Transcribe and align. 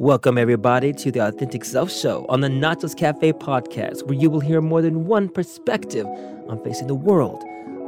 Welcome, 0.00 0.38
everybody, 0.38 0.92
to 0.92 1.10
the 1.10 1.26
Authentic 1.26 1.64
Self 1.64 1.90
Show 1.90 2.24
on 2.28 2.40
the 2.40 2.46
Nachos 2.46 2.96
Cafe 2.96 3.32
podcast, 3.32 4.04
where 4.04 4.14
you 4.14 4.30
will 4.30 4.38
hear 4.38 4.60
more 4.60 4.80
than 4.80 5.06
one 5.06 5.28
perspective 5.28 6.06
on 6.06 6.62
facing 6.62 6.86
the 6.86 6.94
world 6.94 7.42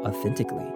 authentically. 0.05 0.67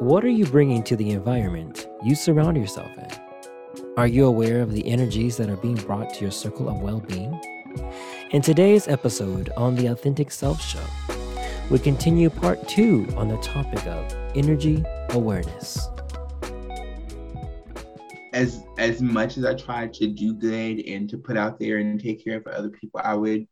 What 0.00 0.24
are 0.24 0.30
you 0.30 0.46
bringing 0.46 0.82
to 0.82 0.96
the 0.96 1.10
environment 1.10 1.86
you 2.02 2.16
surround 2.16 2.56
yourself 2.56 2.90
in? 2.98 3.84
Are 3.96 4.08
you 4.08 4.26
aware 4.26 4.62
of 4.62 4.72
the 4.72 4.84
energies 4.88 5.36
that 5.36 5.48
are 5.48 5.56
being 5.58 5.76
brought 5.76 6.12
to 6.14 6.22
your 6.22 6.32
circle 6.32 6.68
of 6.68 6.80
well 6.80 6.98
being? 6.98 7.40
In 8.32 8.42
today's 8.42 8.88
episode 8.88 9.50
on 9.56 9.76
the 9.76 9.86
Authentic 9.86 10.32
Self 10.32 10.60
Show, 10.60 10.84
we 11.70 11.78
continue 11.78 12.30
part 12.30 12.66
two 12.66 13.06
on 13.16 13.28
the 13.28 13.36
topic 13.36 13.86
of 13.86 14.12
energy 14.34 14.84
awareness 15.10 15.88
as 18.32 18.64
as 18.78 19.02
much 19.02 19.38
as 19.38 19.44
I 19.44 19.54
tried 19.54 19.92
to 19.94 20.06
do 20.06 20.34
good 20.34 20.80
and 20.86 21.08
to 21.10 21.18
put 21.18 21.36
out 21.36 21.58
there 21.58 21.78
and 21.78 22.00
take 22.00 22.24
care 22.24 22.38
of 22.38 22.46
other 22.46 22.70
people, 22.70 23.00
I 23.02 23.14
would 23.14 23.46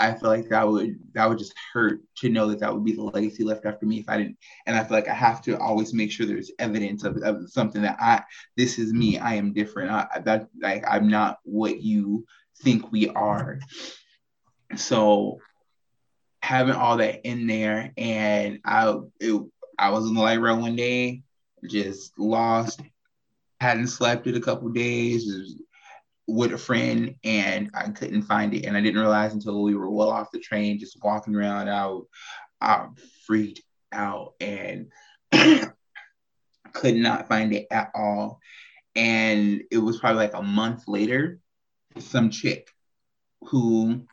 I 0.00 0.14
feel 0.14 0.30
like 0.30 0.48
that 0.48 0.66
would 0.66 0.98
that 1.12 1.28
would 1.28 1.38
just 1.38 1.54
hurt 1.72 2.00
to 2.18 2.30
know 2.30 2.48
that 2.48 2.60
that 2.60 2.72
would 2.72 2.84
be 2.84 2.94
the 2.94 3.02
legacy 3.02 3.44
left 3.44 3.66
after 3.66 3.84
me 3.84 3.98
if 3.98 4.08
I 4.08 4.16
didn't. 4.16 4.38
And 4.66 4.74
I 4.74 4.82
feel 4.82 4.96
like 4.96 5.08
I 5.08 5.14
have 5.14 5.42
to 5.42 5.58
always 5.58 5.92
make 5.92 6.10
sure 6.10 6.24
there's 6.24 6.50
evidence 6.58 7.04
of, 7.04 7.18
of 7.18 7.50
something 7.50 7.82
that 7.82 7.98
I 8.00 8.22
this 8.56 8.78
is 8.78 8.92
me. 8.92 9.18
I 9.18 9.34
am 9.34 9.52
different. 9.52 9.90
I, 9.90 10.20
that 10.24 10.48
like 10.60 10.84
I'm 10.88 11.08
not 11.08 11.38
what 11.44 11.82
you 11.82 12.24
think 12.62 12.90
we 12.90 13.10
are. 13.10 13.58
So 14.76 15.38
having 16.42 16.74
all 16.74 16.96
that 16.96 17.26
in 17.26 17.46
there, 17.46 17.92
and 17.98 18.60
I 18.64 18.94
it, 19.20 19.42
I 19.78 19.90
was 19.90 20.06
in 20.06 20.14
the 20.14 20.22
light 20.22 20.40
rail 20.40 20.60
one 20.60 20.76
day, 20.76 21.22
just 21.68 22.18
lost 22.18 22.80
hadn't 23.60 23.88
slept 23.88 24.26
in 24.26 24.36
a 24.36 24.40
couple 24.40 24.68
days 24.70 25.56
with 26.26 26.52
a 26.52 26.58
friend 26.58 27.14
and 27.24 27.70
I 27.74 27.88
couldn't 27.90 28.22
find 28.22 28.54
it. 28.54 28.64
And 28.64 28.76
I 28.76 28.80
didn't 28.80 29.00
realize 29.00 29.34
until 29.34 29.62
we 29.62 29.74
were 29.74 29.90
well 29.90 30.10
off 30.10 30.30
the 30.32 30.38
train, 30.38 30.78
just 30.78 30.98
walking 31.02 31.34
around 31.34 31.68
out, 31.68 32.06
I 32.60 32.86
freaked 33.26 33.62
out 33.92 34.34
and 34.40 34.90
could 36.72 36.96
not 36.96 37.28
find 37.28 37.52
it 37.52 37.66
at 37.70 37.90
all. 37.94 38.40
And 38.96 39.62
it 39.70 39.78
was 39.78 39.98
probably 39.98 40.18
like 40.18 40.34
a 40.34 40.42
month 40.42 40.84
later, 40.88 41.38
some 41.98 42.30
chick 42.30 42.70
who 43.42 44.06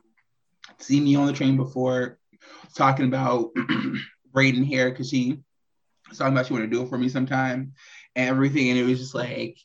seen 0.80 1.04
me 1.04 1.16
on 1.16 1.28
the 1.28 1.34
train 1.34 1.58
before 1.58 2.20
talking 2.76 3.06
about 3.06 3.52
braiding 4.32 4.64
hair 4.64 4.90
because 4.90 5.10
she 5.10 5.40
was 6.10 6.18
talking 6.18 6.34
about 6.34 6.48
she 6.48 6.54
wanted 6.54 6.70
to 6.70 6.76
do 6.76 6.84
it 6.84 6.90
for 6.90 6.98
me 6.98 7.10
sometime 7.10 7.74
everything. 8.18 8.70
And 8.70 8.80
it 8.80 8.84
was 8.84 9.00
just 9.00 9.16
like, 9.16 9.58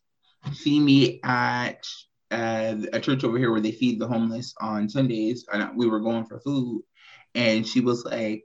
see 0.52 0.78
me 0.78 1.20
at 1.24 1.84
uh, 2.30 2.76
a 2.92 3.00
church 3.00 3.24
over 3.24 3.38
here 3.38 3.50
where 3.50 3.60
they 3.60 3.72
feed 3.72 3.98
the 3.98 4.06
homeless 4.06 4.54
on 4.60 4.88
Sundays. 4.88 5.44
And 5.52 5.76
we 5.76 5.88
were 5.88 6.00
going 6.00 6.26
for 6.26 6.38
food. 6.40 6.82
And 7.34 7.66
she 7.66 7.80
was 7.80 8.04
like, 8.04 8.44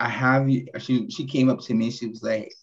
I 0.00 0.08
have 0.08 0.48
you. 0.48 0.66
She, 0.78 1.10
she 1.10 1.26
came 1.26 1.50
up 1.50 1.60
to 1.62 1.74
me. 1.74 1.90
She 1.90 2.06
was 2.06 2.22
like, 2.22 2.54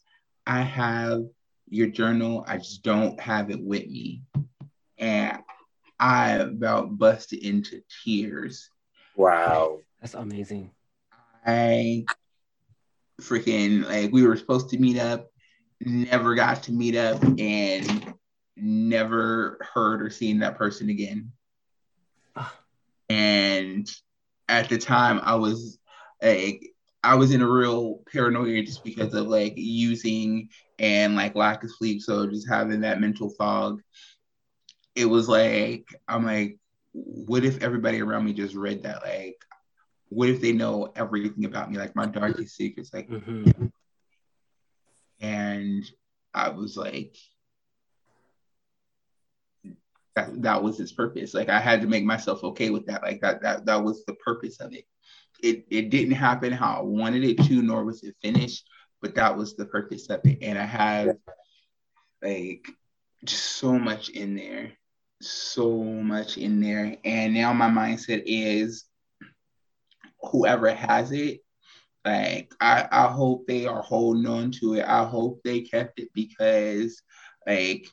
I 0.48 0.62
have 0.62 1.24
your 1.68 1.88
journal. 1.88 2.46
I 2.48 2.58
just 2.58 2.84
don't 2.84 3.20
have 3.20 3.52
it 3.52 3.62
with 3.62 3.86
me. 3.88 4.24
And 4.98 5.40
I 6.00 6.32
about 6.34 6.98
busted 6.98 7.40
into 7.40 7.82
tears. 8.04 8.70
Wow. 9.16 9.80
That's 10.00 10.14
amazing. 10.14 10.72
I 11.46 12.06
freaking 13.22 13.86
like 13.86 14.12
we 14.12 14.26
were 14.26 14.36
supposed 14.36 14.70
to 14.70 14.78
meet 14.78 15.00
up 15.00 15.30
never 15.82 16.36
got 16.36 16.64
to 16.64 16.72
meet 16.72 16.96
up 16.96 17.22
and 17.38 18.14
never 18.58 19.60
heard 19.74 20.02
or 20.02 20.10
seen 20.10 20.40
that 20.40 20.58
person 20.58 20.90
again. 20.90 21.32
And 23.10 23.90
at 24.48 24.70
the 24.70 24.78
time, 24.78 25.20
I 25.24 25.36
was 25.36 25.78
like, 26.22 26.72
I 27.04 27.16
was 27.16 27.32
in 27.32 27.42
a 27.42 27.48
real 27.48 28.00
paranoia 28.12 28.64
just 28.64 28.84
because 28.84 29.14
of 29.14 29.28
like 29.28 29.54
using 29.56 30.50
and 30.80 31.16
like 31.16 31.36
lack 31.36 31.64
of 31.64 31.72
sleep. 31.72 32.02
So 32.02 32.28
just 32.28 32.50
having 32.50 32.82
that 32.82 33.00
mental 33.00 33.30
fog. 33.30 33.82
It 34.96 35.06
was 35.06 35.28
like, 35.28 35.88
I'm 36.08 36.26
like, 36.26 36.58
what 36.94 37.44
if 37.46 37.62
everybody 37.62 38.02
around 38.02 38.26
me 38.26 38.34
just 38.34 38.56
read 38.56 38.84
that? 38.84 39.04
Like, 39.04 39.36
what 40.10 40.30
if 40.30 40.42
they 40.42 40.54
know 40.54 40.94
everything 40.96 41.46
about 41.46 41.70
me, 41.70 41.78
like 41.78 41.96
my 41.96 42.06
darkest 42.06 42.56
secrets? 42.56 42.94
Like, 42.94 43.10
mm-hmm. 43.10 43.68
And 45.26 45.90
I 46.34 46.50
was 46.50 46.78
like, 46.78 47.16
that, 50.16 50.42
that 50.44 50.64
was 50.64 50.80
its 50.80 50.92
purpose. 50.92 51.34
Like 51.34 51.50
I 51.50 51.60
had 51.60 51.82
to 51.82 51.88
make 51.88 52.04
myself 52.04 52.44
okay 52.44 52.70
with 52.70 52.86
that. 52.86 53.02
Like 53.02 53.22
that 53.22 53.42
that 53.42 53.66
that 53.66 53.84
was 53.84 54.06
the 54.06 54.14
purpose 54.16 54.60
of 54.60 54.74
it. 54.74 54.86
It 55.42 55.66
it 55.70 55.90
didn't 55.90 56.14
happen 56.14 56.52
how 56.52 56.78
I 56.78 56.82
wanted 56.82 57.24
it 57.24 57.44
to, 57.46 57.62
nor 57.62 57.84
was 57.84 58.04
it 58.04 58.16
finished, 58.22 58.68
but 59.02 59.16
that 59.16 59.36
was 59.36 59.56
the 59.56 59.66
purpose 59.66 60.10
of 60.10 60.22
it. 60.26 60.40
And 60.42 60.58
I 60.58 60.66
have 60.66 61.18
like 62.22 62.68
just 63.24 63.44
so 63.44 63.78
much 63.78 64.10
in 64.10 64.36
there. 64.36 64.74
So 65.22 65.84
much 65.84 66.38
in 66.38 66.62
there. 66.62 66.98
And 67.04 67.34
now 67.34 67.52
my 67.54 67.70
mindset 67.70 68.24
is 68.26 68.86
whoever 70.22 70.74
has 70.74 71.12
it, 71.12 71.42
like 72.06 72.54
I, 72.62 72.88
I 72.92 73.08
hope 73.08 73.48
they 73.48 73.66
are 73.66 73.82
holding 73.82 74.28
on 74.28 74.52
to 74.52 74.76
it. 74.76 74.86
I 74.86 75.04
hope 75.06 75.42
they 75.44 75.62
kept 75.62 76.00
it 76.00 76.10
because 76.14 77.02
like 77.48 77.88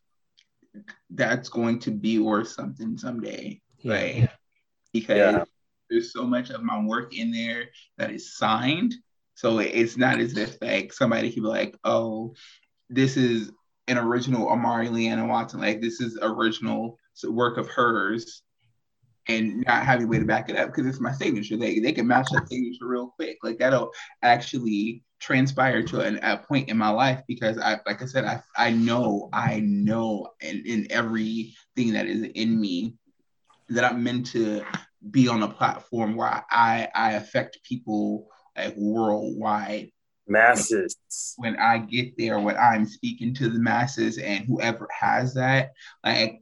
that's 1.10 1.48
going 1.48 1.78
to 1.80 1.90
be 1.90 2.18
worth 2.18 2.48
something 2.48 2.98
someday. 2.98 3.60
Yeah. 3.78 3.92
Like 3.92 4.30
because 4.92 5.16
yeah. 5.16 5.44
there's 5.88 6.12
so 6.12 6.24
much 6.24 6.50
of 6.50 6.62
my 6.62 6.78
work 6.84 7.16
in 7.16 7.32
there 7.32 7.70
that 7.96 8.10
is 8.10 8.36
signed. 8.36 8.94
So 9.34 9.58
it's 9.58 9.96
not 9.96 10.20
as 10.20 10.36
if 10.36 10.60
like 10.60 10.92
somebody 10.92 11.32
can 11.32 11.42
be 11.42 11.48
like, 11.48 11.76
oh, 11.84 12.34
this 12.90 13.16
is 13.16 13.50
an 13.88 13.96
original 13.96 14.48
Amari 14.50 14.90
Leanna 14.90 15.26
Watson. 15.26 15.60
Like 15.60 15.80
this 15.80 16.00
is 16.00 16.18
original 16.20 16.98
work 17.24 17.56
of 17.56 17.68
hers 17.68 18.42
and 19.28 19.64
not 19.66 19.84
having 19.84 20.06
a 20.06 20.08
way 20.08 20.18
to 20.18 20.24
back 20.24 20.48
it 20.48 20.56
up 20.56 20.68
because 20.68 20.86
it's 20.86 21.00
my 21.00 21.12
signature. 21.12 21.56
They 21.56 21.78
they 21.78 21.92
can 21.92 22.06
match 22.06 22.28
that 22.32 22.48
signature 22.48 22.86
real 22.86 23.12
quick. 23.16 23.38
Like 23.42 23.58
that'll 23.58 23.90
actually 24.22 25.02
transpire 25.20 25.82
to 25.84 26.00
an, 26.00 26.18
a 26.22 26.36
point 26.36 26.68
in 26.68 26.76
my 26.76 26.88
life 26.88 27.22
because 27.28 27.58
I 27.58 27.78
like 27.86 28.02
I 28.02 28.06
said, 28.06 28.24
I 28.24 28.42
I 28.56 28.70
know, 28.70 29.28
I 29.32 29.60
know 29.60 30.28
in, 30.40 30.62
in 30.66 30.86
everything 30.90 31.92
that 31.92 32.06
is 32.06 32.22
in 32.34 32.60
me 32.60 32.96
that 33.68 33.84
I'm 33.84 34.02
meant 34.02 34.26
to 34.32 34.64
be 35.10 35.28
on 35.28 35.42
a 35.42 35.48
platform 35.48 36.16
where 36.16 36.44
I 36.50 36.88
I 36.94 37.12
affect 37.12 37.62
people 37.62 38.26
like 38.56 38.74
worldwide. 38.76 39.90
Masses. 40.28 40.96
When 41.36 41.56
I 41.56 41.78
get 41.78 42.16
there, 42.16 42.38
when 42.38 42.56
I'm 42.56 42.86
speaking 42.86 43.34
to 43.34 43.48
the 43.48 43.58
masses 43.58 44.18
and 44.18 44.44
whoever 44.44 44.88
has 44.98 45.34
that, 45.34 45.72
like 46.04 46.40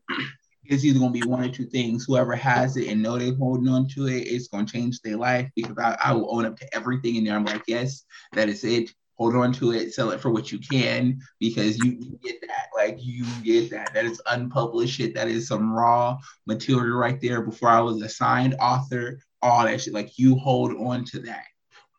it's 0.70 0.84
either 0.84 1.00
gonna 1.00 1.10
be 1.10 1.26
one 1.26 1.42
or 1.42 1.48
two 1.48 1.66
things. 1.66 2.04
Whoever 2.04 2.36
has 2.36 2.76
it 2.76 2.88
and 2.88 3.02
know 3.02 3.18
they're 3.18 3.34
holding 3.34 3.68
on 3.68 3.88
to 3.88 4.06
it, 4.06 4.20
it's 4.20 4.46
gonna 4.46 4.64
change 4.64 5.00
their 5.00 5.16
life 5.16 5.50
because 5.56 5.76
I, 5.76 5.98
I 6.02 6.12
will 6.14 6.32
own 6.34 6.46
up 6.46 6.56
to 6.58 6.74
everything 6.74 7.16
in 7.16 7.24
there. 7.24 7.34
I'm 7.34 7.44
like, 7.44 7.64
yes, 7.66 8.04
that 8.34 8.48
is 8.48 8.62
it. 8.62 8.90
Hold 9.18 9.34
on 9.34 9.52
to 9.54 9.72
it, 9.72 9.92
sell 9.92 10.10
it 10.12 10.20
for 10.20 10.30
what 10.30 10.50
you 10.50 10.58
can 10.58 11.20
because 11.40 11.76
you, 11.76 11.90
you 11.90 12.18
get 12.22 12.40
that. 12.42 12.68
Like 12.74 12.98
you 13.00 13.26
get 13.42 13.68
that. 13.70 13.92
That 13.92 14.04
is 14.04 14.22
unpublished 14.26 14.94
shit. 14.94 15.14
That 15.14 15.28
is 15.28 15.48
some 15.48 15.72
raw 15.72 16.16
material 16.46 16.96
right 16.96 17.20
there. 17.20 17.42
Before 17.42 17.68
I 17.68 17.80
was 17.80 18.00
a 18.00 18.08
signed 18.08 18.54
author, 18.60 19.18
all 19.42 19.64
that 19.64 19.80
shit. 19.80 19.92
Like 19.92 20.18
you 20.18 20.36
hold 20.36 20.72
on 20.76 21.04
to 21.06 21.18
that, 21.22 21.44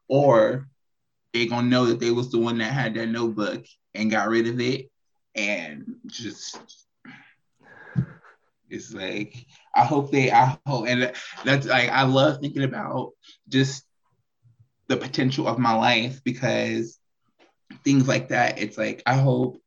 or 0.08 0.70
they 1.34 1.46
gonna 1.46 1.68
know 1.68 1.86
that 1.88 2.00
they 2.00 2.12
was 2.12 2.32
the 2.32 2.40
one 2.40 2.58
that 2.60 2.72
had 2.72 2.96
that 2.96 3.08
notebook 3.08 3.66
and 3.94 4.10
got 4.10 4.30
rid 4.30 4.48
of 4.48 4.60
it 4.62 4.90
and 5.36 5.98
just 6.08 6.88
it's 8.72 8.94
like 8.94 9.46
I 9.76 9.86
hope 9.86 10.12
they 10.12 10.32
I 10.32 10.58
hope 10.66 10.88
and 10.88 11.12
that's 11.44 11.68
like 11.68 11.90
I 11.90 12.04
love 12.04 12.40
thinking 12.40 12.64
about 12.64 13.12
just 13.48 13.84
the 14.88 14.98
potential 14.98 15.48
of 15.48 15.60
my 15.60 15.74
life 15.74 16.22
because 16.24 17.00
things 17.84 18.08
like 18.08 18.30
that, 18.30 18.60
it's 18.60 18.78
like 18.78 19.02
I 19.06 19.16
hope 19.16 19.62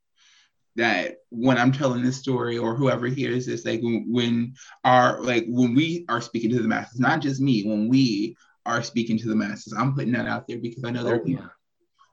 that 0.77 1.17
when 1.31 1.57
I'm 1.57 1.73
telling 1.73 2.03
this 2.03 2.19
story 2.19 2.59
or 2.59 2.75
whoever 2.75 3.07
hears 3.07 3.47
this, 3.47 3.65
like 3.65 3.81
when, 3.83 4.55
our 4.85 5.21
like 5.23 5.45
when 5.49 5.75
we 5.75 6.05
are 6.09 6.21
speaking 6.21 6.51
to 6.51 6.61
the 6.61 6.69
masses, 6.69 7.01
not 7.01 7.21
just 7.21 7.41
me, 7.41 7.65
when 7.65 7.89
we 7.89 8.37
are 8.67 8.83
speaking 8.83 9.19
to 9.19 9.29
the 9.29 9.37
masses, 9.37 9.73
I'm 9.73 9.95
putting 9.95 10.13
that 10.13 10.27
out 10.27 10.47
there 10.49 10.59
because 10.59 10.85
I 10.85 10.91
know 10.91 11.05
there 11.05 11.15
are 11.15 11.21
oh, 11.21 11.25
people 11.25 11.51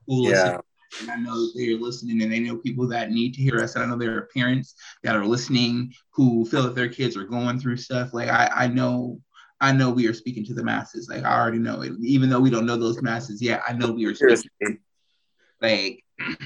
who 0.07 0.23
listen. 0.23 0.59
And 0.99 1.09
I 1.09 1.15
know 1.15 1.47
they're 1.55 1.77
listening 1.77 2.21
and 2.21 2.31
they 2.31 2.39
know 2.39 2.57
people 2.57 2.87
that 2.89 3.11
need 3.11 3.33
to 3.35 3.41
hear 3.41 3.59
us. 3.59 3.75
And 3.75 3.83
I 3.83 3.87
know 3.87 3.97
there 3.97 4.17
are 4.17 4.29
parents 4.35 4.75
that 5.03 5.15
are 5.15 5.25
listening 5.25 5.93
who 6.11 6.45
feel 6.45 6.63
that 6.63 6.75
their 6.75 6.89
kids 6.89 7.15
are 7.15 7.23
going 7.23 7.59
through 7.59 7.77
stuff. 7.77 8.13
Like 8.13 8.29
I, 8.29 8.49
I 8.53 8.67
know 8.67 9.19
I 9.61 9.71
know 9.71 9.91
we 9.91 10.07
are 10.07 10.13
speaking 10.13 10.43
to 10.45 10.53
the 10.55 10.63
masses. 10.63 11.07
Like 11.07 11.23
I 11.23 11.39
already 11.39 11.59
know 11.59 11.81
it. 11.81 11.93
Even 12.01 12.29
though 12.29 12.39
we 12.39 12.49
don't 12.49 12.65
know 12.65 12.77
those 12.77 13.01
masses 13.01 13.41
yet, 13.41 13.61
I 13.67 13.73
know 13.73 13.91
we 13.91 14.05
are 14.05 14.15
speaking. 14.15 14.79
Like 15.61 16.03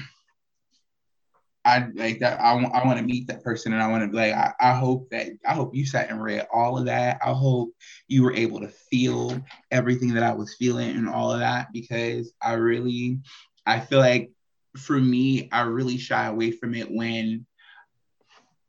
I 1.66 1.88
like 1.94 2.20
that. 2.20 2.40
I 2.40 2.54
want. 2.54 2.72
I 2.72 2.84
want 2.84 3.00
to 3.00 3.04
meet 3.04 3.26
that 3.26 3.42
person, 3.42 3.72
and 3.72 3.82
I 3.82 3.88
want 3.88 4.04
to 4.04 4.08
be 4.08 4.16
like. 4.16 4.34
I, 4.34 4.52
I 4.60 4.74
hope 4.74 5.10
that. 5.10 5.30
I 5.44 5.52
hope 5.52 5.74
you 5.74 5.84
sat 5.84 6.10
and 6.10 6.22
read 6.22 6.46
all 6.52 6.78
of 6.78 6.84
that. 6.84 7.18
I 7.24 7.32
hope 7.32 7.70
you 8.06 8.22
were 8.22 8.34
able 8.34 8.60
to 8.60 8.68
feel 8.68 9.42
everything 9.72 10.14
that 10.14 10.22
I 10.22 10.32
was 10.32 10.54
feeling 10.54 10.90
and 10.90 11.08
all 11.08 11.32
of 11.32 11.40
that 11.40 11.72
because 11.72 12.32
I 12.40 12.52
really, 12.52 13.18
I 13.66 13.80
feel 13.80 13.98
like 13.98 14.30
for 14.76 14.98
me, 14.98 15.48
I 15.52 15.62
really 15.62 15.98
shy 15.98 16.26
away 16.26 16.50
from 16.50 16.74
it 16.74 16.90
when 16.90 17.46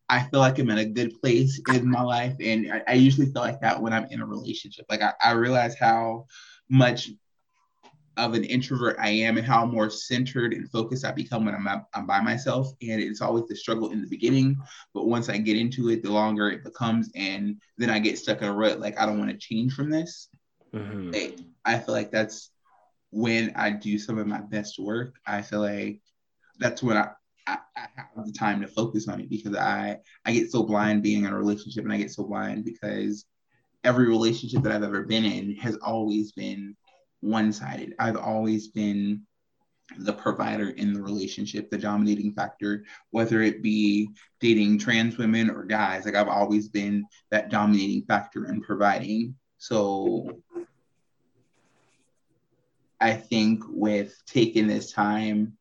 I 0.10 0.24
feel 0.24 0.40
like 0.40 0.58
I'm 0.58 0.70
in 0.70 0.78
a 0.78 0.86
good 0.86 1.20
place 1.22 1.60
in 1.74 1.90
my 1.90 2.02
life, 2.02 2.36
and 2.40 2.72
I, 2.72 2.82
I 2.88 2.94
usually 2.94 3.26
feel 3.28 3.42
like 3.42 3.60
that 3.62 3.82
when 3.82 3.94
I'm 3.94 4.06
in 4.10 4.22
a 4.22 4.26
relationship. 4.26 4.86
Like 4.90 5.02
I, 5.02 5.14
I 5.22 5.32
realize 5.32 5.76
how 5.78 6.26
much 6.70 7.10
of 8.16 8.34
an 8.34 8.44
introvert 8.44 8.98
I 9.00 9.10
am 9.10 9.38
and 9.38 9.46
how 9.46 9.66
more 9.66 9.90
centered 9.90 10.54
and 10.54 10.70
focused 10.72 11.06
I 11.06 11.12
become 11.12 11.46
when 11.46 11.54
I'm, 11.54 11.86
I'm 11.94 12.08
by 12.08 12.20
myself. 12.20 12.68
And 12.82 13.00
it's 13.00 13.22
always 13.22 13.48
the 13.48 13.56
struggle 13.56 13.92
in 13.92 14.02
the 14.02 14.08
beginning, 14.08 14.58
but 14.94 15.06
once 15.06 15.30
I 15.30 15.38
get 15.38 15.56
into 15.56 15.90
it, 15.90 16.04
the 16.04 16.12
longer 16.12 16.50
it 16.50 16.64
becomes, 16.64 17.12
and 17.16 17.62
then 17.78 17.90
I 17.90 18.00
get 18.00 18.18
stuck 18.18 18.42
in 18.42 18.48
a 18.48 18.54
rut. 18.54 18.80
Like 18.80 19.00
I 19.00 19.06
don't 19.06 19.20
want 19.20 19.32
to 19.32 19.38
change 19.38 19.74
from 19.74 19.90
this. 19.90 20.30
Mm-hmm. 20.74 21.42
I 21.66 21.80
feel 21.80 21.94
like 21.94 22.12
that's 22.12 22.50
when 23.18 23.52
I 23.56 23.72
do 23.72 23.98
some 23.98 24.20
of 24.20 24.28
my 24.28 24.42
best 24.42 24.78
work. 24.78 25.16
I 25.26 25.42
feel 25.42 25.62
like 25.62 26.02
that's 26.60 26.84
when 26.84 26.98
I, 26.98 27.10
I, 27.48 27.58
I 27.76 27.88
have 27.96 28.26
the 28.28 28.32
time 28.32 28.62
to 28.62 28.68
focus 28.68 29.08
on 29.08 29.20
it 29.20 29.28
because 29.28 29.56
I 29.56 29.98
I 30.24 30.34
get 30.34 30.52
so 30.52 30.62
blind 30.62 31.02
being 31.02 31.26
in 31.26 31.34
a 31.34 31.38
relationship, 31.38 31.84
and 31.84 31.92
I 31.92 31.98
get 31.98 32.12
so 32.12 32.24
blind 32.24 32.64
because 32.64 33.26
every 33.84 34.08
relationship 34.08 34.62
that 34.62 34.72
I've 34.72 34.84
ever 34.84 35.02
been 35.02 35.26
in 35.26 35.56
has 35.56 35.78
always 35.78 36.32
been 36.34 36.76
one 37.22 37.52
sided. 37.52 37.96
I've 37.98 38.18
always 38.18 38.68
been 38.68 39.24
the 39.98 40.14
provider 40.14 40.70
in 40.70 40.94
the 40.94 41.02
relationship, 41.02 41.72
the 41.72 41.78
dominating 41.80 42.34
factor, 42.34 42.86
whether 43.10 43.42
it 43.42 43.64
be 43.64 44.10
dating 44.40 44.78
trans 44.78 45.18
women 45.18 45.50
or 45.50 45.64
guys. 45.64 46.06
Like 46.06 46.16
I've 46.16 46.28
always 46.28 46.68
been 46.68 47.04
that 47.32 47.50
dominating 47.50 48.04
factor 48.06 48.46
in 48.46 48.62
providing. 48.62 49.34
So 49.58 50.30
I 53.00 53.14
think 53.14 53.64
with 53.68 54.16
taking 54.26 54.68
this 54.68 54.92
time 54.92 55.58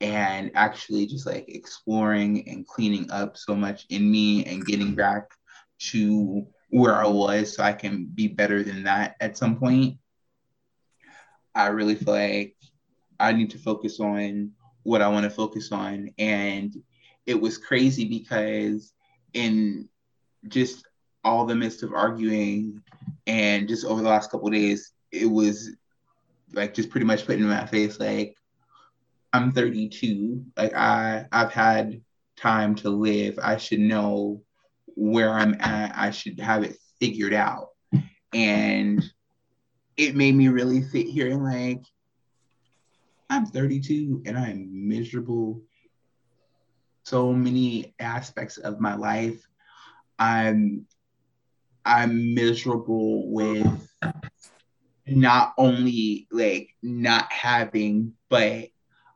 and 0.00 0.50
actually 0.54 1.06
just 1.06 1.26
like 1.26 1.48
exploring 1.48 2.48
and 2.48 2.66
cleaning 2.66 3.10
up 3.10 3.36
so 3.36 3.54
much 3.54 3.86
in 3.90 4.10
me 4.10 4.44
and 4.46 4.64
getting 4.64 4.94
back 4.94 5.30
to 5.78 6.46
where 6.70 6.94
I 6.94 7.06
was 7.06 7.54
so 7.56 7.62
I 7.62 7.72
can 7.72 8.06
be 8.06 8.28
better 8.28 8.62
than 8.62 8.84
that 8.84 9.16
at 9.20 9.36
some 9.36 9.58
point 9.58 9.98
I 11.54 11.68
really 11.68 11.94
feel 11.94 12.14
like 12.14 12.56
I 13.18 13.32
need 13.32 13.50
to 13.50 13.58
focus 13.58 14.00
on 14.00 14.52
what 14.82 15.02
I 15.02 15.08
want 15.08 15.24
to 15.24 15.30
focus 15.30 15.72
on. 15.72 16.10
And 16.18 16.74
it 17.26 17.40
was 17.40 17.58
crazy 17.58 18.06
because 18.06 18.92
in 19.34 19.88
just 20.48 20.86
all 21.22 21.44
the 21.44 21.54
midst 21.54 21.82
of 21.82 21.92
arguing 21.92 22.82
and 23.26 23.68
just 23.68 23.84
over 23.84 24.02
the 24.02 24.08
last 24.08 24.30
couple 24.30 24.48
days, 24.50 24.92
it 25.12 25.26
was 25.26 25.76
like 26.52 26.74
just 26.74 26.90
pretty 26.90 27.06
much 27.06 27.26
putting 27.26 27.42
in 27.42 27.48
my 27.48 27.66
face 27.66 28.00
like 28.00 28.36
I'm 29.32 29.52
32. 29.52 30.44
Like 30.56 30.74
I 30.74 31.26
I've 31.32 31.52
had 31.52 32.00
time 32.36 32.74
to 32.76 32.90
live. 32.90 33.38
I 33.42 33.56
should 33.56 33.80
know 33.80 34.42
where 34.96 35.30
I'm 35.30 35.54
at. 35.60 35.92
I 35.96 36.10
should 36.10 36.40
have 36.40 36.64
it 36.64 36.76
figured 36.98 37.34
out. 37.34 37.68
And 38.32 39.02
it 39.96 40.14
made 40.14 40.34
me 40.34 40.48
really 40.48 40.82
sit 40.82 41.06
here 41.06 41.30
and 41.30 41.44
like, 41.44 41.82
I'm 43.28 43.46
32 43.46 44.22
and 44.26 44.38
I'm 44.38 44.88
miserable. 44.88 45.62
So 47.04 47.32
many 47.32 47.94
aspects 47.98 48.56
of 48.58 48.80
my 48.80 48.94
life. 48.94 49.40
I'm 50.18 50.86
I'm 51.84 52.34
miserable 52.34 53.32
with 53.32 53.88
not 55.10 55.54
only 55.58 56.26
like 56.30 56.70
not 56.82 57.30
having, 57.32 58.12
but 58.28 58.68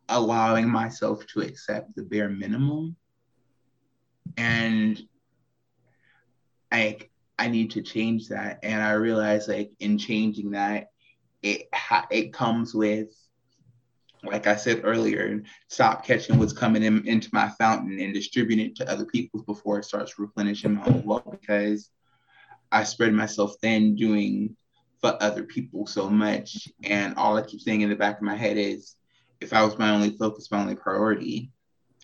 allowing 0.09 0.69
myself 0.69 1.27
to 1.29 1.41
accept 1.41 1.95
the 1.95 2.03
bare 2.03 2.29
minimum. 2.29 2.97
And 4.37 5.01
like 6.73 7.11
I 7.39 7.49
need 7.49 7.73
to 7.73 7.83
change 7.83 8.29
that. 8.29 8.61
And 8.63 8.83
I 8.83 8.93
realize 8.93 9.49
like 9.49 9.73
in 9.81 9.99
changing 9.99 10.53
that, 10.53 10.89
it 11.43 11.69
ha- 11.75 12.07
it 12.11 12.33
comes 12.33 12.75
with, 12.75 13.09
like 14.23 14.47
I 14.47 14.57
said 14.57 14.81
earlier, 14.85 15.43
stop 15.69 16.05
catching 16.05 16.39
what's 16.39 16.53
coming 16.53 16.83
in, 16.83 17.07
into 17.07 17.29
my 17.33 17.51
fountain 17.51 18.01
and 18.01 18.15
distributing 18.15 18.67
it 18.67 18.77
to 18.77 18.91
other 18.91 19.05
people 19.05 19.43
before 19.43 19.79
it 19.79 19.85
starts 19.85 20.19
replenishing 20.19 20.75
my 20.75 20.87
own 20.87 21.05
well 21.05 21.25
because 21.31 21.91
I 22.73 22.85
spread 22.85 23.13
myself 23.13 23.55
thin 23.61 23.95
doing 23.95 24.57
for 25.05 25.23
other 25.23 25.43
people 25.43 25.87
so 25.87 26.09
much. 26.09 26.67
And 26.83 27.15
all 27.17 27.37
I 27.37 27.43
keep 27.43 27.61
saying 27.61 27.83
in 27.83 27.91
the 27.91 27.97
back 27.97 28.17
of 28.17 28.23
my 28.23 28.35
head 28.35 28.57
is 28.57 28.97
if 29.39 29.53
I 29.53 29.63
was 29.63 29.79
my 29.79 29.91
only 29.91 30.17
focus, 30.17 30.51
my 30.51 30.63
only 30.63 30.77
priority, 30.77 31.51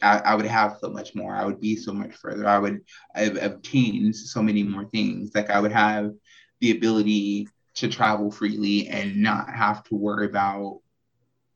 I, 0.02 0.18
I, 0.18 0.34
would 0.34 0.44
have 0.44 0.76
so 0.82 0.90
much 0.90 1.14
more. 1.14 1.34
I 1.34 1.46
would 1.46 1.62
be 1.62 1.76
so 1.76 1.94
much 1.94 2.14
further. 2.14 2.46
I 2.46 2.58
would 2.58 2.82
have 3.14 3.42
obtained 3.42 4.14
so 4.14 4.42
many 4.42 4.62
more 4.62 4.84
things. 4.84 5.30
Like 5.34 5.48
I 5.48 5.60
would 5.60 5.72
have 5.72 6.12
the 6.60 6.72
ability 6.72 7.48
to 7.76 7.88
travel 7.88 8.30
freely 8.30 8.88
and 8.88 9.16
not 9.16 9.48
have 9.48 9.82
to 9.84 9.94
worry 9.94 10.26
about 10.26 10.80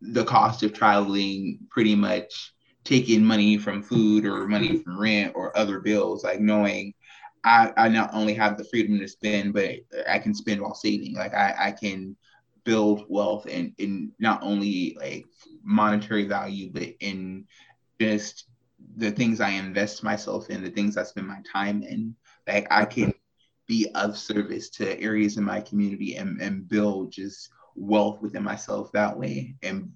the 0.00 0.25
cost 0.25 0.62
of 0.62 0.73
traveling 0.73 1.58
pretty 1.70 1.94
much 1.94 2.55
taking 2.85 3.23
money 3.23 3.58
from 3.58 3.82
food 3.82 4.25
or 4.25 4.49
money 4.49 4.79
from 4.79 4.99
rent 4.99 5.32
or 5.35 5.56
other 5.58 5.81
bills, 5.81 6.25
like 6.25 6.41
knowing 6.41 6.94
I, 7.44 7.73
I 7.76 7.88
not 7.88 8.11
only 8.14 8.35
have 8.35 8.56
the 8.56 8.64
freedom 8.64 8.99
to 8.99 9.08
spend, 9.08 9.52
but 9.52 9.70
I 10.08 10.19
can 10.19 10.35
spend 10.35 10.61
while 10.61 10.75
saving. 10.75 11.14
Like 11.14 11.35
I, 11.35 11.55
I 11.58 11.73
can 11.73 12.17
build 12.64 13.05
wealth 13.08 13.46
and 13.50 13.73
in 13.79 14.12
not 14.19 14.43
only 14.43 14.96
like 14.99 15.26
monetary 15.62 16.25
value, 16.25 16.70
but 16.73 16.88
in 17.00 17.44
just 18.00 18.46
the 18.96 19.11
things 19.11 19.41
I 19.41 19.50
invest 19.50 20.02
myself 20.02 20.50
in, 20.50 20.62
the 20.62 20.70
things 20.70 20.96
I 20.96 21.02
spend 21.02 21.26
my 21.26 21.41
time 21.50 21.82
in, 21.82 22.17
like 22.46 22.67
I 22.70 22.85
can 22.87 23.12
be 23.67 23.88
of 23.94 24.17
service 24.17 24.70
to 24.70 24.99
areas 25.00 25.37
in 25.37 25.44
my 25.44 25.61
community 25.61 26.17
and, 26.17 26.41
and 26.41 26.69
build 26.69 27.12
just 27.12 27.50
wealth 27.75 28.20
within 28.20 28.43
myself 28.43 28.91
that 28.93 29.19
way. 29.19 29.55
And 29.62 29.93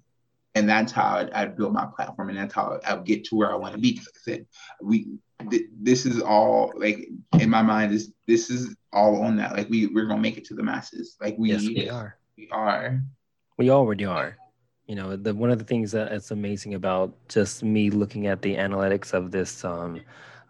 and 0.55 0.67
that's 0.67 0.91
how 0.91 1.17
I'd, 1.17 1.31
I'd 1.31 1.55
build 1.55 1.73
my 1.73 1.87
platform 1.95 2.29
and 2.29 2.37
that's 2.37 2.53
how 2.53 2.79
I'll 2.85 3.01
get 3.03 3.23
to 3.25 3.35
where 3.35 3.51
I 3.51 3.55
want 3.55 3.75
to 3.75 3.79
be. 3.79 3.93
Because 3.93 4.07
I 4.07 4.19
said, 4.31 4.45
we 4.81 5.07
th- 5.49 5.67
this 5.81 6.05
is 6.05 6.21
all 6.21 6.71
like 6.75 7.07
in 7.39 7.49
my 7.49 7.61
mind 7.61 7.93
is 7.93 8.13
this 8.27 8.49
is 8.49 8.75
all 8.91 9.21
on 9.21 9.35
that. 9.37 9.55
Like 9.55 9.69
we 9.69 9.87
we're 9.87 10.05
gonna 10.05 10.21
make 10.21 10.37
it 10.37 10.45
to 10.45 10.55
the 10.55 10.63
masses. 10.63 11.15
Like 11.21 11.35
we, 11.37 11.51
yes, 11.51 11.61
we 11.61 11.89
are. 11.89 12.17
We 12.37 12.49
are. 12.51 13.01
We 13.57 13.69
already 13.69 14.05
are 14.05 14.37
you 14.89 14.95
know 14.95 15.15
the 15.15 15.33
one 15.35 15.51
of 15.51 15.59
the 15.59 15.63
things 15.63 15.91
that's 15.91 16.31
amazing 16.31 16.73
about 16.73 17.13
just 17.29 17.63
me 17.63 17.91
looking 17.91 18.25
at 18.25 18.41
the 18.41 18.55
analytics 18.55 19.13
of 19.13 19.29
this 19.29 19.63
um 19.63 20.01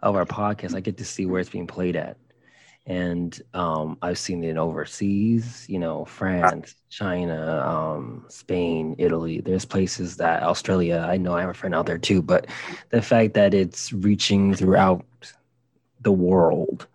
of 0.02 0.16
our 0.16 0.24
podcast 0.24 0.74
i 0.74 0.80
get 0.80 0.96
to 0.96 1.04
see 1.04 1.26
where 1.26 1.40
it's 1.40 1.50
being 1.50 1.66
played 1.66 1.94
at 1.94 2.16
and 2.90 3.40
um 3.54 3.96
i've 4.02 4.18
seen 4.18 4.42
it 4.42 4.56
overseas 4.56 5.64
you 5.68 5.78
know 5.78 6.04
france 6.04 6.74
china 6.90 7.64
um 7.64 8.24
spain 8.28 8.96
italy 8.98 9.40
there's 9.40 9.64
places 9.64 10.16
that 10.16 10.42
australia 10.42 11.06
i 11.08 11.16
know 11.16 11.32
i 11.32 11.40
have 11.40 11.50
a 11.50 11.54
friend 11.54 11.72
out 11.72 11.86
there 11.86 11.98
too 11.98 12.20
but 12.20 12.48
the 12.90 13.00
fact 13.00 13.32
that 13.32 13.54
it's 13.54 13.92
reaching 13.92 14.52
throughout 14.52 15.04
the 16.00 16.10
world 16.10 16.88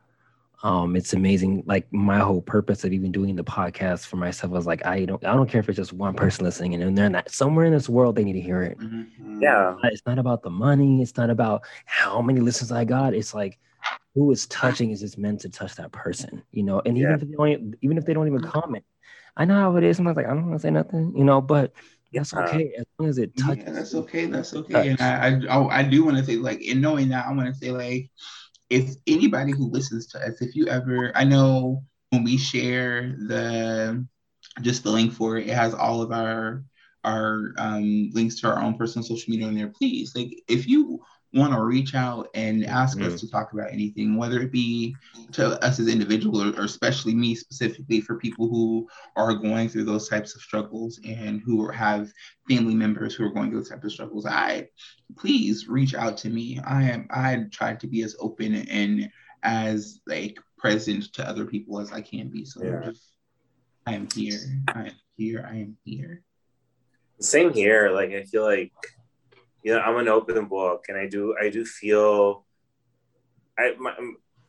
um, 0.64 0.96
it's 0.96 1.14
amazing. 1.14 1.62
Like 1.68 1.86
my 1.94 2.18
whole 2.18 2.42
purpose 2.42 2.84
of 2.84 2.92
even 2.92 3.12
doing 3.12 3.36
the 3.36 3.44
podcast 3.44 4.08
for 4.08 4.16
myself 4.16 4.52
was 4.52 4.66
like, 4.66 4.84
I 4.84 5.06
don't, 5.06 5.24
I 5.24 5.36
don't 5.36 5.48
care 5.48 5.60
if 5.60 5.70
it's 5.70 5.76
just 5.76 5.94
one 5.94 6.16
person 6.16 6.44
listening, 6.44 6.74
and 6.74 6.98
they're 6.98 7.08
not 7.08 7.30
somewhere 7.30 7.66
in 7.66 7.72
this 7.72 7.88
world 7.88 8.16
they 8.16 8.24
need 8.24 8.34
to 8.34 8.42
hear 8.42 8.64
it. 8.64 8.80
Mm-hmm. 8.80 9.44
Yeah, 9.44 9.76
it's 9.84 10.02
not 10.08 10.18
about 10.18 10.42
the 10.42 10.50
money. 10.50 11.04
It's 11.04 11.18
not 11.18 11.30
about 11.30 11.62
how 11.86 12.20
many 12.20 12.40
listens 12.40 12.72
I 12.72 12.84
got. 12.84 13.14
It's 13.14 13.36
like 13.36 13.60
who 14.14 14.32
is 14.32 14.48
touching 14.48 14.92
is 14.92 15.02
just 15.02 15.18
meant 15.18 15.42
to 15.42 15.50
touch 15.50 15.76
that 15.76 15.92
person, 15.92 16.44
you 16.52 16.64
know. 16.64 16.82
And 16.86 16.98
even 16.98 17.12
if 17.14 17.22
they 17.22 17.28
don't, 17.28 17.76
even 17.82 17.98
if 17.98 18.06
they 18.06 18.14
don't 18.14 18.28
even 18.28 18.42
comment, 18.42 18.86
I 19.36 19.46
know 19.46 19.56
how 19.56 19.76
it 19.78 19.84
is. 19.84 20.00
I'm 20.00 20.06
like, 20.06 20.18
I 20.20 20.30
don't 20.30 20.48
want 20.48 20.60
to 20.60 20.68
say 20.68 20.72
nothing, 20.72 21.14
you 21.16 21.24
know, 21.24 21.42
but. 21.42 21.74
That's 22.14 22.34
okay 22.34 22.72
as 22.78 22.86
long 22.98 23.10
as 23.10 23.18
it 23.18 23.36
touches. 23.36 23.66
Yeah, 23.66 23.72
that's 23.74 23.94
okay. 23.94 24.26
That's 24.28 24.54
okay. 24.54 24.88
And 24.88 25.02
I, 25.02 25.54
I, 25.54 25.80
I 25.80 25.84
do 25.84 26.06
want 26.06 26.16
to 26.16 26.24
say, 26.24 26.38
like, 26.38 26.62
in 26.62 26.80
knowing 26.80 27.10
that, 27.10 27.26
I 27.26 27.34
want 27.34 27.54
to 27.54 27.54
say, 27.54 27.72
like, 27.72 28.10
if 28.70 28.96
anybody 29.06 29.52
who 29.52 29.70
listens 29.70 30.08
to 30.08 30.26
us, 30.26 30.42
if 30.42 30.56
you 30.56 30.68
ever, 30.68 31.12
I 31.14 31.26
know 31.26 31.84
when 32.12 32.24
we 32.24 32.38
share 32.38 33.18
the 33.28 34.06
just 34.62 34.84
the 34.84 34.92
link 34.92 35.12
for 35.12 35.38
it, 35.38 35.48
it 35.48 35.56
has 35.56 35.74
all 35.74 36.02
of 36.02 36.14
our 36.14 36.64
our 37.04 37.54
um, 37.58 38.12
links 38.14 38.40
to 38.42 38.48
our 38.48 38.62
own 38.62 38.78
personal 38.78 39.06
social 39.06 39.30
media 39.30 39.48
on 39.48 39.56
there. 39.56 39.68
Please, 39.68 40.16
like 40.16 40.32
if 40.48 40.68
you 40.68 41.02
want 41.36 41.54
to 41.54 41.62
reach 41.62 41.94
out 41.94 42.30
and 42.34 42.66
ask 42.66 42.98
mm-hmm. 42.98 43.14
us 43.14 43.20
to 43.20 43.30
talk 43.30 43.52
about 43.52 43.72
anything, 43.72 44.16
whether 44.16 44.40
it 44.40 44.52
be 44.52 44.96
to 45.34 45.62
us 45.64 45.80
as 45.80 45.90
individuals 45.90 46.44
or, 46.44 46.62
or, 46.62 46.64
especially 46.64 47.14
me 47.14 47.36
specifically 47.36 48.00
for 48.00 48.16
people 48.16 48.48
who 48.48 48.88
are 49.18 49.34
going 49.34 49.68
through 49.68 49.84
those 49.84 50.08
types 50.08 50.34
of 50.34 50.42
struggles 50.42 51.00
and 51.06 51.42
who 51.42 51.68
have 51.70 52.10
family 52.50 52.74
members 52.74 53.14
who 53.14 53.26
are 53.26 53.32
going 53.32 53.50
through 53.50 53.60
those 53.60 53.70
types 53.70 53.84
of 53.84 53.92
struggles, 53.92 54.26
I 54.26 54.70
please 55.18 55.68
reach 55.68 55.94
out 55.94 56.16
to 56.18 56.30
me. 56.30 56.60
I 56.66 56.84
am 56.84 57.08
I 57.12 57.46
try 57.52 57.76
to 57.76 57.88
be 57.88 58.02
as 58.04 58.16
open 58.20 58.56
and 58.56 59.10
as 59.44 60.00
like 60.08 60.38
present 60.58 61.14
to 61.14 61.28
other 61.28 61.46
people 61.46 61.80
as 61.80 61.92
I 61.92 62.02
can 62.02 62.30
be. 62.30 62.46
So 62.46 62.64
yeah. 62.64 62.92
I 63.86 63.94
am 63.94 64.08
here. 64.16 64.40
I 64.70 64.86
am 64.86 64.96
here. 65.18 65.48
I 65.50 65.56
am 65.58 65.78
here. 65.84 66.22
Same 67.20 67.54
here. 67.54 67.92
Like 67.92 68.12
I 68.12 68.24
feel 68.24 68.44
like 68.44 68.72
you 69.66 69.74
know 69.74 69.80
I'm 69.80 69.98
an 69.98 70.08
open 70.08 70.46
book, 70.46 70.86
and 70.90 70.98
I 70.98 71.08
do 71.08 71.36
I 71.42 71.50
do 71.50 71.66
feel 71.66 72.46
I 73.58 73.74
my, 73.80 73.94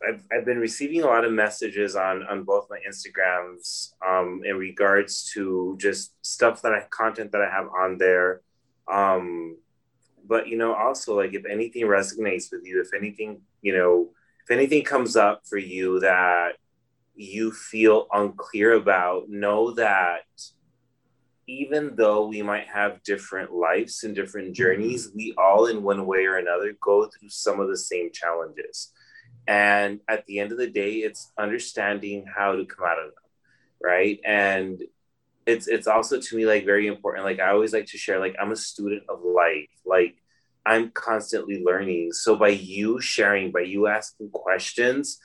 I've, 0.07 0.23
I've 0.31 0.45
been 0.45 0.59
receiving 0.59 1.01
a 1.01 1.07
lot 1.07 1.25
of 1.25 1.31
messages 1.31 1.95
on 1.95 2.21
on 2.29 2.43
both 2.43 2.67
my 2.69 2.77
Instagrams 2.87 3.93
um, 4.07 4.43
in 4.45 4.57
regards 4.57 5.31
to 5.33 5.75
just 5.81 6.13
stuff 6.23 6.61
that 6.61 6.71
I 6.71 6.85
content 6.91 7.31
that 7.31 7.41
I 7.41 7.49
have 7.49 7.67
on 7.67 7.97
there. 7.97 8.41
Um, 8.87 9.57
but 10.27 10.47
you 10.47 10.55
know, 10.55 10.75
also 10.75 11.17
like 11.17 11.33
if 11.33 11.45
anything 11.45 11.87
resonates 11.87 12.51
with 12.51 12.61
you, 12.63 12.79
if 12.79 12.93
anything, 12.93 13.41
you 13.63 13.75
know, 13.75 14.11
if 14.43 14.51
anything 14.51 14.83
comes 14.83 15.15
up 15.15 15.41
for 15.49 15.57
you 15.57 15.99
that 16.01 16.57
you 17.15 17.51
feel 17.51 18.05
unclear 18.13 18.73
about, 18.73 19.29
know 19.29 19.71
that 19.71 20.25
even 21.47 21.95
though 21.95 22.27
we 22.27 22.41
might 22.41 22.67
have 22.67 23.01
different 23.03 23.53
lives 23.53 24.03
and 24.03 24.13
different 24.13 24.53
journeys, 24.53 25.09
we 25.15 25.33
all, 25.37 25.67
in 25.67 25.81
one 25.81 26.05
way 26.05 26.25
or 26.25 26.37
another, 26.37 26.75
go 26.81 27.05
through 27.05 27.29
some 27.29 27.59
of 27.59 27.69
the 27.69 27.77
same 27.77 28.11
challenges. 28.11 28.91
And 29.47 30.01
at 30.09 30.25
the 30.25 30.39
end 30.39 30.51
of 30.51 30.57
the 30.57 30.69
day, 30.69 30.95
it's 30.95 31.31
understanding 31.37 32.25
how 32.25 32.57
to 32.57 32.65
come 32.65 32.85
out 32.85 32.99
of 32.99 33.05
them, 33.05 33.23
right? 33.81 34.19
And 34.25 34.83
it's 35.45 35.67
it's 35.67 35.87
also 35.87 36.19
to 36.19 36.35
me 36.35 36.45
like 36.45 36.65
very 36.65 36.87
important. 36.87 37.23
Like 37.23 37.39
I 37.39 37.51
always 37.51 37.71
like 37.71 37.85
to 37.87 37.97
share, 37.97 38.19
like 38.19 38.35
I'm 38.39 38.51
a 38.51 38.57
student 38.57 39.03
of 39.07 39.21
life. 39.23 39.69
Like 39.85 40.15
I'm 40.65 40.91
constantly 40.91 41.63
learning. 41.63 42.11
So 42.11 42.35
by 42.35 42.49
you 42.49 42.99
sharing, 42.99 43.53
by 43.53 43.61
you 43.61 43.87
asking 43.87 44.31
questions, 44.31 45.17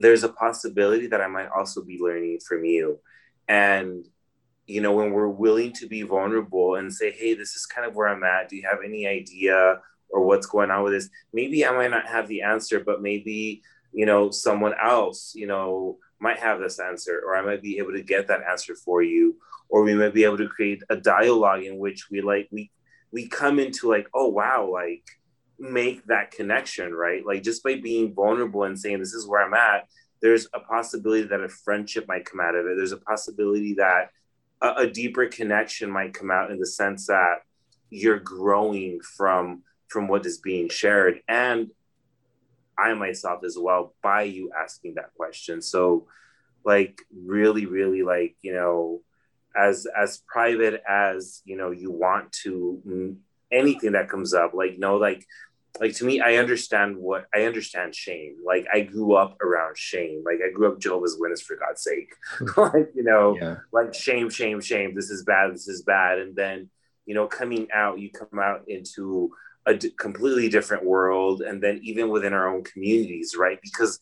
there's 0.00 0.24
a 0.24 0.28
possibility 0.28 1.06
that 1.06 1.20
I 1.20 1.28
might 1.28 1.48
also 1.56 1.82
be 1.82 2.00
learning 2.00 2.40
from 2.46 2.64
you. 2.64 2.98
And 3.46 4.04
you 4.72 4.80
know, 4.80 4.92
when 4.92 5.12
we're 5.12 5.28
willing 5.28 5.70
to 5.74 5.86
be 5.86 6.00
vulnerable 6.00 6.76
and 6.76 6.92
say, 6.92 7.10
hey, 7.10 7.34
this 7.34 7.54
is 7.54 7.66
kind 7.66 7.86
of 7.86 7.94
where 7.94 8.08
I'm 8.08 8.24
at. 8.24 8.48
Do 8.48 8.56
you 8.56 8.66
have 8.68 8.78
any 8.82 9.06
idea 9.06 9.80
or 10.08 10.24
what's 10.24 10.46
going 10.46 10.70
on 10.70 10.82
with 10.82 10.94
this? 10.94 11.10
Maybe 11.32 11.66
I 11.66 11.72
might 11.72 11.90
not 11.90 12.06
have 12.06 12.26
the 12.26 12.40
answer, 12.40 12.80
but 12.80 13.02
maybe, 13.02 13.62
you 13.92 14.06
know, 14.06 14.30
someone 14.30 14.72
else, 14.82 15.34
you 15.34 15.46
know, 15.46 15.98
might 16.20 16.38
have 16.38 16.58
this 16.58 16.80
answer, 16.80 17.22
or 17.22 17.36
I 17.36 17.42
might 17.42 17.60
be 17.60 17.76
able 17.78 17.92
to 17.92 18.02
get 18.02 18.28
that 18.28 18.44
answer 18.50 18.74
for 18.74 19.02
you. 19.02 19.36
Or 19.68 19.82
we 19.82 19.94
might 19.94 20.14
be 20.14 20.24
able 20.24 20.38
to 20.38 20.48
create 20.48 20.82
a 20.88 20.96
dialogue 20.96 21.64
in 21.64 21.78
which 21.78 22.08
we 22.10 22.22
like 22.22 22.48
we 22.50 22.70
we 23.10 23.28
come 23.28 23.58
into 23.58 23.90
like, 23.90 24.08
oh 24.14 24.28
wow, 24.28 24.70
like 24.72 25.04
make 25.58 26.04
that 26.06 26.30
connection, 26.30 26.94
right? 26.94 27.24
Like 27.26 27.42
just 27.42 27.62
by 27.62 27.76
being 27.76 28.14
vulnerable 28.14 28.64
and 28.64 28.78
saying 28.78 29.00
this 29.00 29.12
is 29.12 29.26
where 29.26 29.42
I'm 29.42 29.54
at, 29.54 29.88
there's 30.22 30.46
a 30.54 30.60
possibility 30.60 31.24
that 31.24 31.40
a 31.40 31.48
friendship 31.48 32.06
might 32.08 32.24
come 32.24 32.40
out 32.40 32.54
of 32.54 32.66
it. 32.66 32.76
There's 32.76 32.92
a 32.92 32.96
possibility 32.98 33.74
that 33.74 34.10
a, 34.62 34.74
a 34.78 34.86
deeper 34.86 35.26
connection 35.26 35.90
might 35.90 36.14
come 36.14 36.30
out 36.30 36.50
in 36.50 36.58
the 36.58 36.66
sense 36.66 37.08
that 37.08 37.42
you're 37.90 38.20
growing 38.20 39.00
from 39.00 39.62
from 39.88 40.08
what 40.08 40.24
is 40.24 40.38
being 40.38 40.68
shared. 40.70 41.20
And 41.28 41.70
i 42.78 42.94
myself 42.94 43.44
as 43.44 43.58
well 43.58 43.94
by 44.02 44.22
you 44.22 44.50
asking 44.58 44.94
that 44.94 45.12
question. 45.14 45.60
So 45.60 46.06
like 46.64 47.00
really 47.12 47.66
really 47.66 48.02
like 48.02 48.36
you 48.42 48.52
know 48.52 49.00
as 49.56 49.86
as 50.00 50.22
private 50.26 50.82
as 50.88 51.42
you 51.44 51.56
know 51.56 51.70
you 51.70 51.90
want 51.90 52.32
to 52.32 52.80
mm, 52.86 53.16
anything 53.50 53.92
that 53.92 54.08
comes 54.08 54.32
up 54.32 54.54
like 54.54 54.78
no 54.78 54.96
like 54.96 55.26
like 55.80 55.94
to 55.94 56.04
me 56.04 56.20
i 56.20 56.36
understand 56.36 56.96
what 56.96 57.26
i 57.34 57.44
understand 57.44 57.94
shame. 57.94 58.36
Like 58.44 58.66
i 58.72 58.80
grew 58.80 59.14
up 59.14 59.40
around 59.40 59.76
shame. 59.76 60.22
Like 60.24 60.38
i 60.46 60.50
grew 60.52 60.70
up 60.72 60.80
jehovah's 60.80 61.16
witness 61.18 61.42
for 61.42 61.56
god's 61.56 61.82
sake. 61.82 62.12
Hmm. 62.38 62.60
Like 62.60 62.90
you 62.94 63.04
know 63.04 63.36
yeah. 63.40 63.56
like 63.72 63.94
shame 63.94 64.30
shame 64.30 64.60
shame. 64.60 64.94
This 64.94 65.10
is 65.10 65.24
bad 65.24 65.52
this 65.54 65.68
is 65.68 65.82
bad. 65.82 66.18
And 66.18 66.36
then 66.36 66.70
you 67.06 67.14
know 67.14 67.26
coming 67.26 67.68
out 67.72 67.98
you 67.98 68.10
come 68.10 68.38
out 68.38 68.62
into 68.68 69.30
a 69.66 69.74
d- 69.74 69.90
completely 69.90 70.48
different 70.48 70.84
world. 70.84 71.42
And 71.42 71.62
then 71.62 71.80
even 71.82 72.08
within 72.08 72.32
our 72.32 72.48
own 72.48 72.64
communities 72.64 73.34
right? 73.38 73.58
Because 73.62 73.98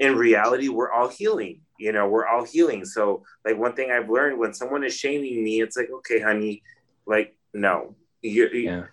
in 0.00 0.16
reality 0.16 0.68
we're 0.68 0.90
all 0.90 1.08
healing 1.08 1.60
you 1.78 1.92
know 1.92 2.08
we're 2.08 2.26
all 2.26 2.44
healing. 2.44 2.84
So 2.84 3.22
like 3.44 3.56
one 3.56 3.74
thing 3.74 3.90
i've 3.90 4.10
learned 4.10 4.38
when 4.38 4.54
someone 4.54 4.84
is 4.84 4.96
shaming 4.96 5.42
me 5.42 5.60
it's 5.60 5.76
like 5.76 5.90
okay 5.98 6.20
honey 6.20 6.62
like 7.06 7.36
no. 7.52 7.94
You 8.22 8.48
yeah. 8.48 8.84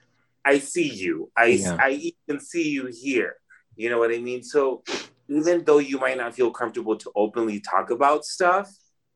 I 0.45 0.59
see 0.59 0.89
you. 0.89 1.31
I 1.37 1.45
yeah. 1.45 1.77
I 1.79 2.13
even 2.27 2.39
see 2.39 2.69
you 2.69 2.87
here. 2.87 3.35
You 3.75 3.89
know 3.89 3.99
what 3.99 4.11
I 4.11 4.17
mean? 4.17 4.43
So 4.43 4.83
even 5.29 5.63
though 5.63 5.79
you 5.79 5.97
might 5.97 6.17
not 6.17 6.35
feel 6.35 6.51
comfortable 6.51 6.97
to 6.97 7.11
openly 7.15 7.59
talk 7.59 7.89
about 7.89 8.25
stuff 8.25 8.69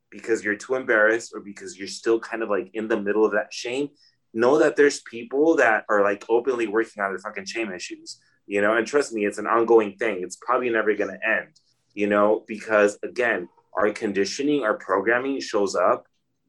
because 0.10 0.44
you're 0.44 0.56
too 0.56 0.76
embarrassed 0.76 1.34
or 1.34 1.42
because 1.42 1.78
you're 1.78 1.88
still 1.88 2.20
kind 2.20 2.42
of 2.42 2.50
like 2.50 2.70
in 2.74 2.88
the 2.88 3.00
middle 3.00 3.26
of 3.26 3.34
that 3.34 3.54
shame, 3.54 3.90
know 4.34 4.58
that 4.60 4.76
there's 4.76 5.02
people 5.02 5.56
that 5.58 5.84
are 5.90 6.04
like 6.04 6.24
openly 6.30 6.68
working 6.68 7.04
on 7.04 7.12
their 7.12 7.20
fucking 7.20 7.46
shame 7.46 7.72
issues. 7.72 8.20
You 8.48 8.62
know, 8.62 8.78
and 8.78 8.86
trust 8.86 9.12
me, 9.12 9.26
it's 9.26 9.40
an 9.40 9.48
ongoing 9.48 9.98
thing. 9.98 10.20
It's 10.22 10.38
probably 10.38 10.70
never 10.70 10.94
gonna 10.94 11.20
end. 11.26 11.50
You 11.94 12.08
know, 12.08 12.44
because 12.48 12.98
again, 13.04 13.50
our 13.76 13.92
conditioning, 13.92 14.64
our 14.64 14.76
programming 14.76 15.40
shows 15.40 15.76
up 15.76 16.06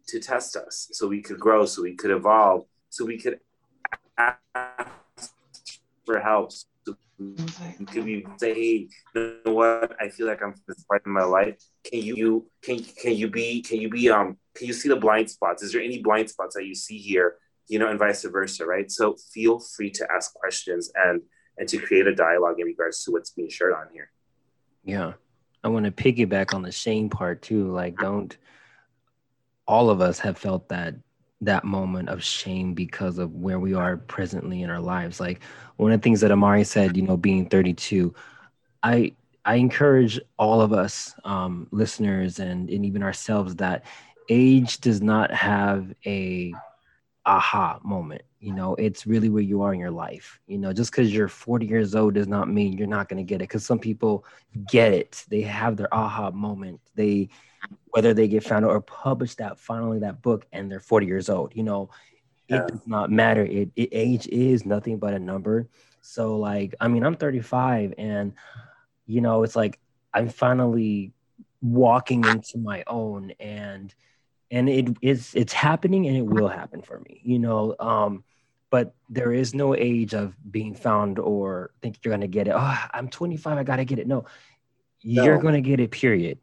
to 0.09 0.21
test 0.21 0.57
us 0.57 0.89
so 0.93 1.09
we 1.09 1.23
could 1.23 1.41
grow, 1.41 1.67
so 1.67 1.83
we 1.83 1.95
could 1.95 2.11
evolve, 2.11 2.67
so 2.91 3.05
we 3.05 3.19
could 3.19 3.41
for 6.05 6.21
help. 6.21 6.53
So 6.53 6.97
could 7.19 8.05
be 8.05 8.27
say, 8.37 8.55
hey, 8.55 8.89
you 9.15 9.41
know 9.45 9.53
what? 9.53 9.97
I 10.01 10.09
feel 10.09 10.27
like 10.27 10.43
I'm 10.43 10.55
this 10.69 10.85
part 10.85 11.05
in 11.07 11.13
my 11.13 11.25
life. 11.25 11.57
Can 11.85 12.01
you 12.01 12.47
can 12.63 12.83
can 12.83 13.15
you 13.15 13.29
be 13.29 13.63
can 13.63 13.81
you 13.81 13.89
be 13.89 14.11
um 14.11 14.37
can 14.55 14.67
you 14.67 14.73
see 14.73 14.89
the 14.89 14.97
blind 14.97 15.31
spots? 15.31 15.63
Is 15.63 15.73
there 15.73 15.83
any 15.83 16.03
blind 16.03 16.31
spots 16.31 16.55
that 16.57 16.67
you 16.67 16.75
see 16.75 16.99
here? 16.99 17.37
You 17.69 17.79
know, 17.79 17.89
and 17.89 17.99
vice 17.99 18.25
versa, 18.25 18.65
right? 18.65 18.91
So 18.91 19.17
feel 19.33 19.59
free 19.59 19.91
to 19.93 20.07
ask 20.13 20.35
questions 20.35 20.91
and 20.95 21.23
and 21.59 21.69
to 21.69 21.79
create 21.79 22.07
a 22.07 22.15
dialogue 22.15 22.61
in 22.61 22.67
regards 22.67 23.03
to 23.05 23.13
what's 23.13 23.31
being 23.31 23.49
shared 23.49 23.75
on 23.75 23.87
here. 23.93 24.11
Yeah. 24.85 25.15
I 25.65 25.69
want 25.69 25.85
to 25.85 25.91
piggyback 25.91 26.55
on 26.55 26.63
the 26.63 26.71
shame 26.71 27.09
part 27.09 27.43
too. 27.43 27.73
Like, 27.73 27.97
don't 27.97 28.37
all 29.67 29.91
of 29.91 30.01
us 30.01 30.21
have 30.21 30.39
felt 30.39 30.69
that 30.69 30.95
that 31.43 31.65
moment 31.65 32.09
of 32.09 32.23
shame 32.23 32.75
because 32.75 33.19
of 33.19 33.35
where 33.35 33.59
we 33.59 33.75
are 33.75 33.97
presently 33.97 34.63
in 34.63 34.71
our 34.71 34.81
lives. 34.81 35.21
Like 35.21 35.41
one 35.77 35.93
of 35.93 36.01
the 36.01 36.05
things 36.05 36.21
that 36.21 36.33
Amari 36.33 36.65
said, 36.65 36.97
you 36.97 37.03
know, 37.03 37.17
being 37.17 37.49
32, 37.49 38.15
I 38.83 39.13
I 39.45 39.57
encourage 39.57 40.21
all 40.39 40.61
of 40.61 40.73
us, 40.73 41.15
um, 41.25 41.69
listeners, 41.71 42.39
and 42.41 42.69
and 42.71 42.85
even 42.85 43.03
ourselves, 43.03 43.57
that 43.57 43.85
age 44.29 44.81
does 44.81 45.01
not 45.03 45.33
have 45.33 45.95
a 46.05 46.53
aha 47.25 47.81
moment. 47.83 48.23
You 48.41 48.55
know, 48.55 48.75
it's 48.77 49.07
really 49.07 49.29
where 49.29 49.43
you 49.43 49.63
are 49.63 49.75
in 49.75 49.81
your 49.81 49.91
life. 49.91 50.41
You 50.47 50.59
know, 50.59 50.73
just 50.73 50.91
because 50.93 51.13
you're 51.13 51.29
40 51.29 51.67
years 51.67 51.95
old 51.95 52.15
does 52.15 52.29
not 52.29 52.49
mean 52.49 52.77
you're 52.79 52.87
not 52.87 53.09
going 53.09 53.19
to 53.19 53.29
get 53.29 53.37
it. 53.37 53.49
Because 53.49 53.67
some 53.67 53.79
people 53.79 54.25
get 54.69 54.93
it, 54.93 55.25
they 55.29 55.43
have 55.43 55.77
their 55.77 55.93
aha 55.93 56.31
moment. 56.31 56.81
They 56.95 57.29
whether 57.91 58.13
they 58.15 58.29
get 58.29 58.45
found 58.45 58.65
or 58.65 58.81
publish 58.81 59.35
that 59.37 59.59
finally 59.59 59.99
that 60.01 60.23
book 60.23 60.47
and 60.53 60.71
they're 60.71 60.81
40 60.81 61.07
years 61.07 61.29
old 61.29 61.55
you 61.55 61.63
know? 61.63 61.91
It 62.49 62.55
yeah. 62.55 62.67
does 62.69 62.87
not 62.87 63.11
matter. 63.11 63.45
It, 63.45 63.71
it 63.75 63.89
age 63.91 64.29
is 64.29 64.65
nothing 64.65 64.99
but 64.99 65.15
a 65.15 65.19
number. 65.19 65.69
So 66.01 66.37
like 66.37 66.75
i 66.81 66.87
mean 66.87 67.03
i'm 67.05 67.17
35 67.17 67.95
and 67.99 68.33
you 69.07 69.21
know 69.21 69.43
it's 69.43 69.57
like 69.57 69.81
i'm 70.15 70.29
finally 70.29 71.13
walking 71.61 72.25
into 72.25 72.59
my 72.59 72.85
own 72.87 73.33
and 73.41 73.93
and 74.53 74.69
it 74.69 74.97
is 75.03 75.33
it's 75.35 75.53
happening 75.53 76.07
and 76.07 76.17
it 76.17 76.23
will 76.23 76.47
happen 76.47 76.81
for 76.83 77.01
me 77.01 77.21
you 77.25 77.39
know? 77.41 77.75
Um 77.81 78.23
but 78.71 78.95
there 79.09 79.33
is 79.33 79.55
no 79.55 79.75
age 79.75 80.15
of 80.15 80.37
being 80.51 80.75
found 80.75 81.19
or 81.19 81.71
think 81.83 81.99
you're 82.03 82.13
gonna 82.13 82.29
get 82.29 82.47
it. 82.47 82.55
Oh 82.55 82.79
i'm 82.95 83.09
25 83.09 83.59
i 83.59 83.65
gotta 83.65 83.85
get 83.85 83.99
it. 83.99 84.07
No, 84.07 84.27
no. 85.03 85.25
you're 85.25 85.41
gonna 85.41 85.61
get 85.61 85.81
it 85.81 85.91
period 85.91 86.39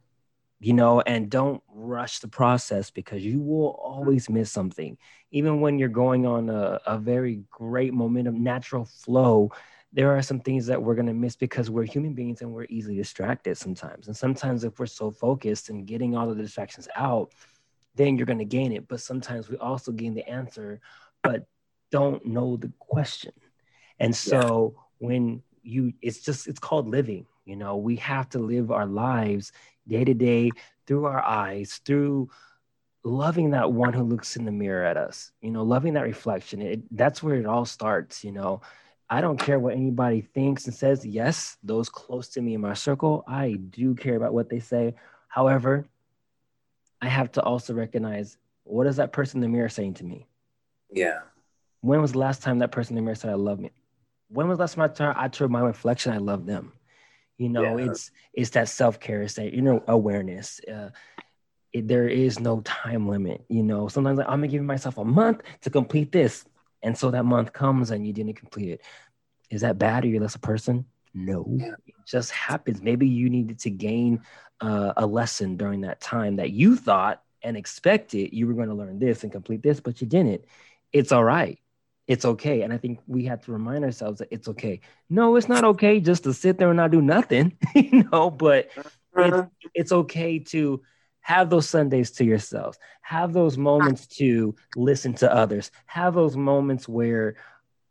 you 0.64 0.72
know, 0.72 1.02
and 1.02 1.30
don't 1.30 1.62
rush 1.68 2.20
the 2.20 2.28
process 2.30 2.90
because 2.90 3.24
you 3.24 3.42
will 3.42 3.78
always 3.84 4.30
miss 4.30 4.50
something. 4.50 4.98
Even 5.32 5.60
when 5.60 5.78
you're 5.78 5.90
going 5.90 6.26
on 6.26 6.50
a, 6.50 6.80
a 6.88 6.98
very 6.98 7.44
great 7.52 7.94
momentum, 7.94 8.42
natural 8.42 8.86
flow, 8.86 9.52
there 9.92 10.16
are 10.16 10.22
some 10.22 10.40
things 10.40 10.66
that 10.68 10.82
we're 10.82 10.96
going 10.96 11.08
to 11.08 11.14
miss 11.14 11.36
because 11.36 11.70
we're 11.70 11.84
human 11.84 12.14
beings 12.14 12.42
and 12.42 12.54
we're 12.54 12.66
easily 12.70 12.96
distracted 12.96 13.58
sometimes. 13.58 14.08
And 14.08 14.16
sometimes, 14.16 14.64
if 14.64 14.80
we're 14.80 14.86
so 14.86 15.12
focused 15.12 15.70
and 15.70 15.86
getting 15.86 16.16
all 16.16 16.32
of 16.32 16.38
the 16.38 16.44
distractions 16.44 16.88
out, 16.96 17.34
then 17.96 18.16
you're 18.16 18.26
going 18.26 18.40
to 18.40 18.46
gain 18.46 18.72
it. 18.72 18.88
But 18.88 19.02
sometimes 19.02 19.50
we 19.50 19.58
also 19.58 19.92
gain 19.92 20.14
the 20.14 20.28
answer, 20.30 20.80
but 21.24 21.46
don't 21.92 22.26
know 22.26 22.56
the 22.56 22.72
question. 22.80 23.34
And 24.00 24.16
so, 24.16 24.76
when 25.00 25.44
you 25.62 25.94
it's 26.02 26.20
just 26.20 26.48
it's 26.48 26.60
called 26.60 26.88
living 26.88 27.26
you 27.46 27.56
know 27.56 27.78
we 27.78 27.96
have 27.96 28.30
to 28.30 28.38
live 28.38 28.70
our 28.70 28.86
lives 28.86 29.52
day 29.88 30.04
to 30.04 30.14
day 30.14 30.52
through 30.88 31.06
our 31.06 31.24
eyes 31.24 31.82
through 31.86 32.30
loving 33.04 33.52
that 33.52 33.72
one 33.72 33.94
who 33.94 34.04
looks 34.04 34.38
in 34.38 34.46
the 34.46 34.52
mirror 34.52 34.86
at 34.86 34.98
us 34.98 35.32
you 35.42 35.52
know 35.52 35.64
loving 35.64 35.94
that 35.94 36.04
reflection. 36.04 36.62
It, 36.62 36.82
that's 36.96 37.22
where 37.22 37.36
it 37.36 37.46
all 37.46 37.66
starts 37.66 38.24
you 38.24 38.32
know. 38.32 38.62
I 39.10 39.22
don't 39.22 39.38
care 39.38 39.60
what 39.60 39.76
anybody 39.76 40.22
thinks 40.22 40.66
and 40.66 40.74
says. 40.74 41.06
Yes 41.06 41.58
those 41.64 41.90
close 41.90 42.30
to 42.30 42.42
me 42.42 42.56
in 42.56 42.62
my 42.62 42.74
circle 42.74 43.24
i 43.28 43.54
do 43.70 43.96
care 43.96 44.16
about 44.16 44.34
what 44.34 44.50
they 44.50 44.60
say. 44.60 44.96
However 45.28 45.86
i 47.02 47.08
have 47.08 47.32
to 47.34 47.42
also 47.42 47.74
recognize 47.74 48.38
what 48.64 48.88
is 48.88 48.96
that 48.96 49.12
person 49.12 49.38
in 49.38 49.42
the 49.42 49.56
mirror 49.56 49.70
saying 49.70 49.96
to 49.96 50.06
me? 50.06 50.26
Yeah. 50.90 51.20
When 51.82 52.02
was 52.02 52.14
the 52.14 52.20
last 52.20 52.42
time 52.42 52.60
that 52.60 52.72
person 52.72 52.94
in 52.94 53.04
the 53.04 53.06
mirror 53.06 53.16
said 53.16 53.32
i 53.32 53.36
love 53.36 53.60
me 53.60 53.72
when 54.34 54.48
was 54.48 54.58
the 54.58 54.62
last 54.62 54.96
time 54.96 55.14
I 55.16 55.28
told 55.28 55.52
my 55.52 55.62
reflection 55.62 56.12
I 56.12 56.18
love 56.18 56.46
them? 56.46 56.74
You 57.38 57.50
know, 57.50 57.78
yeah. 57.78 57.92
it's 57.92 58.12
it's 58.34 58.50
that 58.52 58.70
self 58.70 59.00
care, 59.00 59.22
it's 59.22 59.36
that 59.36 59.54
inner 59.54 59.82
awareness. 59.88 60.60
Uh, 60.62 60.90
it, 61.72 61.88
there 61.88 62.08
is 62.08 62.40
no 62.40 62.62
time 62.62 63.08
limit. 63.08 63.44
You 63.50 63.64
know, 63.64 63.88
sometimes 63.88 64.20
like, 64.20 64.28
I'm 64.28 64.40
gonna 64.40 64.48
give 64.48 64.64
myself 64.64 64.98
a 64.98 65.06
month 65.06 65.42
to 65.62 65.70
complete 65.70 66.12
this, 66.12 66.46
and 66.84 66.98
so 66.98 67.12
that 67.12 67.26
month 67.26 67.54
comes 67.54 67.92
and 67.92 68.06
you 68.06 68.14
didn't 68.14 68.36
complete 68.36 68.70
it. 68.70 68.82
Is 69.50 69.62
that 69.62 69.78
bad? 69.78 70.04
Are 70.04 70.08
you're 70.08 70.22
less 70.22 70.36
a 70.36 70.40
person? 70.40 70.86
No, 71.14 71.46
yeah. 71.50 71.74
it 71.86 71.96
just 72.08 72.32
happens. 72.32 72.82
Maybe 72.82 73.08
you 73.08 73.30
needed 73.30 73.60
to 73.60 73.70
gain 73.70 74.22
uh, 74.62 74.94
a 74.98 75.06
lesson 75.06 75.58
during 75.58 75.82
that 75.82 76.02
time 76.02 76.38
that 76.38 76.52
you 76.52 76.76
thought 76.76 77.22
and 77.44 77.58
expected 77.58 78.34
you 78.34 78.48
were 78.48 78.54
going 78.54 78.70
to 78.70 78.74
learn 78.74 78.98
this 79.00 79.24
and 79.24 79.32
complete 79.32 79.62
this, 79.62 79.80
but 79.80 80.02
you 80.02 80.08
didn't. 80.08 80.46
It's 80.92 81.12
all 81.12 81.24
right 81.24 81.60
it's 82.08 82.26
okay. 82.26 82.62
And 82.62 82.74
I 82.74 82.78
think 82.78 83.00
we 83.08 83.26
have 83.26 83.42
to 83.46 83.52
remind 83.52 83.84
ourselves 83.84 84.20
that 84.20 84.28
it's 84.32 84.48
okay. 84.50 84.82
No, 85.10 85.36
it's 85.36 85.48
not 85.48 85.64
okay 85.64 86.00
just 86.00 86.24
to 86.24 86.34
sit 86.34 86.58
there 86.58 86.70
and 86.70 86.78
not 86.78 86.92
do 86.92 87.02
nothing, 87.02 87.58
you 87.76 88.04
know, 88.12 88.30
but 88.30 88.70
it's, 88.76 88.88
uh-huh. 89.16 89.46
it's 89.74 89.92
okay 89.92 90.40
to 90.40 90.82
have 91.22 91.50
those 91.50 91.70
Sundays 91.70 92.12
to 92.12 92.26
yourselves, 92.26 92.78
have 93.02 93.32
those 93.32 93.58
moments 93.58 94.08
to 94.08 94.56
listen 94.76 95.14
to 95.14 95.34
others, 95.34 95.72
have 95.86 96.14
those 96.14 96.36
moments 96.36 96.88
where 96.88 97.36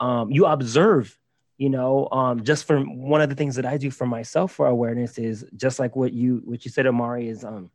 um, 0.01 0.31
you 0.31 0.47
observe. 0.47 1.19
You 1.59 1.71
know, 1.71 2.09
um, 2.11 2.43
just 2.43 2.65
for 2.65 2.81
one 2.81 3.21
of 3.21 3.29
the 3.29 3.37
things 3.37 3.55
that 3.55 3.67
I 3.67 3.77
do 3.77 3.91
for 3.91 4.07
myself 4.07 4.53
for 4.53 4.67
awareness 4.67 5.17
is 5.17 5.47
just 5.55 5.79
like 5.79 5.95
what 5.95 6.13
you 6.13 6.43
what 6.45 6.65
you 6.65 6.73
said, 6.73 6.89
Amari, 6.89 7.29
is 7.29 7.45
um, 7.45 7.71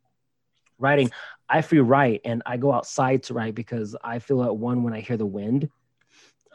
writing. 0.78 1.10
I 1.48 1.62
free 1.62 1.80
write 1.80 2.22
and 2.26 2.44
I 2.46 2.58
go 2.58 2.74
outside 2.74 3.24
to 3.24 3.34
write 3.34 3.56
because 3.56 3.96
I 4.04 4.20
feel 4.20 4.44
at 4.44 4.58
one 4.58 4.84
when 4.84 4.94
I 4.94 5.00
hear 5.00 5.16
the 5.16 5.26
wind 5.26 5.70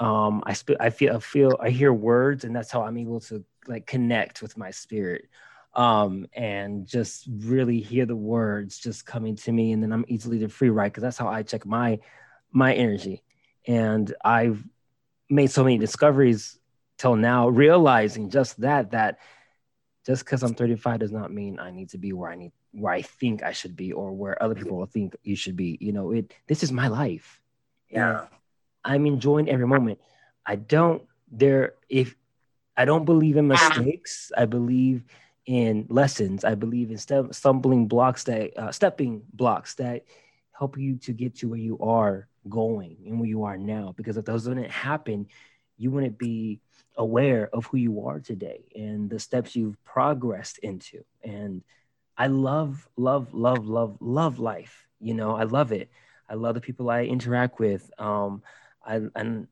um 0.02 0.42
i 0.44 0.52
sp- 0.52 0.80
i 0.80 0.90
feel 0.90 1.14
i 1.14 1.20
feel 1.20 1.56
i 1.60 1.70
hear 1.70 1.92
words 1.92 2.42
and 2.42 2.54
that's 2.54 2.72
how 2.72 2.82
i'm 2.82 2.98
able 2.98 3.20
to 3.20 3.44
like 3.68 3.86
connect 3.86 4.42
with 4.42 4.58
my 4.58 4.70
spirit. 4.70 5.28
Um 5.74 6.26
and 6.34 6.86
just 6.86 7.28
really 7.30 7.80
hear 7.80 8.04
the 8.04 8.16
words 8.16 8.78
just 8.78 9.06
coming 9.06 9.36
to 9.36 9.52
me 9.52 9.72
and 9.72 9.82
then 9.82 9.92
i'm 9.92 10.04
easily 10.08 10.40
to 10.40 10.48
free 10.48 10.70
write 10.70 10.92
because 10.92 11.04
that's 11.04 11.16
how 11.16 11.28
i 11.28 11.42
check 11.44 11.64
my 11.64 12.00
my 12.50 12.74
energy. 12.74 13.22
And 13.66 14.12
i've 14.24 14.62
made 15.30 15.52
so 15.52 15.62
many 15.62 15.78
discoveries 15.78 16.58
till 16.98 17.14
now 17.14 17.48
realizing 17.48 18.28
just 18.28 18.60
that 18.60 18.90
that 18.90 19.18
just 20.04 20.24
because 20.24 20.42
i'm 20.42 20.54
35 20.54 20.98
does 20.98 21.12
not 21.12 21.32
mean 21.32 21.60
i 21.60 21.70
need 21.70 21.90
to 21.90 21.98
be 21.98 22.12
where 22.12 22.30
i 22.30 22.34
need 22.34 22.52
where 22.72 22.92
i 22.92 23.02
think 23.02 23.42
i 23.44 23.52
should 23.52 23.76
be 23.76 23.92
or 23.92 24.12
where 24.12 24.42
other 24.42 24.56
people 24.56 24.84
think 24.86 25.14
you 25.22 25.36
should 25.36 25.56
be. 25.56 25.78
You 25.80 25.92
know 25.92 26.10
it 26.10 26.34
this 26.48 26.64
is 26.64 26.72
my 26.72 26.88
life. 26.88 27.40
Yeah 27.88 28.26
I'm 28.84 29.06
enjoying 29.06 29.48
every 29.48 29.66
moment. 29.66 30.00
I 30.46 30.56
don't 30.56 31.02
there 31.30 31.74
if 31.88 32.14
I 32.76 32.84
don't 32.84 33.04
believe 33.04 33.36
in 33.36 33.48
mistakes. 33.48 34.32
I 34.36 34.44
believe 34.46 35.04
in 35.46 35.86
lessons. 35.88 36.44
I 36.44 36.54
believe 36.54 36.90
in 36.90 36.98
st- 36.98 37.34
stumbling 37.34 37.86
blocks 37.86 38.24
that 38.24 38.56
uh, 38.56 38.72
stepping 38.72 39.22
blocks 39.32 39.74
that 39.76 40.04
help 40.52 40.78
you 40.78 40.96
to 40.96 41.12
get 41.12 41.36
to 41.36 41.48
where 41.48 41.58
you 41.58 41.78
are 41.80 42.28
going 42.48 42.96
and 43.06 43.18
where 43.18 43.28
you 43.28 43.44
are 43.44 43.56
now. 43.56 43.94
Because 43.96 44.16
if 44.16 44.24
those 44.24 44.44
didn't 44.44 44.70
happen, 44.70 45.26
you 45.76 45.90
wouldn't 45.90 46.18
be 46.18 46.60
aware 46.96 47.48
of 47.52 47.66
who 47.66 47.78
you 47.78 48.06
are 48.06 48.20
today 48.20 48.64
and 48.74 49.10
the 49.10 49.18
steps 49.18 49.56
you've 49.56 49.82
progressed 49.84 50.58
into. 50.58 51.02
And 51.22 51.62
I 52.16 52.26
love, 52.28 52.88
love, 52.96 53.34
love, 53.34 53.66
love, 53.66 53.96
love 54.00 54.38
life. 54.38 54.86
You 55.00 55.14
know, 55.14 55.34
I 55.34 55.44
love 55.44 55.72
it. 55.72 55.90
I 56.28 56.34
love 56.34 56.54
the 56.54 56.60
people 56.60 56.90
I 56.90 57.04
interact 57.04 57.58
with. 57.58 57.90
Um, 57.98 58.42
I 58.84 59.00
and 59.14 59.48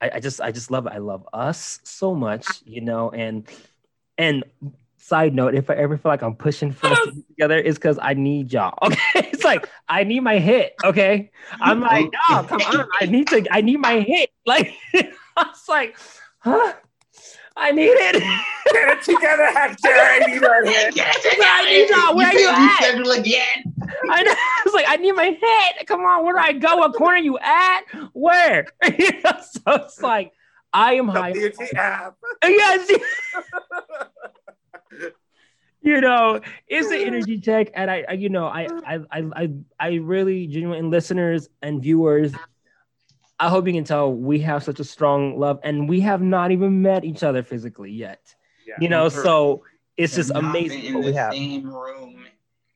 I, 0.00 0.10
I 0.14 0.20
just 0.20 0.40
I 0.40 0.52
just 0.52 0.70
love 0.70 0.86
it. 0.86 0.92
I 0.92 0.98
love 0.98 1.26
us 1.32 1.80
so 1.84 2.14
much, 2.14 2.46
you 2.64 2.80
know, 2.80 3.10
and 3.10 3.48
and 4.18 4.44
side 5.00 5.34
note, 5.34 5.54
if 5.54 5.70
I 5.70 5.74
ever 5.74 5.96
feel 5.98 6.10
like 6.10 6.22
I'm 6.22 6.36
pushing 6.36 6.72
for 6.72 6.86
us 6.86 6.98
to 6.98 7.08
oh. 7.08 7.12
be 7.12 7.22
together, 7.22 7.58
it's 7.58 7.78
because 7.78 7.98
I 8.00 8.14
need 8.14 8.52
y'all. 8.52 8.78
Okay. 8.82 9.28
It's 9.32 9.44
like 9.44 9.68
I 9.88 10.04
need 10.04 10.20
my 10.20 10.38
hit. 10.38 10.74
Okay. 10.84 11.30
I'm 11.60 11.82
oh. 11.82 11.86
like, 11.86 12.10
no, 12.30 12.42
come 12.48 12.60
on. 12.60 12.86
I 13.00 13.06
need 13.06 13.26
to, 13.28 13.44
I 13.50 13.60
need 13.60 13.78
my 13.78 14.00
hit. 14.00 14.30
Like 14.46 14.74
I 14.94 15.12
was 15.36 15.68
like, 15.68 15.96
huh? 16.38 16.72
I 17.56 17.72
need 17.72 17.90
it. 17.90 18.22
Get 18.72 18.98
it 18.98 19.02
together, 19.02 19.46
Hector. 19.46 19.88
I 19.88 20.18
need 20.26 20.40
my 20.40 20.62
hit. 20.64 20.94
Get 20.94 21.16
it 21.16 21.30
together. 21.30 21.44
I 21.44 21.64
need 21.64 21.90
y'all. 21.90 22.16
Where 22.16 22.32
you, 22.32 22.40
you 22.40 22.48
at? 22.48 22.76
Schedule 22.76 23.10
again. 23.12 23.69
I 24.10 24.22
know. 24.22 24.34
It's 24.66 24.74
like 24.74 24.86
I 24.88 24.96
need 24.96 25.12
my 25.12 25.26
hit. 25.26 25.86
Come 25.86 26.00
on, 26.00 26.24
where 26.24 26.34
do 26.34 26.38
I 26.38 26.52
go? 26.52 26.76
What 26.76 26.94
corner 26.94 27.16
you 27.16 27.38
at? 27.38 27.82
Where? 28.12 28.66
you 28.98 29.10
know, 29.22 29.32
so 29.40 29.60
it's 29.66 30.00
like 30.02 30.32
I 30.72 30.94
am 30.94 31.08
high. 31.08 31.32
app. 31.74 32.16
Yes. 32.44 32.90
you 35.80 36.00
know, 36.00 36.40
it's 36.68 36.88
the 36.88 36.98
energy 36.98 37.40
check, 37.40 37.70
and 37.74 37.90
I, 37.90 38.04
I 38.08 38.12
you 38.12 38.28
know, 38.28 38.46
I, 38.46 38.68
I, 38.86 39.00
I, 39.10 39.50
I 39.78 39.94
really 39.94 40.46
genuine 40.46 40.90
listeners 40.90 41.48
and 41.62 41.82
viewers. 41.82 42.32
I 43.38 43.48
hope 43.48 43.66
you 43.66 43.72
can 43.72 43.84
tell 43.84 44.12
we 44.12 44.40
have 44.40 44.62
such 44.62 44.78
a 44.78 44.84
strong 44.84 45.38
love, 45.38 45.58
and 45.62 45.88
we 45.88 46.00
have 46.00 46.20
not 46.20 46.50
even 46.50 46.82
met 46.82 47.04
each 47.04 47.22
other 47.22 47.42
physically 47.42 47.92
yet. 47.92 48.34
Yeah, 48.66 48.74
you 48.78 48.88
know, 48.90 49.08
so 49.08 49.64
it's 49.96 50.14
just 50.14 50.30
amazing 50.34 50.84
in 50.84 51.00
the 51.00 51.30
same 51.32 51.72
room 51.72 52.26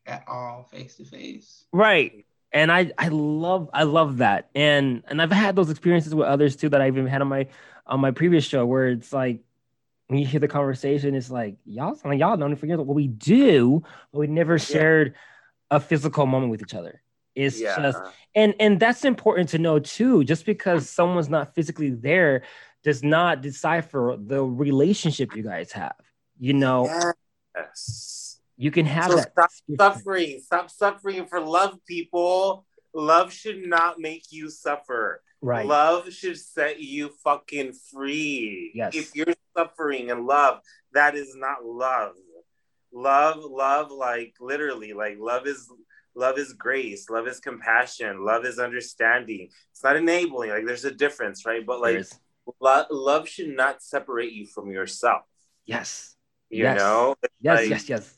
at 0.06 0.24
all, 0.28 0.64
face 0.64 0.96
to 0.96 1.04
face. 1.04 1.64
Right, 1.72 2.24
and 2.52 2.70
I, 2.70 2.92
I 2.98 3.08
love, 3.08 3.70
I 3.72 3.84
love 3.84 4.18
that, 4.18 4.50
and 4.54 5.02
and 5.08 5.20
I've 5.20 5.32
had 5.32 5.56
those 5.56 5.70
experiences 5.70 6.14
with 6.14 6.26
others 6.26 6.56
too 6.56 6.68
that 6.70 6.80
I've 6.80 6.94
even 6.94 7.06
had 7.06 7.22
on 7.22 7.28
my 7.28 7.48
on 7.86 8.00
my 8.00 8.10
previous 8.10 8.44
show 8.44 8.64
where 8.64 8.88
it's 8.88 9.12
like 9.12 9.40
when 10.08 10.18
you 10.18 10.26
hear 10.26 10.40
the 10.40 10.48
conversation, 10.48 11.14
it's 11.14 11.30
like 11.30 11.56
y'all, 11.64 11.98
like 12.04 12.18
y'all 12.18 12.36
don't 12.36 12.56
forget 12.56 12.78
what 12.78 12.94
we 12.94 13.08
do, 13.08 13.82
but 14.12 14.18
we 14.18 14.26
never 14.26 14.58
shared 14.58 15.14
yeah. 15.70 15.76
a 15.76 15.80
physical 15.80 16.26
moment 16.26 16.50
with 16.50 16.62
each 16.62 16.74
other. 16.74 17.02
It's 17.34 17.60
yeah. 17.60 17.76
just 17.80 17.98
and 18.34 18.54
and 18.60 18.78
that's 18.78 19.04
important 19.04 19.48
to 19.50 19.58
know 19.58 19.78
too. 19.78 20.24
Just 20.24 20.46
because 20.46 20.88
someone's 20.88 21.28
not 21.28 21.54
physically 21.54 21.90
there 21.90 22.42
does 22.82 23.02
not 23.02 23.40
decipher 23.40 24.16
the 24.18 24.42
relationship 24.42 25.34
you 25.34 25.42
guys 25.42 25.72
have. 25.72 25.96
You 26.38 26.52
know, 26.52 26.84
yes. 27.56 28.23
You 28.56 28.70
can 28.70 28.86
have 28.86 29.10
so 29.10 29.16
that. 29.16 29.32
Stop 29.32 29.50
suffering. 29.78 30.40
Stop 30.44 30.70
suffering 30.70 31.26
for 31.26 31.40
love, 31.40 31.78
people. 31.86 32.66
Love 32.94 33.32
should 33.32 33.66
not 33.66 33.98
make 33.98 34.26
you 34.30 34.50
suffer. 34.50 35.22
Right. 35.42 35.66
Love 35.66 36.12
should 36.12 36.38
set 36.38 36.80
you 36.80 37.10
fucking 37.22 37.72
free. 37.92 38.72
Yes. 38.74 38.94
If 38.94 39.14
you're 39.14 39.34
suffering 39.56 40.08
in 40.08 40.26
love, 40.26 40.60
that 40.92 41.14
is 41.14 41.34
not 41.36 41.64
love. 41.64 42.12
Love, 42.92 43.38
love, 43.42 43.90
like 43.90 44.34
literally, 44.40 44.92
like 44.92 45.16
love 45.18 45.46
is 45.46 45.68
love 46.16 46.38
is 46.38 46.52
grace 46.52 47.10
love 47.10 47.26
is 47.26 47.40
compassion 47.40 48.24
love 48.24 48.44
is 48.44 48.60
understanding 48.60 49.48
it's 49.72 49.82
not 49.82 49.96
enabling 49.96 50.50
like 50.50 50.64
there's 50.64 50.84
a 50.84 50.90
difference 50.94 51.44
right 51.44 51.66
but 51.66 51.80
like 51.80 52.04
lo- 52.60 52.84
love 52.90 53.28
should 53.28 53.48
not 53.48 53.82
separate 53.82 54.32
you 54.32 54.46
from 54.46 54.70
yourself 54.70 55.22
yes 55.66 56.14
you 56.50 56.62
yes. 56.62 56.78
know 56.78 57.16
yes 57.40 57.60
like, 57.60 57.68
yes 57.70 57.88
yes 57.88 58.14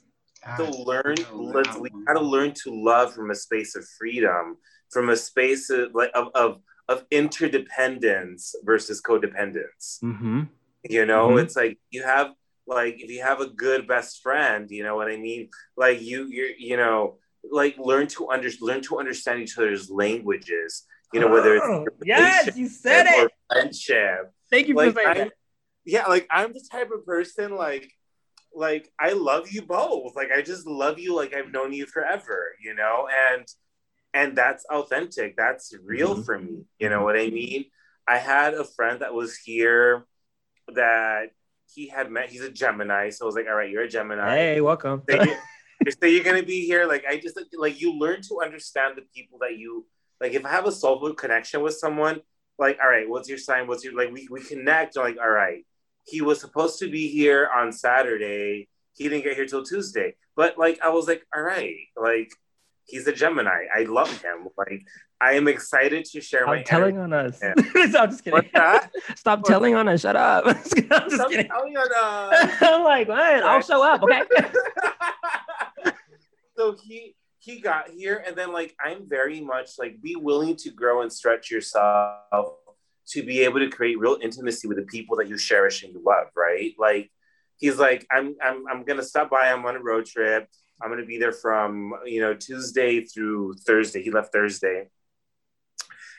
to 0.57 0.65
learn 0.85 1.17
let's 1.33 1.77
we 1.77 1.91
gotta 2.07 2.21
learn 2.21 2.53
to 2.53 2.71
love 2.71 3.13
from 3.13 3.31
a 3.31 3.35
space 3.35 3.75
of 3.77 3.85
freedom 3.99 4.57
from 4.91 5.11
a 5.11 5.17
space 5.17 5.71
of 5.71 5.95
like 5.95 6.11
of 6.15 6.29
of, 6.35 6.61
of 6.89 7.05
interdependence 7.11 8.55
versus 8.65 9.03
codependence 9.03 10.03
mm-hmm. 10.03 10.43
you 10.89 11.05
know 11.07 11.29
mm-hmm. 11.29 11.39
it's 11.39 11.57
like 11.57 11.79
you 11.91 12.03
have 12.03 12.33
like 12.67 13.01
if 13.01 13.11
you 13.11 13.23
have 13.23 13.41
a 13.41 13.49
good 13.49 13.87
best 13.87 14.23
friend 14.23 14.71
you 14.71 14.83
know 14.83 14.97
what 14.97 15.09
i 15.09 15.17
mean 15.17 15.49
like 15.77 16.01
you 16.01 16.27
you're 16.27 16.51
you 16.59 16.77
know 16.77 17.19
like 17.51 17.77
learn 17.79 18.07
to 18.07 18.29
under 18.31 18.49
learn 18.61 18.83
to 18.83 18.99
understand 18.99 19.41
each 19.41 19.59
other's 19.59 19.91
languages. 19.91 20.85
You 21.13 21.21
know, 21.21 21.29
whether 21.29 21.55
it's 21.55 21.65
oh, 21.65 21.87
yes, 22.05 22.57
you 22.57 22.69
said 22.69 23.07
it. 23.09 23.31
Friendship. 23.51 24.33
Thank 24.51 24.69
you 24.69 24.75
like, 24.75 24.93
for 24.93 25.03
saying 25.03 25.17
that. 25.17 25.33
Yeah, 25.85 26.07
like 26.07 26.27
I'm 26.31 26.53
the 26.53 26.65
type 26.71 26.91
of 26.91 27.07
person 27.07 27.55
like 27.55 27.91
like 28.57 28.91
I 28.99 29.13
love 29.13 29.51
you 29.51 29.63
both. 29.63 30.17
Like 30.17 30.31
I 30.33 30.43
just 30.43 30.67
love 30.67 30.99
you 30.99 31.15
like 31.15 31.35
I've 31.35 31.53
known 31.53 31.73
you 31.73 31.87
forever, 31.87 32.55
you 32.61 32.75
know? 32.75 33.09
And 33.33 33.47
and 34.15 34.37
that's 34.37 34.65
authentic. 34.67 35.37
That's 35.37 35.75
real 35.85 36.15
mm-hmm. 36.15 36.23
for 36.23 36.39
me. 36.39 36.65
You 36.79 36.89
know 36.89 37.05
what 37.05 37.17
I 37.17 37.29
mean? 37.29 37.67
I 38.09 38.19
had 38.19 38.55
a 38.55 38.65
friend 38.65 39.01
that 39.01 39.13
was 39.13 39.37
here 39.37 40.07
that 40.75 41.31
he 41.73 41.89
had 41.89 42.11
met. 42.11 42.31
He's 42.31 42.41
a 42.41 42.51
Gemini, 42.51 43.11
so 43.11 43.25
I 43.25 43.27
was 43.27 43.35
like, 43.35 43.47
all 43.47 43.55
right, 43.55 43.71
you're 43.71 43.83
a 43.83 43.89
Gemini. 43.89 44.37
Hey, 44.37 44.61
welcome. 44.61 45.03
So 45.09 45.23
you- 45.23 45.37
so 46.01 46.07
you're 46.07 46.25
gonna 46.25 46.43
be 46.43 46.67
here. 46.67 46.87
Like 46.87 47.05
I 47.09 47.19
just 47.19 47.39
like 47.57 47.81
you 47.81 47.99
learn 47.99 48.23
to 48.23 48.41
understand 48.43 48.97
the 48.97 49.03
people 49.15 49.39
that 49.41 49.59
you 49.59 49.87
like. 50.21 50.33
If 50.33 50.45
I 50.45 50.51
have 50.51 50.67
a 50.67 50.73
soulful 50.73 51.15
connection 51.15 51.61
with 51.63 51.75
someone, 51.75 52.23
like 52.59 52.79
all 52.83 52.89
right, 52.89 53.09
what's 53.09 53.29
your 53.29 53.39
sign? 53.39 53.67
What's 53.67 53.85
your 53.85 53.95
like? 53.95 54.13
We 54.13 54.29
we 54.31 54.43
connect. 54.43 54.97
Like 54.97 55.19
all 55.23 55.31
right, 55.31 55.65
he 56.07 56.23
was 56.23 56.41
supposed 56.41 56.79
to 56.79 56.91
be 56.91 57.09
here 57.09 57.51
on 57.55 57.73
Saturday. 57.73 58.69
He 58.95 59.09
didn't 59.09 59.25
get 59.25 59.35
here 59.35 59.47
till 59.47 59.65
Tuesday. 59.65 60.15
But 60.37 60.57
like 60.59 60.79
I 60.83 60.89
was 60.91 61.09
like, 61.09 61.27
all 61.35 61.43
right, 61.43 61.77
like 62.01 62.31
he's 62.85 63.07
a 63.07 63.13
Gemini. 63.13 63.67
I 63.75 63.83
love 63.85 64.11
him. 64.23 64.49
Like 64.57 64.87
I 65.21 65.33
am 65.33 65.49
excited 65.49 66.05
to 66.07 66.21
share 66.21 66.47
my 66.47 66.63
telling 66.63 66.99
on 66.99 67.13
us. 67.13 67.43
I'm 67.75 68.11
just 68.11 68.23
kidding. 68.23 68.33
What's 68.35 68.53
that? 68.53 68.93
Stop 69.17 69.45
telling 69.45 69.75
on 69.75 69.89
us. 69.89 70.03
Shut 70.03 70.17
up. 70.17 70.47
I'm 70.47 70.55
just. 70.63 70.77
I'm 70.91 71.11
just 71.11 71.29
kidding. 71.29 71.49
telling 71.49 71.77
on 71.77 72.35
us. 72.35 72.57
I'm 72.61 72.85
like, 72.85 73.09
man, 73.09 73.43
I'll 73.43 73.63
show 73.63 73.83
up. 73.83 74.03
Okay. 74.03 74.23
so 76.57 76.77
he 76.83 77.15
he 77.39 77.61
got 77.61 77.89
here 77.91 78.25
and 78.27 78.35
then 78.35 78.53
like 78.53 78.75
i'm 78.85 79.09
very 79.09 79.41
much 79.41 79.79
like 79.79 80.03
be 80.03 80.17
willing 80.17 80.57
to 80.57 80.69
grow 80.71 81.03
and 81.03 81.13
stretch 81.13 81.49
yourself 81.49 82.57
to 83.09 83.23
be 83.23 83.41
able 83.41 83.61
to 83.61 83.69
create 83.69 83.99
real 83.99 84.19
intimacy 84.21 84.69
with 84.69 84.79
the 84.79 84.85
people 84.85 85.17
that 85.17 85.29
you 85.29 85.39
cherish 85.39 85.83
and 85.83 85.93
you 85.93 86.03
love 86.05 86.29
right? 86.37 86.75
Like 86.79 87.11
he's 87.59 87.79
like 87.79 88.07
i'm 88.11 88.37
i'm, 88.43 88.65
I'm 88.71 88.85
gonna 88.85 89.03
stop 89.03 89.31
by 89.31 89.49
i'm 89.51 89.65
on 89.65 89.77
a 89.77 89.83
road 89.83 90.07
trip. 90.07 90.49
I'm 90.81 90.91
gonna 90.91 91.07
be 91.07 91.19
there 91.19 91.33
from 91.33 91.95
you 92.05 92.21
know 92.21 92.35
tuesday 92.35 93.05
through 93.05 93.55
thursday. 93.67 94.03
He 94.03 94.11
left 94.11 94.33
thursday. 94.33 94.89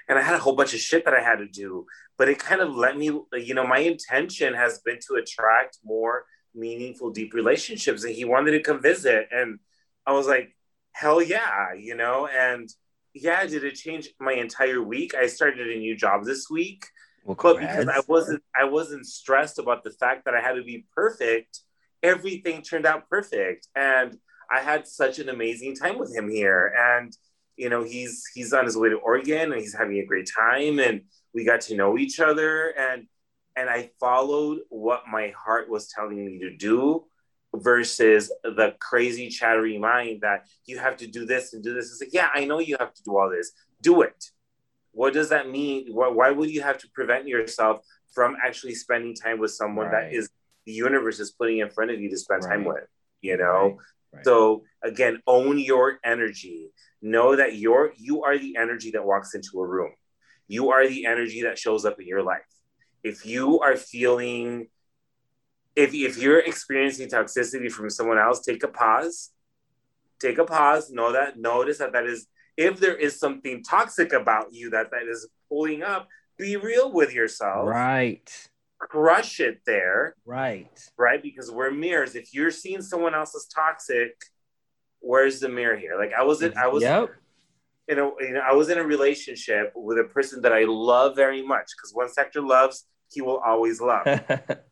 And 0.09 0.17
i 0.17 0.21
had 0.21 0.35
a 0.35 0.39
whole 0.39 0.55
bunch 0.55 0.73
of 0.73 0.79
shit 0.79 1.05
that 1.05 1.13
i 1.13 1.21
had 1.21 1.37
to 1.37 1.47
do 1.47 1.85
but 2.17 2.29
it 2.29 2.39
kind 2.39 2.61
of 2.61 2.75
let 2.75 2.97
me 2.97 3.05
you 3.33 3.53
know 3.53 3.67
my 3.67 3.79
intention 3.79 4.53
has 4.53 4.79
been 4.79 4.99
to 5.07 5.15
attract 5.15 5.79
more 5.83 6.25
meaningful 6.55 7.11
deep 7.11 7.33
relationships 7.33 8.03
and 8.03 8.15
he 8.15 8.25
wanted 8.25 8.51
to 8.51 8.61
come 8.61 8.81
visit. 8.81 9.27
And 9.31 9.59
i 10.05 10.13
was 10.13 10.27
like 10.27 10.55
hell 10.91 11.21
yeah 11.21 11.73
you 11.73 11.95
know? 11.95 12.27
And 12.27 12.69
yeah 13.13 13.45
did 13.45 13.63
it 13.63 13.75
change 13.75 14.09
my 14.19 14.33
entire 14.33 14.81
week? 14.81 15.15
I 15.15 15.27
started 15.27 15.67
a 15.67 15.79
new 15.79 15.95
job 15.95 16.25
this 16.25 16.49
week 16.49 16.85
Well, 17.25 17.37
but 17.41 17.59
because 17.59 17.87
i 17.87 18.01
wasn't 18.07 18.43
i 18.55 18.63
wasn't 18.63 19.05
stressed 19.05 19.59
about 19.59 19.83
the 19.83 19.91
fact 19.91 20.25
that 20.25 20.33
i 20.35 20.41
had 20.41 20.53
to 20.53 20.63
be 20.63 20.85
perfect 20.95 21.61
everything 22.03 22.61
turned 22.61 22.85
out 22.85 23.09
perfect. 23.09 23.67
And 23.75 24.17
i 24.51 24.59
had 24.61 24.87
such 24.87 25.19
an 25.19 25.29
amazing 25.29 25.75
time 25.75 25.97
with 25.97 26.15
him 26.15 26.29
here. 26.29 26.73
And 26.77 27.15
you 27.55 27.69
know 27.69 27.83
he's 27.83 28.23
he's 28.33 28.53
on 28.53 28.65
his 28.65 28.77
way 28.77 28.89
to 28.89 28.97
oregon 28.97 29.51
and 29.51 29.59
he's 29.59 29.75
having 29.75 29.97
a 29.97 30.05
great 30.05 30.29
time 30.35 30.79
and 30.79 31.01
we 31.33 31.43
got 31.43 31.61
to 31.61 31.75
know 31.75 31.97
each 31.97 32.19
other. 32.19 32.69
And 32.77 33.07
and 33.55 33.69
i 33.69 33.89
followed 33.99 34.59
what 34.69 35.03
my 35.11 35.33
heart 35.37 35.69
was 35.69 35.87
telling 35.87 36.23
me 36.25 36.39
to 36.39 36.55
do 36.55 37.05
versus 37.61 38.31
the 38.43 38.75
crazy 38.79 39.29
chattery 39.29 39.77
mind 39.77 40.21
that 40.21 40.45
you 40.65 40.77
have 40.77 40.97
to 40.97 41.07
do 41.07 41.25
this 41.25 41.53
and 41.53 41.63
do 41.63 41.73
this. 41.73 41.91
It's 41.91 42.01
like 42.01 42.13
yeah 42.13 42.29
i 42.33 42.45
know 42.45 42.59
you 42.59 42.75
have 42.79 42.93
to 42.93 43.03
do 43.03 43.17
all 43.17 43.29
this. 43.29 43.51
Do 43.81 44.01
it. 44.01 44.31
What 44.91 45.13
does 45.13 45.29
that 45.29 45.49
mean? 45.49 45.93
Why, 45.93 46.07
why 46.07 46.31
would 46.31 46.49
you 46.49 46.61
have 46.61 46.79
to 46.79 46.89
prevent 46.89 47.27
yourself 47.27 47.85
from 48.13 48.35
actually 48.43 48.73
spending 48.75 49.13
time 49.13 49.39
with 49.39 49.51
someone 49.51 49.87
Right. 49.87 50.09
that 50.09 50.13
is 50.13 50.29
the 50.65 50.71
universe 50.73 51.19
is 51.19 51.31
putting 51.31 51.59
in 51.59 51.69
front 51.69 51.91
of 51.91 51.99
you 52.01 52.09
to 52.09 52.17
spend 52.17 52.41
time 52.43 52.63
with 52.65 52.83
you 53.21 53.37
know? 53.37 53.77
Right. 54.13 54.23
so 54.25 54.63
again 54.83 55.21
own 55.27 55.59
your 55.59 55.99
energy. 56.03 56.71
Know 57.01 57.35
that 57.35 57.55
you're 57.57 57.93
you 57.97 58.23
are 58.23 58.37
the 58.37 58.55
energy 58.57 58.91
that 58.91 59.05
walks 59.05 59.35
into 59.35 59.59
a 59.61 59.67
room. 59.67 59.91
You 60.47 60.71
are 60.71 60.87
the 60.87 61.05
energy 61.05 61.43
that 61.43 61.59
shows 61.59 61.85
up 61.85 61.99
in 61.99 62.07
your 62.07 62.23
life. 62.23 62.41
If 63.03 63.25
you 63.25 63.59
are 63.59 63.75
feeling 63.75 64.67
if, 65.77 65.93
if 65.93 66.17
you're 66.17 66.39
experiencing 66.39 67.07
toxicity 67.07 67.71
from 67.71 67.89
someone 67.89 68.17
else 68.17 68.39
take 68.41 68.63
a 68.63 68.67
pause 68.67 69.31
take 70.19 70.37
a 70.39 70.43
pause 70.43 70.89
know 70.89 71.11
that 71.13 71.37
notice 71.39 71.77
that 71.77 71.93
that 71.93 72.05
is 72.05 72.27
if 72.57 72.79
there 72.79 72.95
is 72.95 73.19
something 73.19 73.63
toxic 73.63 74.11
about 74.11 74.47
you 74.51 74.71
that 74.71 74.89
that 74.91 75.03
is 75.07 75.29
pulling 75.47 75.83
up 75.83 76.07
be 76.37 76.55
real 76.57 76.91
with 76.91 77.13
yourself 77.13 77.67
Right. 77.67 78.29
crush 78.79 79.39
it 79.39 79.61
there 79.65 80.15
Right. 80.25 80.75
right 80.97 81.21
because 81.21 81.51
we're 81.51 81.71
mirrors 81.71 82.15
if 82.15 82.33
you're 82.33 82.51
seeing 82.51 82.81
someone 82.81 83.13
else 83.13 83.35
as 83.35 83.45
toxic 83.45 84.13
where's 84.99 85.39
the 85.39 85.49
mirror 85.49 85.77
here 85.77 85.95
like 85.97 86.11
i 86.13 86.23
was 86.23 86.41
in, 86.41 86.57
i 86.57 86.67
was 86.67 86.83
Yep. 86.83 87.09
in 87.87 87.99
a 87.99 88.05
you 88.19 88.33
know, 88.33 88.41
I 88.41 88.53
was 88.53 88.67
in 88.69 88.77
a 88.79 88.83
relationship 88.83 89.71
with 89.75 89.97
a 89.99 90.03
person 90.03 90.41
that 90.41 90.51
I 90.51 90.63
love 90.65 91.15
very 91.15 91.41
much 91.53 91.67
because 91.75 91.93
once 91.95 92.13
Hector 92.17 92.41
loves, 92.41 92.85
he 93.13 93.21
will 93.21 93.37
always 93.37 93.79
love. 93.79 94.05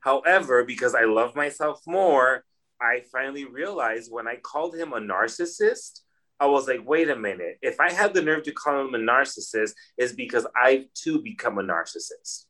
However, 0.00 0.64
because 0.64 0.94
I 0.94 1.04
love 1.04 1.34
myself 1.34 1.80
more, 1.86 2.44
I 2.80 3.02
finally 3.12 3.44
realized 3.44 4.12
when 4.12 4.28
I 4.28 4.36
called 4.36 4.76
him 4.76 4.92
a 4.92 5.00
narcissist, 5.00 6.00
I 6.40 6.46
was 6.46 6.68
like, 6.68 6.86
wait 6.86 7.10
a 7.10 7.16
minute. 7.16 7.58
If 7.62 7.80
I 7.80 7.90
had 7.90 8.14
the 8.14 8.22
nerve 8.22 8.44
to 8.44 8.52
call 8.52 8.86
him 8.86 8.94
a 8.94 8.98
narcissist, 8.98 9.72
is 9.96 10.12
because 10.12 10.46
I've 10.60 10.84
too 10.94 11.20
become 11.20 11.58
a 11.58 11.62
narcissist. 11.62 12.44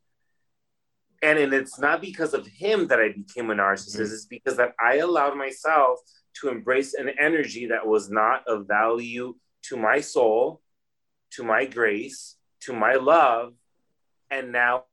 And, 1.22 1.38
and 1.38 1.52
it's 1.52 1.78
not 1.78 2.00
because 2.00 2.34
of 2.34 2.46
him 2.46 2.86
that 2.88 3.00
I 3.00 3.08
became 3.12 3.50
a 3.50 3.54
narcissist, 3.54 3.96
Mhm. 3.96 4.12
it's 4.12 4.26
because 4.26 4.56
that 4.58 4.74
I 4.78 4.96
allowed 4.96 5.36
myself 5.36 6.00
to 6.40 6.48
embrace 6.48 6.94
an 6.94 7.08
energy 7.18 7.66
that 7.66 7.86
was 7.86 8.10
not 8.10 8.46
of 8.46 8.68
value 8.68 9.34
to 9.62 9.76
my 9.76 10.00
soul, 10.00 10.62
to 11.30 11.42
my 11.42 11.64
grace, 11.64 12.36
to 12.60 12.72
my 12.72 12.94
love. 12.94 13.54
And 14.30 14.52
now 14.52 14.84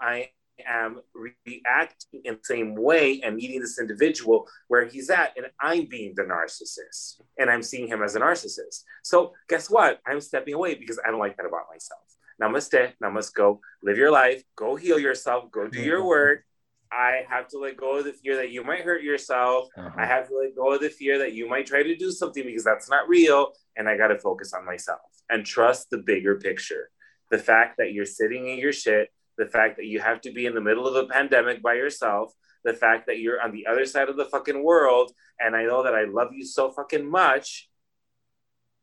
I 0.00 0.30
am 0.68 1.00
reacting 1.14 2.22
in 2.24 2.34
the 2.34 2.40
same 2.42 2.74
way 2.74 3.20
and 3.22 3.36
meeting 3.36 3.60
this 3.60 3.78
individual 3.78 4.46
where 4.68 4.86
he's 4.86 5.10
at, 5.10 5.32
and 5.36 5.46
I'm 5.60 5.86
being 5.86 6.14
the 6.16 6.22
narcissist 6.22 7.20
and 7.38 7.50
I'm 7.50 7.62
seeing 7.62 7.88
him 7.88 8.02
as 8.02 8.16
a 8.16 8.20
narcissist. 8.20 8.84
So, 9.02 9.34
guess 9.48 9.70
what? 9.70 10.00
I'm 10.06 10.20
stepping 10.20 10.54
away 10.54 10.74
because 10.74 10.98
I 11.04 11.10
don't 11.10 11.20
like 11.20 11.36
that 11.36 11.46
about 11.46 11.66
myself. 11.70 12.00
Namaste, 12.40 12.92
namaste, 13.02 13.34
go 13.34 13.60
live 13.82 13.98
your 13.98 14.10
life, 14.10 14.42
go 14.56 14.76
heal 14.76 14.98
yourself, 14.98 15.50
go 15.50 15.68
do 15.68 15.80
your 15.80 16.04
work. 16.04 16.44
I 16.92 17.22
have 17.28 17.46
to 17.48 17.58
let 17.58 17.76
go 17.76 17.98
of 17.98 18.04
the 18.04 18.12
fear 18.12 18.36
that 18.36 18.50
you 18.50 18.64
might 18.64 18.80
hurt 18.80 19.02
yourself. 19.02 19.68
Uh-huh. 19.76 19.90
I 19.96 20.06
have 20.06 20.28
to 20.28 20.36
let 20.36 20.56
go 20.56 20.72
of 20.72 20.80
the 20.80 20.88
fear 20.88 21.18
that 21.18 21.34
you 21.34 21.48
might 21.48 21.66
try 21.66 21.82
to 21.82 21.96
do 21.96 22.10
something 22.10 22.44
because 22.44 22.64
that's 22.64 22.90
not 22.90 23.08
real. 23.08 23.52
And 23.76 23.88
I 23.88 23.96
got 23.96 24.08
to 24.08 24.18
focus 24.18 24.52
on 24.52 24.64
myself 24.64 25.00
and 25.28 25.46
trust 25.46 25.90
the 25.90 25.98
bigger 25.98 26.36
picture. 26.36 26.90
The 27.30 27.38
fact 27.38 27.76
that 27.78 27.92
you're 27.92 28.06
sitting 28.06 28.48
in 28.48 28.58
your 28.58 28.72
shit, 28.72 29.10
the 29.40 29.46
fact 29.46 29.78
that 29.78 29.86
you 29.86 30.00
have 30.00 30.20
to 30.20 30.32
be 30.32 30.44
in 30.44 30.54
the 30.54 30.60
middle 30.60 30.86
of 30.86 30.94
a 30.94 31.08
pandemic 31.08 31.62
by 31.62 31.74
yourself, 31.74 32.32
the 32.62 32.74
fact 32.74 33.06
that 33.06 33.18
you're 33.18 33.40
on 33.40 33.52
the 33.52 33.66
other 33.66 33.86
side 33.86 34.10
of 34.10 34.18
the 34.18 34.26
fucking 34.26 34.62
world. 34.62 35.12
And 35.40 35.56
I 35.56 35.64
know 35.64 35.82
that 35.82 35.94
I 35.94 36.04
love 36.04 36.28
you 36.32 36.44
so 36.44 36.70
fucking 36.70 37.10
much 37.10 37.70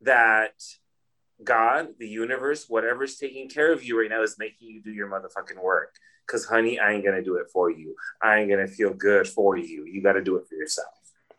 that 0.01 0.53
God, 1.43 1.89
the 1.99 2.07
universe, 2.07 2.65
whatever's 2.67 3.17
taking 3.17 3.47
care 3.47 3.71
of 3.71 3.83
you 3.83 4.01
right 4.01 4.09
now 4.09 4.23
is 4.23 4.37
making 4.39 4.67
you 4.69 4.81
do 4.81 4.91
your 4.91 5.07
motherfucking 5.07 5.61
work. 5.61 5.93
Cause 6.25 6.43
honey, 6.43 6.79
I 6.79 6.91
ain't 6.91 7.05
gonna 7.05 7.23
do 7.23 7.35
it 7.35 7.45
for 7.53 7.69
you. 7.71 7.95
I 8.21 8.39
ain't 8.39 8.49
gonna 8.49 8.67
feel 8.67 8.93
good 8.93 9.27
for 9.27 9.55
you. 9.55 9.85
You 9.85 10.01
gotta 10.01 10.23
do 10.23 10.35
it 10.37 10.47
for 10.49 10.55
yourself. 10.55 10.87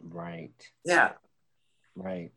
Right. 0.01 0.55
Yeah. 0.85 1.11
Right. 1.97 2.33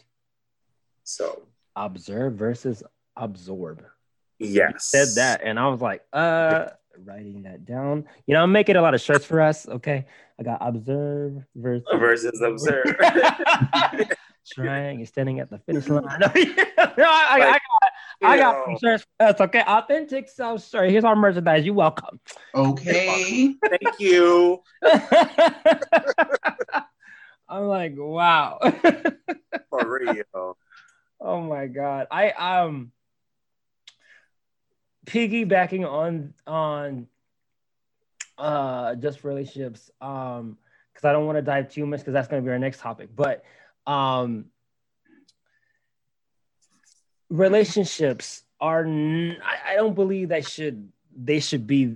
So 1.04 1.44
Observe 1.76 2.34
versus 2.34 2.84
absorb. 3.16 3.86
Yes. 4.42 4.86
Said 4.86 5.08
that, 5.16 5.42
and 5.44 5.60
I 5.60 5.68
was 5.68 5.82
like, 5.82 6.02
uh, 6.14 6.68
writing 7.06 7.44
that 7.44 7.66
down. 7.66 8.06
You 8.26 8.34
know, 8.34 8.44
I'm 8.44 8.52
making 8.52 8.76
a 8.76 8.82
lot 8.82 8.94
of 8.94 9.02
shirts 9.02 9.26
for 9.26 9.42
us. 9.42 9.68
Okay. 9.68 10.06
I 10.40 10.44
got 10.44 10.58
observe 10.62 11.44
versus 11.56 11.86
Versus 12.00 12.42
observe. 12.42 12.86
Trying 14.54 14.98
and 14.98 15.08
standing 15.08 15.40
at 15.40 15.52
the 15.52 15.60
finish 15.60 15.88
line. 15.88 16.04
no, 16.20 16.28
I, 16.28 16.98
I, 16.98 17.38
I 17.38 17.52
got, 17.52 17.62
I 18.24 18.38
got 18.38 18.66
some 18.66 18.78
shirts 18.82 19.06
for 19.18 19.28
us. 19.28 19.40
Okay. 19.40 19.62
Authentic 19.62 20.28
self 20.30 20.68
shirt. 20.68 20.90
Here's 20.90 21.04
our 21.04 21.16
merchandise. 21.16 21.64
You're 21.64 21.76
welcome. 21.76 22.20
Okay. 22.56 23.54
Thank 23.70 24.00
you. 24.00 24.64
I'm 27.48 27.68
like, 27.68 27.94
wow. 27.96 28.58
For 29.70 30.00
real. 30.00 30.58
oh 31.20 31.42
my 31.42 31.68
god. 31.68 32.08
I 32.10 32.32
um 32.32 32.92
piggybacking 35.06 35.88
on 35.90 36.34
on 36.48 37.08
uh 38.38 38.96
just 38.96 39.24
relationships 39.24 39.90
um 40.02 40.58
because 40.94 41.06
I 41.06 41.12
don't 41.14 41.26
want 41.26 41.38
to 41.38 41.42
dive 41.42 41.72
too 41.72 41.86
much 41.86 42.00
because 42.02 42.14
that's 42.14 42.28
going 42.28 42.42
to 42.42 42.46
be 42.46 42.52
our 42.52 42.60
next 42.60 42.80
topic. 42.80 43.10
But 43.16 43.44
um 43.88 44.46
relationships 47.30 48.44
are 48.60 48.84
n- 48.86 49.38
I, 49.44 49.74
I 49.74 49.76
don't 49.76 49.96
believe 49.96 50.30
they 50.30 50.42
should 50.42 50.92
they 51.16 51.40
should 51.40 51.66
be 51.68 51.96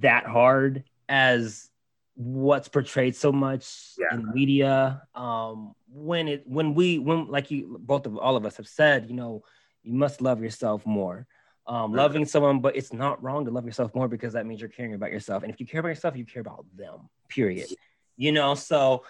that 0.00 0.26
hard 0.26 0.84
as 1.08 1.70
what's 2.14 2.68
portrayed 2.68 3.16
so 3.16 3.32
much 3.32 3.92
Yeah. 3.98 4.16
in 4.16 4.32
media 4.32 5.02
um 5.14 5.74
when 5.92 6.28
it 6.28 6.46
when 6.46 6.74
we 6.74 6.98
when 6.98 7.28
like 7.28 7.50
you 7.50 7.76
both 7.80 8.06
of 8.06 8.16
all 8.16 8.36
of 8.36 8.46
us 8.46 8.56
have 8.58 8.68
said 8.68 9.08
you 9.08 9.14
know 9.16 9.42
you 9.82 9.92
must 9.92 10.20
love 10.20 10.42
yourself 10.42 10.86
more 10.86 11.26
um, 11.66 11.92
loving 11.92 12.24
someone, 12.24 12.60
but 12.60 12.76
it's 12.76 12.92
not 12.92 13.22
wrong 13.22 13.44
to 13.44 13.50
love 13.50 13.64
yourself 13.64 13.94
more 13.94 14.08
because 14.08 14.34
that 14.34 14.46
means 14.46 14.60
you're 14.60 14.68
caring 14.68 14.94
about 14.94 15.10
yourself. 15.10 15.42
And 15.42 15.52
if 15.52 15.60
you 15.60 15.66
care 15.66 15.80
about 15.80 15.88
yourself, 15.88 16.16
you 16.16 16.24
care 16.24 16.40
about 16.40 16.66
them, 16.76 17.08
period. 17.28 17.68
You 18.16 18.32
know, 18.32 18.54
so 18.54 19.04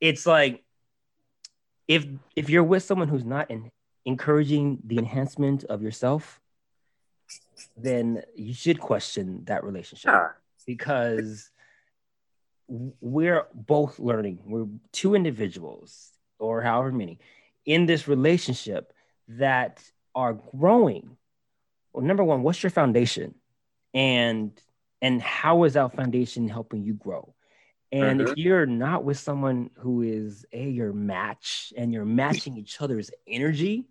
it's 0.00 0.26
like 0.26 0.64
if 1.88 2.06
if 2.34 2.48
you're 2.50 2.64
with 2.64 2.82
someone 2.82 3.08
who's 3.08 3.24
not 3.24 3.50
in, 3.50 3.70
encouraging 4.04 4.78
the 4.84 4.98
enhancement 4.98 5.64
of 5.64 5.82
yourself, 5.82 6.40
then 7.76 8.22
you 8.34 8.54
should 8.54 8.80
question 8.80 9.42
that 9.44 9.64
relationship 9.64 10.10
because 10.66 11.50
we're 12.68 13.46
both 13.54 13.98
learning. 13.98 14.40
We're 14.44 14.66
two 14.92 15.14
individuals 15.14 16.10
or 16.38 16.62
however 16.62 16.92
many 16.92 17.18
in 17.64 17.86
this 17.86 18.08
relationship 18.08 18.92
that 19.28 19.82
are 20.14 20.34
growing. 20.34 21.16
Well, 21.96 22.04
number 22.04 22.22
one, 22.22 22.42
what's 22.42 22.62
your 22.62 22.68
foundation? 22.68 23.34
And 23.94 24.52
and 25.00 25.22
how 25.22 25.64
is 25.64 25.72
that 25.72 25.96
foundation 25.96 26.46
helping 26.46 26.84
you 26.84 26.92
grow? 26.92 27.34
And 27.90 28.20
if 28.20 28.28
mm-hmm. 28.28 28.38
you're 28.38 28.66
not 28.66 29.02
with 29.02 29.18
someone 29.18 29.70
who 29.78 30.02
is 30.02 30.44
a 30.52 30.68
your 30.68 30.92
match 30.92 31.72
and 31.74 31.94
you're 31.94 32.04
matching 32.04 32.58
each 32.58 32.82
other's 32.82 33.10
energy 33.26 33.86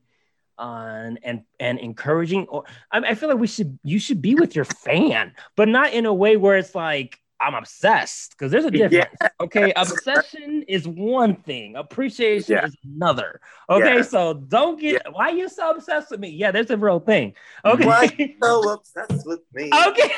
uh, 0.59 0.61
on 0.61 1.17
and 1.23 1.45
and 1.59 1.79
encouraging 1.79 2.45
or 2.45 2.65
I, 2.91 2.99
I 2.99 3.15
feel 3.15 3.27
like 3.27 3.39
we 3.39 3.47
should 3.47 3.79
you 3.83 3.97
should 3.97 4.21
be 4.21 4.35
with 4.35 4.55
your 4.55 4.65
fan, 4.65 5.33
but 5.55 5.67
not 5.67 5.91
in 5.91 6.05
a 6.05 6.13
way 6.13 6.37
where 6.37 6.57
it's 6.57 6.75
like 6.75 7.19
I'm 7.41 7.53
obsessed 7.53 8.31
because 8.31 8.51
there's 8.51 8.65
a 8.65 8.71
difference. 8.71 9.13
Okay, 9.41 9.73
obsession 9.75 10.63
is 10.67 10.87
one 10.87 11.35
thing, 11.35 11.75
appreciation 11.75 12.55
Yeah. 12.55 12.65
is 12.65 12.75
another. 12.95 13.41
Okay, 13.69 13.97
Yeah. 13.97 14.01
so 14.03 14.33
don't 14.33 14.79
get 14.79 15.03
why 15.11 15.29
you 15.29 15.49
so 15.49 15.71
obsessed 15.71 16.11
with 16.11 16.19
me. 16.19 16.29
Yeah, 16.29 16.51
there's 16.51 16.71
a 16.71 16.77
real 16.77 16.99
thing. 16.99 17.33
Okay, 17.65 17.85
Why 17.85 18.35
so 18.43 18.69
obsessed 18.73 19.25
with 19.25 19.41
me? 19.53 19.69
okay. 19.87 20.11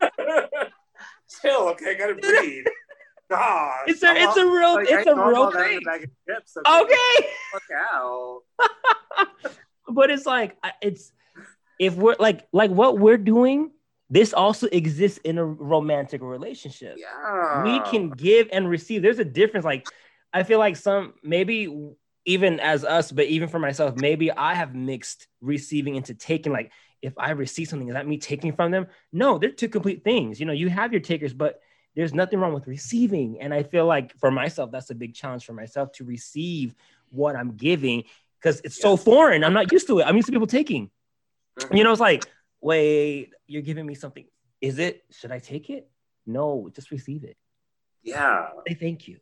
Chill, 1.42 1.68
okay, 1.70 1.90
I 1.92 1.94
gotta 1.94 2.14
breathe. 2.16 2.64
Gosh, 3.30 3.82
it's 3.86 4.02
a 4.02 4.12
it's 4.16 4.36
a 4.36 4.44
real 4.44 4.74
like, 4.74 4.90
it's 4.90 5.06
I 5.06 5.10
a 5.12 5.14
real 5.14 5.36
all 5.36 5.50
that 5.52 5.60
in 5.60 5.68
thing. 5.68 5.78
a 5.78 5.84
bag 5.84 6.02
of 6.04 6.10
chips, 6.28 6.56
okay? 6.66 6.82
Okay. 6.82 7.28
Fuck 7.52 7.62
out. 7.92 8.40
but 9.88 10.10
it's 10.10 10.26
like 10.26 10.56
it's 10.82 11.12
if 11.78 11.94
we're 11.94 12.16
like 12.18 12.48
like 12.52 12.72
what 12.72 12.98
we're 12.98 13.16
doing 13.18 13.70
this 14.10 14.32
also 14.32 14.66
exists 14.72 15.18
in 15.24 15.38
a 15.38 15.44
romantic 15.44 16.20
relationship. 16.20 16.96
Yeah. 16.98 17.62
we 17.62 17.80
can 17.90 18.10
give 18.10 18.48
and 18.52 18.68
receive. 18.68 19.02
There's 19.02 19.18
a 19.20 19.24
difference 19.24 19.64
like 19.64 19.86
i 20.32 20.42
feel 20.44 20.58
like 20.60 20.76
some 20.76 21.14
maybe 21.24 21.68
even 22.24 22.60
as 22.60 22.84
us 22.84 23.10
but 23.10 23.26
even 23.26 23.48
for 23.48 23.58
myself 23.58 23.96
maybe 23.96 24.30
i 24.30 24.54
have 24.54 24.76
mixed 24.76 25.26
receiving 25.40 25.96
into 25.96 26.14
taking 26.14 26.52
like 26.52 26.70
if 27.02 27.12
i 27.18 27.30
receive 27.30 27.66
something 27.66 27.88
is 27.88 27.94
that 27.94 28.06
me 28.06 28.16
taking 28.18 28.52
from 28.52 28.70
them? 28.70 28.86
No 29.12 29.38
they're 29.38 29.50
two 29.50 29.68
complete 29.68 30.04
things. 30.04 30.38
You 30.38 30.46
know 30.46 30.52
you 30.52 30.68
have 30.68 30.92
your 30.92 31.00
takers 31.00 31.32
but 31.32 31.60
there's 31.96 32.14
nothing 32.14 32.38
wrong 32.38 32.52
with 32.54 32.66
receiving. 32.68 33.40
And 33.40 33.52
i 33.52 33.62
feel 33.64 33.86
like 33.86 34.16
for 34.18 34.30
myself 34.30 34.70
that's 34.70 34.90
a 34.90 34.94
big 34.94 35.14
challenge 35.14 35.44
for 35.44 35.52
myself 35.52 35.90
to 35.92 36.04
receive 36.04 36.74
what 37.10 37.34
i'm 37.34 37.56
giving 37.56 38.04
because 38.38 38.60
it's 38.64 38.80
so 38.80 38.96
foreign. 38.96 39.42
I'm 39.44 39.52
not 39.52 39.70
used 39.72 39.86
to 39.88 39.98
it. 39.98 40.04
I'm 40.04 40.16
used 40.16 40.26
to 40.26 40.32
people 40.32 40.46
taking. 40.46 40.90
Mhm. 41.58 41.76
you 41.76 41.84
know 41.84 41.90
it's 41.92 42.00
like 42.00 42.24
wait 42.60 43.30
you're 43.46 43.62
giving 43.62 43.86
me 43.86 43.94
something 43.94 44.26
is 44.60 44.78
it 44.78 45.02
should 45.10 45.32
i 45.32 45.38
take 45.38 45.70
it 45.70 45.88
no 46.26 46.70
just 46.74 46.90
receive 46.90 47.24
it 47.24 47.36
Yeah. 48.02 48.48
say 48.68 48.74
thank 48.74 49.08
you. 49.08 49.18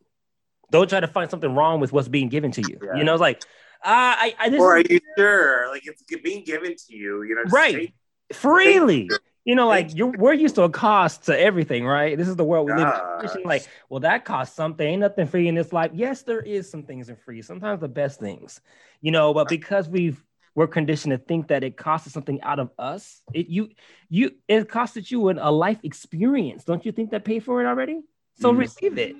Don't 0.71 0.87
try 0.87 0.99
to 0.99 1.07
find 1.07 1.29
something 1.31 1.55
wrong 1.55 1.79
with 1.79 1.91
what's 1.91 2.07
being 2.07 2.29
given 2.29 2.51
to 2.51 2.61
you. 2.61 2.77
Yeah. 2.83 2.95
You 2.97 3.03
know, 3.03 3.13
it's 3.13 3.21
like, 3.21 3.43
ah, 3.83 4.15
I, 4.19 4.35
I 4.37 4.49
just. 4.49 4.61
Or 4.61 4.75
are 4.77 4.81
you 4.81 4.99
sure? 5.17 5.67
Like 5.71 5.81
it's 5.87 6.03
being 6.21 6.43
given 6.43 6.75
to 6.75 6.95
you, 6.95 7.23
you 7.23 7.33
know? 7.33 7.41
Right. 7.49 7.75
take- 7.75 7.93
freely. 8.37 9.09
You 9.45 9.55
know, 9.55 9.67
like 9.67 9.95
you're 9.95 10.11
we're 10.11 10.33
used 10.33 10.53
to 10.55 10.63
a 10.63 10.69
cost 10.69 11.23
to 11.25 11.39
everything, 11.39 11.87
right? 11.87 12.15
This 12.15 12.27
is 12.27 12.35
the 12.35 12.43
world 12.43 12.67
we 12.67 12.73
live 12.75 12.93
in. 13.35 13.43
Like, 13.43 13.67
well, 13.89 14.01
that 14.01 14.25
costs 14.25 14.55
something. 14.55 14.85
Ain't 14.85 14.99
nothing 15.01 15.25
free 15.25 15.47
in 15.47 15.55
this 15.55 15.73
life. 15.73 15.89
Yes, 15.95 16.21
there 16.21 16.41
is 16.41 16.69
some 16.69 16.83
things 16.83 17.09
are 17.09 17.15
free. 17.15 17.41
Sometimes 17.41 17.81
the 17.81 17.87
best 17.87 18.19
things, 18.19 18.61
you 19.01 19.09
know, 19.11 19.33
but 19.33 19.47
because 19.49 19.89
we've 19.89 20.23
we're 20.59 20.67
conditioned 20.67 21.11
to 21.11 21.17
think 21.17 21.47
that 21.47 21.63
it 21.63 21.77
costs 21.77 22.11
something 22.11 22.41
out 22.41 22.59
of 22.59 22.69
us, 22.77 23.21
it 23.33 23.47
you 23.47 23.69
you 24.09 24.31
it 24.49 24.67
costed 24.67 25.09
you 25.09 25.29
an, 25.29 25.39
a 25.39 25.49
life 25.49 25.79
experience. 25.83 26.65
Don't 26.65 26.85
you 26.85 26.91
think 26.91 27.11
that 27.11 27.23
paid 27.23 27.45
for 27.45 27.61
it 27.61 27.65
already? 27.65 28.01
So 28.35 28.51
Mhm. 28.51 28.57
receive 28.57 28.97
it. 28.97 29.15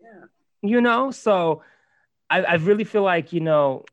Yeah. 0.00 0.24
you 0.62 0.80
know 0.80 1.10
so 1.10 1.62
I, 2.30 2.42
I 2.42 2.54
really 2.54 2.84
feel 2.84 3.02
like 3.02 3.34
you 3.34 3.40
know 3.40 3.84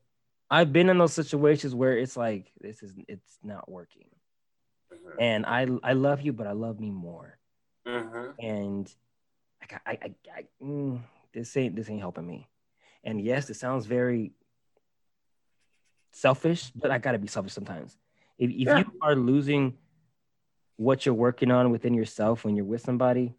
i've 0.50 0.72
been 0.72 0.88
in 0.88 0.96
those 0.96 1.12
situations 1.12 1.74
where 1.74 1.98
it's 1.98 2.16
like 2.16 2.50
this 2.60 2.82
is 2.82 2.94
it's 3.08 3.38
not 3.42 3.70
working 3.70 4.08
Mhm. 4.90 5.14
and 5.18 5.46
i 5.46 5.66
i 5.82 5.92
love 5.92 6.22
you 6.22 6.32
but 6.32 6.46
i 6.46 6.52
love 6.52 6.80
me 6.80 6.90
more 6.90 7.38
Mhm. 7.86 8.34
and 8.38 8.94
like 9.60 9.72
i 9.86 9.92
i, 10.06 10.14
I 10.38 10.44
mm, 10.62 11.00
this 11.34 11.56
ain't 11.58 11.76
this 11.76 11.90
ain't 11.90 12.00
helping 12.00 12.26
me 12.26 12.48
and 13.02 13.20
yes 13.20 13.50
it 13.50 13.56
sounds 13.56 13.84
very 13.86 14.32
selfish 16.14 16.70
but 16.76 16.90
i 16.90 16.98
gotta 16.98 17.18
be 17.18 17.26
selfish 17.26 17.52
sometimes 17.52 17.96
if, 18.38 18.50
if 18.50 18.68
Yeah. 18.68 18.78
you 18.78 18.84
are 19.00 19.14
losing 19.16 19.76
what 20.76 21.04
you're 21.06 21.14
working 21.14 21.50
on 21.50 21.70
within 21.70 21.94
yourself 21.94 22.44
when 22.44 22.56
you're 22.56 22.64
with 22.64 22.80
somebody 22.82 23.34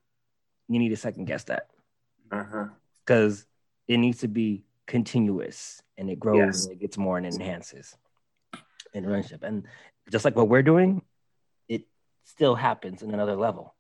you 0.67 0.79
need 0.79 0.89
to 0.89 0.97
second 0.97 1.25
guess 1.25 1.43
that 1.45 1.69
because 3.05 3.45
it 3.87 3.97
needs 3.97 4.19
to 4.19 4.27
be 4.27 4.63
continuous 4.87 5.81
and 5.97 6.09
it 6.09 6.19
grows 6.19 6.39
Yes. 6.39 6.63
and 6.63 6.71
it 6.73 6.79
gets 6.79 6.97
more 6.97 7.17
and 7.17 7.25
enhances 7.25 7.95
in 8.93 9.05
relationship. 9.05 9.43
And 9.43 9.67
just 10.11 10.25
like 10.25 10.35
what 10.35 10.47
we're 10.49 10.63
doing, 10.63 11.01
it 11.67 11.83
still 12.23 12.55
happens 12.55 13.03
in 13.03 13.13
another 13.13 13.35
level 13.35 13.75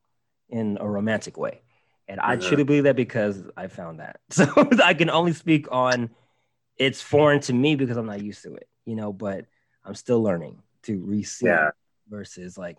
in 0.49 0.77
a 0.79 0.87
romantic 0.87 1.37
way. 1.37 1.61
And 2.07 2.19
I 2.19 2.37
Mhm. 2.37 2.41
truly 2.47 2.63
believe 2.63 2.83
that 2.83 2.95
because 2.95 3.43
I 3.57 3.67
found 3.67 3.99
that. 3.99 4.19
So 4.31 4.45
I 4.83 4.93
can 4.93 5.09
only 5.09 5.33
speak 5.33 5.67
on 5.71 6.09
it's 6.77 7.01
foreign 7.01 7.39
to 7.41 7.53
me 7.53 7.75
because 7.75 7.97
I'm 7.97 8.05
not 8.05 8.21
used 8.21 8.43
to 8.43 8.53
it, 8.55 8.67
you 8.85 8.95
know, 8.95 9.11
but 9.13 9.45
I'm 9.83 9.95
still 9.95 10.21
learning 10.21 10.61
to 10.83 11.03
receive 11.05 11.47
Yeah. 11.47 11.69
versus 12.09 12.57
like 12.57 12.77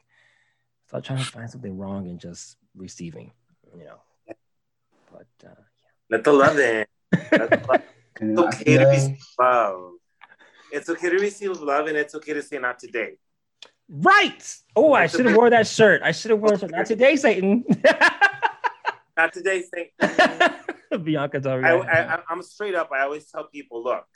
stop 0.86 1.02
trying 1.04 1.18
to 1.18 1.24
find 1.24 1.50
something 1.50 1.76
wrong 1.76 2.06
and 2.08 2.18
just 2.20 2.56
receiving, 2.76 3.32
you 3.76 3.84
know. 3.84 4.00
But 5.12 5.26
uh, 5.48 5.54
Let 6.10 6.24
the 6.24 6.32
love 6.44 6.58
in. 6.58 6.86
Love- 7.32 7.82
It's 8.20 8.38
okay 8.40 8.64
feel 8.64 8.78
to 8.80 8.86
receive 8.86 9.18
love. 9.38 9.92
It's 10.72 10.88
okay 10.88 11.10
to 11.10 11.16
receive 11.16 11.50
love, 11.60 11.86
and 11.86 11.96
it's 11.96 12.14
okay 12.14 12.32
to 12.32 12.42
say 12.42 12.58
not 12.58 12.78
today. 12.78 13.18
Right. 13.88 14.42
Oh, 14.74 14.92
I 14.94 15.06
should 15.06 15.20
have 15.20 15.28
okay. 15.28 15.36
wore 15.36 15.50
that 15.50 15.66
shirt. 15.66 16.02
I 16.02 16.10
should 16.12 16.30
have 16.32 16.40
worn 16.40 16.54
that 16.54 16.60
shirt. 16.60 16.70
Not 16.72 16.86
today, 16.86 17.14
Satan. 17.16 17.64
Not 19.16 19.32
today. 19.32 19.62
Say. 19.72 19.92
Bianca's 20.98 21.46
I. 21.46 21.78
I, 21.82 22.18
I'm 22.28 22.42
straight 22.42 22.74
up. 22.74 22.90
I 22.92 23.02
always 23.02 23.30
tell 23.30 23.44
people, 23.44 23.82
look, 23.84 24.06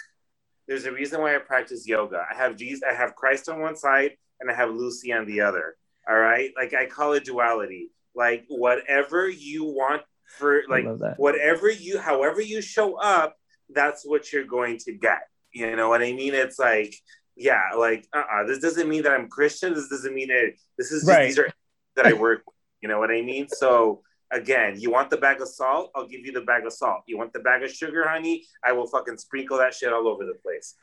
there's 0.70 0.84
a 0.86 0.92
reason 0.92 1.20
why 1.20 1.34
I 1.34 1.38
practice 1.38 1.86
yoga. 1.88 2.24
I 2.30 2.36
have 2.36 2.54
Jesus, 2.56 2.82
I 2.88 2.94
have 2.94 3.16
Christ 3.16 3.48
on 3.48 3.60
one 3.60 3.74
side, 3.76 4.12
and 4.38 4.48
I 4.48 4.54
have 4.54 4.70
Lucy 4.70 5.12
on 5.12 5.26
the 5.26 5.40
other. 5.40 5.74
All 6.08 6.16
right, 6.16 6.52
like 6.56 6.72
I 6.74 6.86
call 6.86 7.12
it 7.14 7.24
duality. 7.24 7.90
Like 8.14 8.44
whatever 8.48 9.28
you 9.28 9.64
want 9.64 10.02
for, 10.38 10.62
like 10.68 10.84
I 10.84 10.88
love 10.90 11.00
that. 11.00 11.18
whatever 11.18 11.68
you, 11.68 11.98
however 11.98 12.40
you 12.40 12.62
show 12.62 12.94
up, 13.00 13.34
that's 13.68 14.06
what 14.06 14.32
you're 14.32 14.44
going 14.44 14.78
to 14.86 14.92
get. 14.92 15.22
You 15.52 15.74
know 15.74 15.88
what 15.88 16.02
I 16.02 16.12
mean? 16.12 16.34
It's 16.34 16.58
like, 16.58 16.94
yeah, 17.36 17.70
like 17.76 18.06
uh-uh. 18.14 18.46
This 18.46 18.60
doesn't 18.60 18.88
mean 18.88 19.02
that 19.02 19.12
I'm 19.12 19.28
Christian. 19.28 19.74
This 19.74 19.88
doesn't 19.88 20.14
mean 20.14 20.30
it. 20.30 20.58
This 20.78 20.92
is 20.92 21.02
just, 21.02 21.08
Right. 21.10 21.26
these 21.26 21.38
are 21.40 21.50
that 21.96 22.06
I 22.06 22.12
work. 22.12 22.42
with. 22.46 22.54
You 22.80 22.88
know 22.88 23.00
what 23.00 23.10
I 23.10 23.22
mean? 23.22 23.48
So 23.48 24.02
again, 24.30 24.78
you 24.78 24.90
want 24.90 25.10
the 25.10 25.16
bag 25.16 25.40
of 25.40 25.48
salt? 25.48 25.90
I'll 25.94 26.06
give 26.06 26.24
you 26.24 26.32
the 26.32 26.42
bag 26.42 26.66
of 26.66 26.72
salt. 26.72 27.02
You 27.06 27.18
want 27.18 27.32
the 27.32 27.40
bag 27.40 27.62
of 27.62 27.70
sugar, 27.70 28.08
honey? 28.08 28.44
I 28.64 28.72
will 28.72 28.86
fucking 28.86 29.18
sprinkle 29.18 29.58
that 29.58 29.74
shit 29.74 29.92
all 29.92 30.06
over 30.08 30.24
the 30.24 30.34
place. 30.34 30.74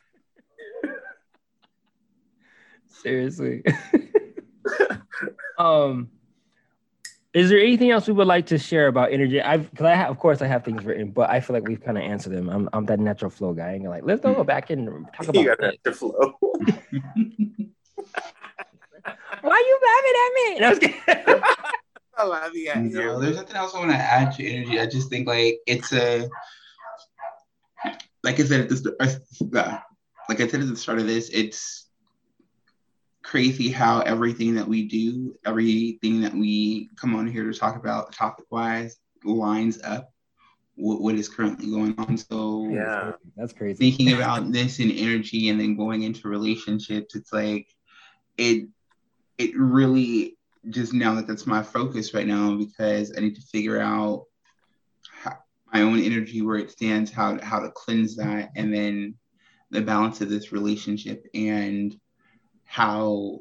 Seriously. 2.88 3.64
um, 5.58 6.10
is 7.34 7.50
there 7.50 7.60
anything 7.60 7.92
else 7.92 8.08
we 8.08 8.14
would 8.14 8.28
like 8.28 8.48
to 8.48 8.58
share 8.58 8.88
about 8.88 9.12
energy? 9.12 9.42
I've 9.42 9.70
because 9.70 9.86
I 9.86 9.94
have, 9.94 10.10
of 10.10 10.18
course, 10.18 10.42
I 10.42 10.48
have 10.48 10.64
things 10.66 10.84
written, 10.84 11.12
but 11.12 11.30
I 11.30 11.40
feel 11.40 11.54
like 11.56 11.68
we've 11.68 11.84
kind 11.84 11.98
of 11.98 12.04
answered 12.04 12.34
them. 12.34 12.50
I'm, 12.50 12.68
I'm 12.74 12.86
that 12.88 13.00
natural 13.00 13.30
flow 13.30 13.54
guy. 13.54 13.74
I'm 13.74 13.84
like, 13.84 14.04
let's 14.06 14.22
go 14.22 14.44
back 14.46 14.70
and 14.72 15.08
talk 15.14 15.36
You 15.36 15.52
about 15.52 15.60
got 15.60 15.74
it. 15.74 15.84
to 15.84 15.92
flow. 15.94 16.34
Why 19.42 19.64
you 19.68 19.80
laughing 19.88 20.16
at 20.24 21.30
me? 21.30 21.78
No, 22.18 22.32
I 22.32 22.48
was 22.48 22.52
kidding. 22.52 22.84
Love 22.84 22.92
you. 22.94 23.00
at 23.00 23.06
No, 23.06 23.20
there's 23.20 23.36
nothing 23.38 23.56
else 23.56 23.76
I 23.76 23.80
want 23.80 23.92
to 23.92 23.98
add 23.98 24.34
to 24.36 24.46
energy. 24.46 24.80
I 24.80 24.86
just 24.88 25.10
think 25.10 25.28
like 25.28 25.60
it's 25.68 25.94
a, 25.94 26.28
like 28.24 28.40
I 28.40 28.44
said 28.44 28.62
at 28.62 28.70
the 28.70 28.78
st- 28.78 29.56
uh, 29.56 29.80
like 30.30 30.42
I 30.42 30.48
said 30.48 30.62
at 30.62 30.68
the 30.68 30.76
start 30.76 31.00
of 31.00 31.08
this, 31.08 31.30
it's 31.30 31.88
crazy 33.24 33.70
how 33.70 34.02
everything 34.02 34.56
that 34.56 34.68
we 34.68 34.88
do, 34.88 35.36
everything 35.46 36.22
that 36.22 36.34
we 36.34 36.90
come 37.00 37.16
on 37.16 37.28
here 37.28 37.50
to 37.52 37.58
talk 37.58 37.76
about 37.76 38.14
topic 38.14 38.46
wise, 38.50 38.98
lines 39.24 39.82
up 39.84 40.10
with 40.78 41.00
what 41.00 41.16
is 41.16 41.28
currently 41.30 41.70
going 41.70 41.96
on. 41.98 42.18
So 42.18 42.70
Yeah. 42.70 43.14
that's 43.36 43.54
crazy. 43.54 43.78
thinking 43.78 44.14
about 44.14 44.52
this 44.52 44.80
in 44.80 44.92
energy 44.92 45.50
and 45.50 45.60
then 45.60 45.76
going 45.76 46.04
into 46.04 46.28
relationships, 46.28 47.16
it's 47.16 47.34
like 47.34 47.68
it 48.38 48.68
it 49.38 49.52
really 49.58 50.37
just 50.70 50.94
now 50.94 51.16
that 51.16 51.28
that's 51.28 51.48
my 51.48 51.64
focus 51.64 52.14
right 52.14 52.28
now 52.28 52.56
because 52.56 53.14
I 53.16 53.22
need 53.22 53.36
to 53.36 53.42
figure 53.42 53.80
out 53.80 54.26
how, 55.12 55.38
my 55.74 55.82
own 55.82 56.00
energy 56.00 56.42
where 56.42 56.58
it 56.58 56.72
stands, 56.72 57.12
how 57.12 57.40
how 57.42 57.60
to 57.60 57.72
cleanse 57.72 58.16
that, 58.18 58.52
and 58.56 58.74
then 58.74 59.16
the 59.70 59.82
balance 59.82 60.22
of 60.22 60.30
this 60.30 60.52
relationship 60.52 61.26
and 61.34 61.96
how 62.66 63.40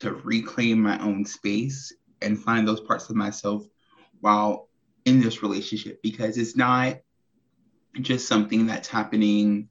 to 0.00 0.12
reclaim 0.12 0.80
my 0.80 0.98
own 1.00 1.24
space 1.24 1.92
and 2.22 2.42
find 2.42 2.66
those 2.66 2.80
parts 2.80 3.08
of 3.08 3.16
myself 3.16 3.64
while 4.20 4.68
in 5.04 5.20
this 5.20 5.42
relationship 5.42 6.00
because 6.02 6.36
it's 6.36 6.56
not 6.56 6.96
just 8.00 8.28
something 8.28 8.66
that's 8.66 8.88
happening 8.88 9.68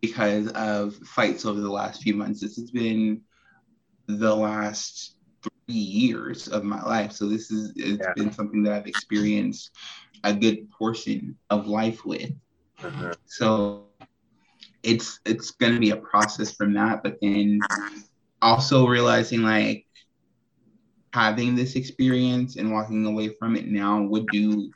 because 0.00 0.48
of 0.48 0.96
fights 0.96 1.44
over 1.44 1.60
the 1.60 1.70
last 1.70 2.02
few 2.02 2.14
months. 2.14 2.40
This 2.40 2.56
has 2.56 2.70
been 2.70 3.22
the 4.06 4.34
last 4.34 5.16
years 5.72 6.48
of 6.48 6.64
my 6.64 6.82
life. 6.82 7.12
So 7.12 7.28
this 7.28 7.50
is 7.50 7.72
it's 7.76 8.02
yeah. 8.02 8.12
been 8.16 8.32
something 8.32 8.62
that 8.64 8.72
I've 8.72 8.86
experienced 8.86 9.70
a 10.24 10.32
good 10.32 10.70
portion 10.70 11.36
of 11.50 11.66
life 11.66 12.04
with. 12.04 12.30
Uh-huh. 12.82 13.14
So 13.26 13.84
it's 14.82 15.20
it's 15.24 15.52
gonna 15.52 15.78
be 15.78 15.90
a 15.90 15.96
process 15.96 16.54
from 16.54 16.74
that, 16.74 17.02
but 17.02 17.16
then 17.20 17.60
also 18.40 18.86
realizing 18.86 19.42
like 19.42 19.86
having 21.12 21.54
this 21.54 21.76
experience 21.76 22.56
and 22.56 22.72
walking 22.72 23.04
away 23.06 23.28
from 23.38 23.56
it 23.56 23.68
now, 23.68 24.02
what 24.02 24.26
do 24.32 24.70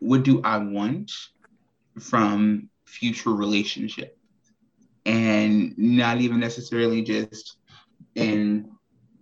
what 0.00 0.22
do 0.22 0.40
I 0.42 0.58
want 0.58 1.10
from 1.98 2.68
future 2.84 3.30
relationship? 3.30 4.16
And 5.06 5.76
not 5.76 6.18
even 6.18 6.40
necessarily 6.40 7.02
just 7.02 7.58
in 8.14 8.70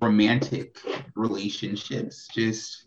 romantic 0.03 0.79
relationships, 1.15 2.29
just 2.29 2.87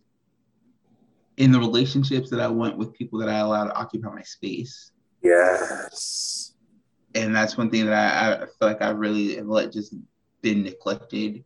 in 1.37 1.51
the 1.51 1.59
relationships 1.59 2.29
that 2.29 2.39
I 2.39 2.47
want 2.47 2.77
with 2.77 2.93
people 2.93 3.19
that 3.19 3.29
I 3.29 3.39
allow 3.39 3.65
to 3.65 3.75
occupy 3.75 4.13
my 4.13 4.21
space. 4.21 4.91
Yes. 5.23 6.53
And 7.13 7.35
that's 7.35 7.57
one 7.57 7.69
thing 7.69 7.85
that 7.85 7.93
I, 7.93 8.33
I 8.35 8.39
feel 8.45 8.67
like 8.67 8.81
I 8.81 8.89
really 8.89 9.35
have 9.35 9.47
let 9.47 9.71
just 9.71 9.95
been 10.41 10.63
neglected 10.63 11.43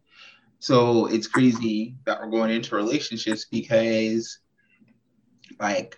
so 0.60 1.06
it's 1.06 1.28
crazy 1.28 1.96
that 2.06 2.20
we're 2.22 2.30
going 2.30 2.52
into 2.52 2.76
relationships 2.76 3.46
because, 3.50 4.40
like, 5.60 5.98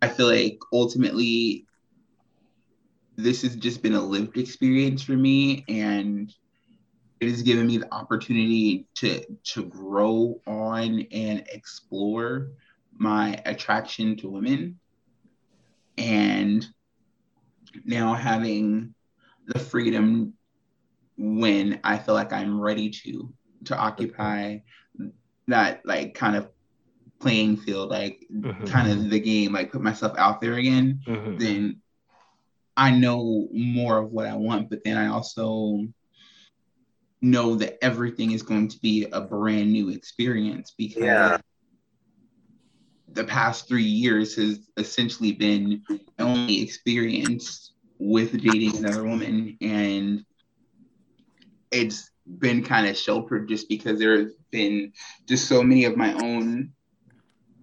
I 0.00 0.08
feel 0.08 0.28
like 0.28 0.58
ultimately 0.72 1.66
this 3.16 3.42
has 3.42 3.56
just 3.56 3.82
been 3.82 3.94
a 3.94 4.00
lived 4.00 4.38
experience 4.38 5.02
for 5.02 5.12
me 5.12 5.64
and 5.68 6.32
it 7.22 7.30
has 7.30 7.42
given 7.42 7.68
me 7.68 7.76
the 7.76 7.94
opportunity 7.94 8.84
to 8.96 9.24
to 9.44 9.64
grow 9.66 10.40
on 10.44 11.06
and 11.12 11.44
explore 11.52 12.48
my 12.98 13.40
attraction 13.46 14.16
to 14.16 14.28
women 14.28 14.76
and 15.96 16.66
now 17.84 18.12
having 18.12 18.92
the 19.46 19.58
freedom 19.60 20.34
when 21.16 21.78
I 21.84 21.96
feel 21.96 22.14
like 22.14 22.32
I'm 22.32 22.60
ready 22.60 22.90
to 22.90 23.32
to 23.66 23.78
occupy 23.78 24.58
that 25.46 25.86
like 25.86 26.14
kind 26.14 26.34
of 26.34 26.48
playing 27.20 27.56
field, 27.58 27.90
like 27.90 28.26
mm-hmm. 28.34 28.64
kind 28.64 28.90
of 28.90 29.10
the 29.10 29.20
game, 29.20 29.52
like 29.52 29.70
put 29.70 29.80
myself 29.80 30.18
out 30.18 30.40
there 30.40 30.54
again, 30.54 31.00
mm-hmm. 31.06 31.36
then 31.36 31.80
I 32.76 32.90
know 32.90 33.46
more 33.52 33.98
of 33.98 34.10
what 34.10 34.26
I 34.26 34.34
want. 34.34 34.70
But 34.70 34.82
then 34.82 34.96
I 34.96 35.06
also 35.06 35.86
know 37.22 37.54
that 37.54 37.82
everything 37.82 38.32
is 38.32 38.42
going 38.42 38.68
to 38.68 38.78
be 38.80 39.06
a 39.12 39.20
brand 39.20 39.72
new 39.72 39.88
experience 39.88 40.74
because 40.76 41.04
yeah. 41.04 41.38
the 43.12 43.24
past 43.24 43.68
three 43.68 43.82
years 43.82 44.34
has 44.34 44.58
essentially 44.76 45.32
been 45.32 45.82
only 46.18 46.60
experience 46.60 47.72
with 47.98 48.32
dating 48.42 48.76
another 48.76 49.04
woman 49.04 49.56
and 49.60 50.24
it's 51.70 52.10
been 52.38 52.62
kind 52.62 52.88
of 52.88 52.96
sheltered 52.96 53.48
just 53.48 53.68
because 53.68 53.98
there 53.98 54.18
have 54.18 54.30
been 54.50 54.92
just 55.28 55.48
so 55.48 55.62
many 55.62 55.84
of 55.84 55.96
my 55.96 56.12
own 56.14 56.72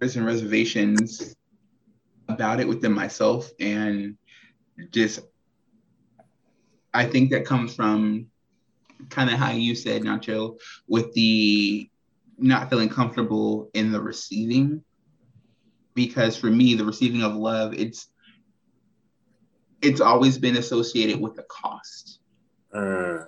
and 0.02 0.24
reservations 0.24 1.36
about 2.28 2.58
it 2.58 2.66
within 2.66 2.92
myself 2.92 3.50
and 3.60 4.16
just 4.90 5.20
I 6.94 7.04
think 7.04 7.30
that 7.30 7.44
comes 7.44 7.74
from 7.74 8.28
kind 9.08 9.30
of 9.30 9.38
how 9.38 9.50
you 9.50 9.74
said 9.74 10.02
Nacho 10.02 10.58
with 10.88 11.12
the 11.14 11.88
not 12.38 12.70
feeling 12.70 12.88
comfortable 12.88 13.70
in 13.74 13.92
the 13.92 14.00
receiving 14.00 14.82
because 15.94 16.36
for 16.36 16.46
me 16.46 16.74
the 16.74 16.84
receiving 16.84 17.22
of 17.22 17.34
love 17.34 17.74
it's 17.74 18.08
it's 19.82 20.00
always 20.00 20.38
been 20.38 20.56
associated 20.56 21.20
with 21.20 21.38
a 21.38 21.44
cost. 21.44 22.20
Uh 22.72 23.24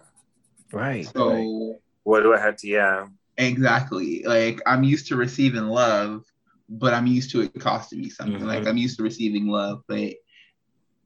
Right. 0.73 1.07
So 1.07 1.31
right. 1.31 1.79
what 2.05 2.23
do 2.23 2.35
I 2.35 2.41
have 2.41 2.57
to 2.57 2.69
yeah. 2.69 3.07
Exactly. 3.39 4.23
Like 4.25 4.61
I'm 4.67 4.83
used 4.83 5.07
to 5.09 5.17
receiving 5.17 5.67
love, 5.67 6.25
but 6.69 6.95
I'm 6.95 7.07
used 7.07 7.31
to 7.33 7.43
it 7.43 7.59
costing 7.61 8.01
me 8.01 8.09
something. 8.09 8.37
Mm-hmm. 8.37 8.47
Like 8.47 8.67
I'm 8.67 8.79
used 8.79 8.97
to 8.97 9.03
receiving 9.03 9.49
love, 9.49 9.83
but 9.87 10.15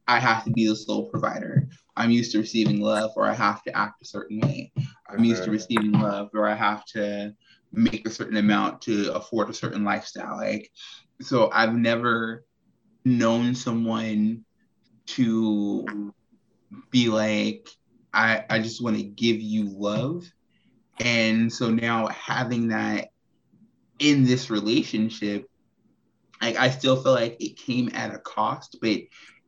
I 0.08 0.20
have 0.20 0.44
to 0.44 0.50
be 0.50 0.68
the 0.68 0.76
sole 0.76 1.10
provider. 1.10 1.68
I'm 1.96 2.10
used 2.10 2.32
to 2.32 2.38
receiving 2.38 2.80
love 2.80 3.12
or 3.16 3.26
I 3.26 3.34
have 3.34 3.62
to 3.64 3.76
act 3.76 4.02
a 4.02 4.04
certain 4.04 4.40
way. 4.40 4.72
I'm 5.08 5.24
used 5.24 5.44
to 5.44 5.50
receiving 5.50 5.92
love 5.92 6.30
or 6.34 6.46
I 6.46 6.54
have 6.54 6.84
to 6.86 7.34
make 7.72 8.06
a 8.06 8.10
certain 8.10 8.36
amount 8.36 8.82
to 8.82 9.12
afford 9.14 9.50
a 9.50 9.54
certain 9.54 9.84
lifestyle. 9.84 10.36
Like 10.36 10.70
so 11.20 11.50
I've 11.52 11.74
never 11.74 12.44
known 13.04 13.54
someone 13.54 14.44
to 15.06 16.12
be 16.90 17.08
like 17.08 17.68
I, 18.12 18.44
I 18.48 18.58
just 18.60 18.82
want 18.82 18.96
to 18.96 19.02
give 19.02 19.40
you 19.40 19.68
love. 19.68 20.24
And 20.98 21.52
so 21.52 21.70
now 21.70 22.08
having 22.08 22.68
that 22.68 23.08
in 23.98 24.24
this 24.24 24.50
relationship, 24.50 25.46
like 26.40 26.56
I 26.56 26.70
still 26.70 26.96
feel 27.02 27.12
like 27.12 27.36
it 27.40 27.58
came 27.58 27.90
at 27.94 28.14
a 28.14 28.18
cost, 28.18 28.78
but 28.80 29.00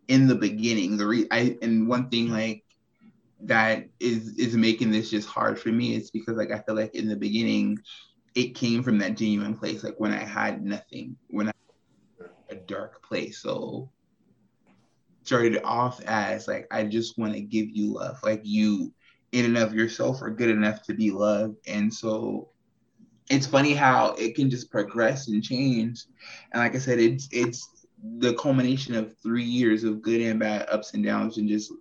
in 0.09 0.27
the 0.27 0.35
beginning, 0.35 0.97
the 0.97 1.07
re 1.07 1.27
I 1.31 1.57
and 1.63 1.89
one 1.89 2.09
thing 2.09 2.31
like 2.31 2.65
that 3.41 3.87
is 4.01 4.37
is 4.37 4.57
making 4.57 4.91
this 4.91 5.11
just 5.11 5.29
hard 5.29 5.59
for 5.59 5.69
me 5.69 5.95
is 5.95 6.11
because 6.11 6.37
like 6.37 6.51
I 6.51 6.59
feel 6.61 6.75
like 6.75 6.95
in 6.95 7.09
the 7.09 7.17
beginning 7.17 7.79
it 8.35 8.55
came 8.55 8.83
from 8.83 8.99
that 8.99 9.17
genuine 9.17 9.57
place, 9.57 9.85
like 9.85 9.99
when 9.99 10.13
I 10.13 10.25
had 10.25 10.65
nothing, 10.65 11.17
when 11.29 11.49
I 11.49 11.53
a 12.51 12.55
dark 12.55 13.03
place. 13.03 13.39
So 13.39 13.91
started 15.23 15.61
off 15.63 16.01
as 16.05 16.49
like 16.49 16.67
I 16.71 16.85
just 16.85 17.19
want 17.19 17.35
to 17.35 17.41
give 17.41 17.69
you 17.69 17.95
love. 17.95 18.19
Like 18.23 18.41
you 18.45 18.93
in 19.33 19.45
and 19.45 19.59
of 19.59 19.75
yourself 19.75 20.23
are 20.23 20.31
good 20.31 20.51
enough 20.51 20.83
to 20.85 20.95
be 20.95 21.11
loved. 21.11 21.57
And 21.67 21.93
so 21.93 22.49
it's 23.31 23.47
funny 23.47 23.75
how 23.75 24.13
it 24.13 24.35
can 24.35 24.49
just 24.49 24.71
progress 24.71 25.29
and 25.29 25.43
change. 25.43 26.07
And 26.53 26.63
like 26.63 26.75
I 26.75 26.79
said, 26.79 26.99
it's 26.99 27.29
it's 27.31 27.78
the 28.19 28.35
culmination 28.35 28.95
of 28.95 29.17
three 29.23 29.45
years 29.45 29.85
of 29.85 30.03
good 30.03 30.21
and 30.21 30.39
bad 30.39 30.69
ups 30.71 30.95
and 30.95 31.05
downs 31.05 31.39
and 31.39 31.49
just 31.49 31.73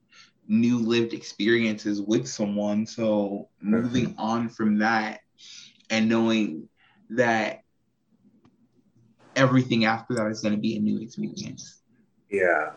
new 0.47 0.79
lived 0.79 1.13
experiences 1.13 2.01
with 2.01 2.27
someone. 2.27 2.85
So 2.85 3.49
moving 3.61 4.07
mm-hmm. 4.07 4.19
on 4.19 4.49
from 4.49 4.79
that 4.79 5.21
and 5.89 6.09
knowing 6.09 6.67
that 7.11 7.61
everything 9.35 9.85
after 9.85 10.15
that 10.15 10.27
is 10.27 10.41
going 10.41 10.55
to 10.55 10.59
be 10.59 10.75
a 10.75 10.79
new 10.79 10.99
experience. 10.99 11.81
Yeah 12.29 12.71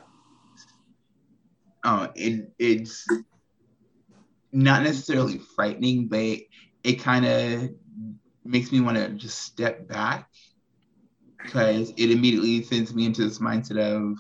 uh, 1.82 2.08
it, 2.14 2.52
it's 2.58 3.06
not 4.52 4.82
necessarily 4.82 5.38
frightening, 5.38 6.08
but 6.08 6.18
it, 6.18 6.42
it 6.82 6.94
kind 6.94 7.26
of 7.26 7.70
makes 8.44 8.72
me 8.72 8.80
want 8.80 8.96
to 8.96 9.08
just 9.10 9.38
step 9.38 9.86
back 9.88 10.28
because 11.42 11.90
it 11.96 12.10
immediately 12.10 12.62
sends 12.62 12.94
me 12.94 13.06
into 13.06 13.22
this 13.22 13.38
mindset 13.38 13.78
of 13.78 14.18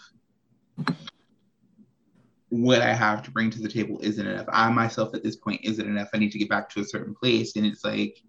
what 2.50 2.82
I 2.82 2.92
have 2.92 3.22
to 3.22 3.30
bring 3.30 3.50
to 3.50 3.60
the 3.60 3.68
table 3.68 3.98
isn't 4.02 4.26
enough. 4.26 4.46
I 4.48 4.70
myself 4.70 5.14
at 5.14 5.22
this 5.22 5.36
point 5.36 5.60
isn't 5.62 5.86
enough. 5.86 6.08
I 6.12 6.18
need 6.18 6.32
to 6.32 6.38
get 6.38 6.48
back 6.48 6.68
to 6.70 6.80
a 6.80 6.84
certain 6.84 7.14
place. 7.14 7.56
And 7.56 7.64
it's 7.64 7.84
like 7.84 8.20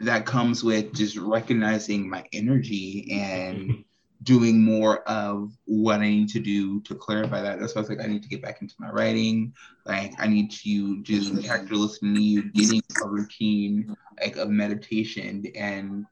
that 0.00 0.26
comes 0.26 0.64
with 0.64 0.94
just 0.94 1.16
recognizing 1.16 2.08
my 2.08 2.24
energy 2.32 3.08
and 3.10 3.84
doing 4.22 4.60
more 4.60 5.02
of 5.08 5.52
what 5.66 6.00
I 6.00 6.08
need 6.08 6.28
to 6.30 6.40
do 6.40 6.80
to 6.82 6.94
clarify 6.94 7.40
that. 7.42 7.60
That's 7.60 7.74
why 7.74 7.80
I 7.80 7.82
was 7.82 7.88
like, 7.90 8.00
I 8.00 8.06
need 8.06 8.22
to 8.22 8.28
get 8.28 8.42
back 8.42 8.62
into 8.62 8.74
my 8.78 8.90
writing. 8.90 9.52
Like 9.84 10.14
I 10.18 10.26
need 10.26 10.50
to 10.50 11.02
just 11.02 11.34
mm-hmm. 11.34 11.50
after 11.50 11.76
listening 11.76 12.14
to 12.14 12.22
you, 12.22 12.50
getting 12.52 12.82
a 13.04 13.08
routine 13.08 13.94
like 14.20 14.36
of 14.36 14.48
meditation 14.48 15.44
and 15.54 16.06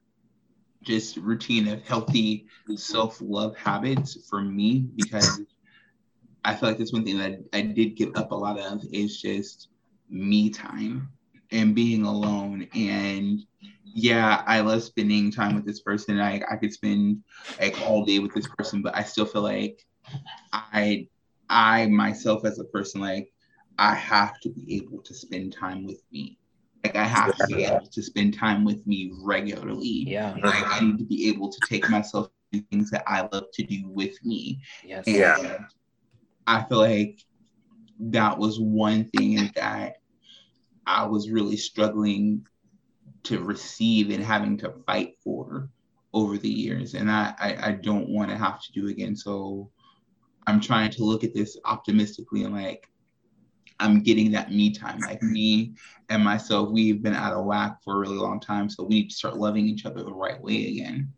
just 0.87 1.17
routine 1.17 1.67
of 1.67 1.85
healthy 1.85 2.47
self-love 2.75 3.55
habits 3.57 4.17
for 4.29 4.41
me 4.41 4.87
because 4.95 5.41
I 6.45 6.55
feel 6.55 6.69
like 6.69 6.77
that's 6.77 6.93
one 6.93 7.03
thing 7.03 7.17
that 7.17 7.39
I 7.51 7.61
did 7.61 7.97
give 7.97 8.15
up 8.15 8.31
a 8.31 8.35
lot 8.35 8.57
of 8.57 8.81
is 8.93 9.21
just 9.21 9.67
me 10.09 10.49
time 10.49 11.09
and 11.51 11.75
being 11.75 12.05
alone 12.05 12.67
and 12.73 13.43
yeah, 13.83 14.43
I 14.45 14.61
love 14.61 14.83
spending 14.83 15.31
time 15.31 15.55
with 15.55 15.65
this 15.65 15.81
person. 15.81 16.19
I, 16.19 16.41
I 16.49 16.55
could 16.55 16.71
spend 16.71 17.23
like 17.59 17.79
all 17.81 18.05
day 18.05 18.19
with 18.19 18.33
this 18.33 18.47
person, 18.57 18.81
but 18.81 18.95
I 18.95 19.03
still 19.03 19.25
feel 19.25 19.41
like 19.41 19.85
I 20.53 21.07
I 21.49 21.87
myself 21.87 22.45
as 22.45 22.59
a 22.59 22.65
person, 22.65 23.01
like 23.01 23.31
I 23.77 23.93
have 23.93 24.39
to 24.41 24.49
be 24.49 24.75
able 24.75 25.01
to 25.03 25.13
spend 25.13 25.53
time 25.53 25.85
with 25.85 26.01
me. 26.11 26.37
Like 26.83 26.95
I 26.95 27.03
have 27.03 27.35
to 27.35 27.47
be 27.47 27.63
able 27.63 27.87
to 27.87 28.01
spend 28.01 28.37
time 28.37 28.63
with 28.63 28.85
me 28.85 29.11
regularly. 29.21 30.05
Yeah. 30.07 30.35
Like 30.43 30.65
I 30.67 30.79
need 30.79 30.97
to 30.99 31.05
be 31.05 31.27
able 31.29 31.49
to 31.49 31.59
take 31.67 31.89
myself 31.89 32.29
to 32.53 32.61
things 32.71 32.89
that 32.91 33.03
I 33.07 33.27
love 33.31 33.45
to 33.53 33.63
do 33.63 33.87
with 33.87 34.13
me. 34.23 34.61
Yes. 34.83 35.05
And 35.07 35.15
Yeah. 35.15 35.65
I 36.45 36.63
feel 36.63 36.77
like 36.79 37.19
that 37.99 38.37
was 38.37 38.59
one 38.59 39.05
thing 39.05 39.51
that 39.55 39.97
I 40.85 41.05
was 41.05 41.29
really 41.29 41.57
struggling 41.57 42.47
to 43.23 43.43
receive 43.43 44.09
and 44.09 44.23
having 44.23 44.57
to 44.57 44.73
fight 44.85 45.15
for 45.21 45.69
over 46.13 46.37
the 46.37 46.49
years. 46.49 46.93
And 46.93 47.11
I, 47.11 47.33
I, 47.39 47.57
I 47.67 47.71
don't 47.73 48.07
want 48.09 48.29
to 48.29 48.37
have 48.37 48.61
to 48.61 48.71
do 48.71 48.87
again. 48.87 49.15
So 49.15 49.69
I'm 50.45 50.61
trying 50.61 50.91
to 50.91 51.03
look 51.03 51.25
at 51.25 51.33
this 51.33 51.57
optimistically 51.65 52.43
and 52.43 52.53
like 52.55 52.89
I'm 53.79 54.01
getting 54.01 54.31
that 54.31 54.51
me 54.51 54.71
time. 54.71 54.99
Like 54.99 55.19
mm-hmm. 55.19 55.33
me 55.33 55.73
and 56.09 56.23
myself, 56.23 56.69
we've 56.69 57.01
been 57.01 57.13
out 57.13 57.33
of 57.33 57.45
whack 57.45 57.77
for 57.83 57.95
a 57.95 57.99
really 57.99 58.17
long 58.17 58.39
time. 58.39 58.69
So 58.69 58.83
we 58.83 58.95
need 58.95 59.09
to 59.09 59.15
start 59.15 59.37
loving 59.37 59.67
each 59.67 59.85
other 59.85 60.03
the 60.03 60.13
right 60.13 60.41
way 60.41 60.69
again. 60.69 61.11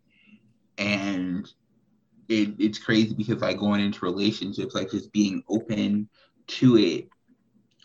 And 0.78 1.50
it, 2.28 2.54
it's 2.58 2.78
crazy 2.78 3.14
because 3.14 3.40
like 3.40 3.58
going 3.58 3.80
into 3.80 4.04
relationships, 4.04 4.74
like 4.74 4.90
just 4.90 5.12
being 5.12 5.42
open 5.48 6.08
to 6.48 6.76
it, 6.76 7.08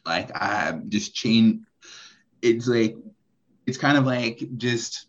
like 0.06 0.32
I 0.36 0.80
just 0.90 1.14
changed. 1.16 1.66
It's 2.42 2.68
like 2.68 2.96
it's 3.66 3.78
kind 3.78 3.98
of 3.98 4.06
like 4.06 4.44
just 4.58 5.08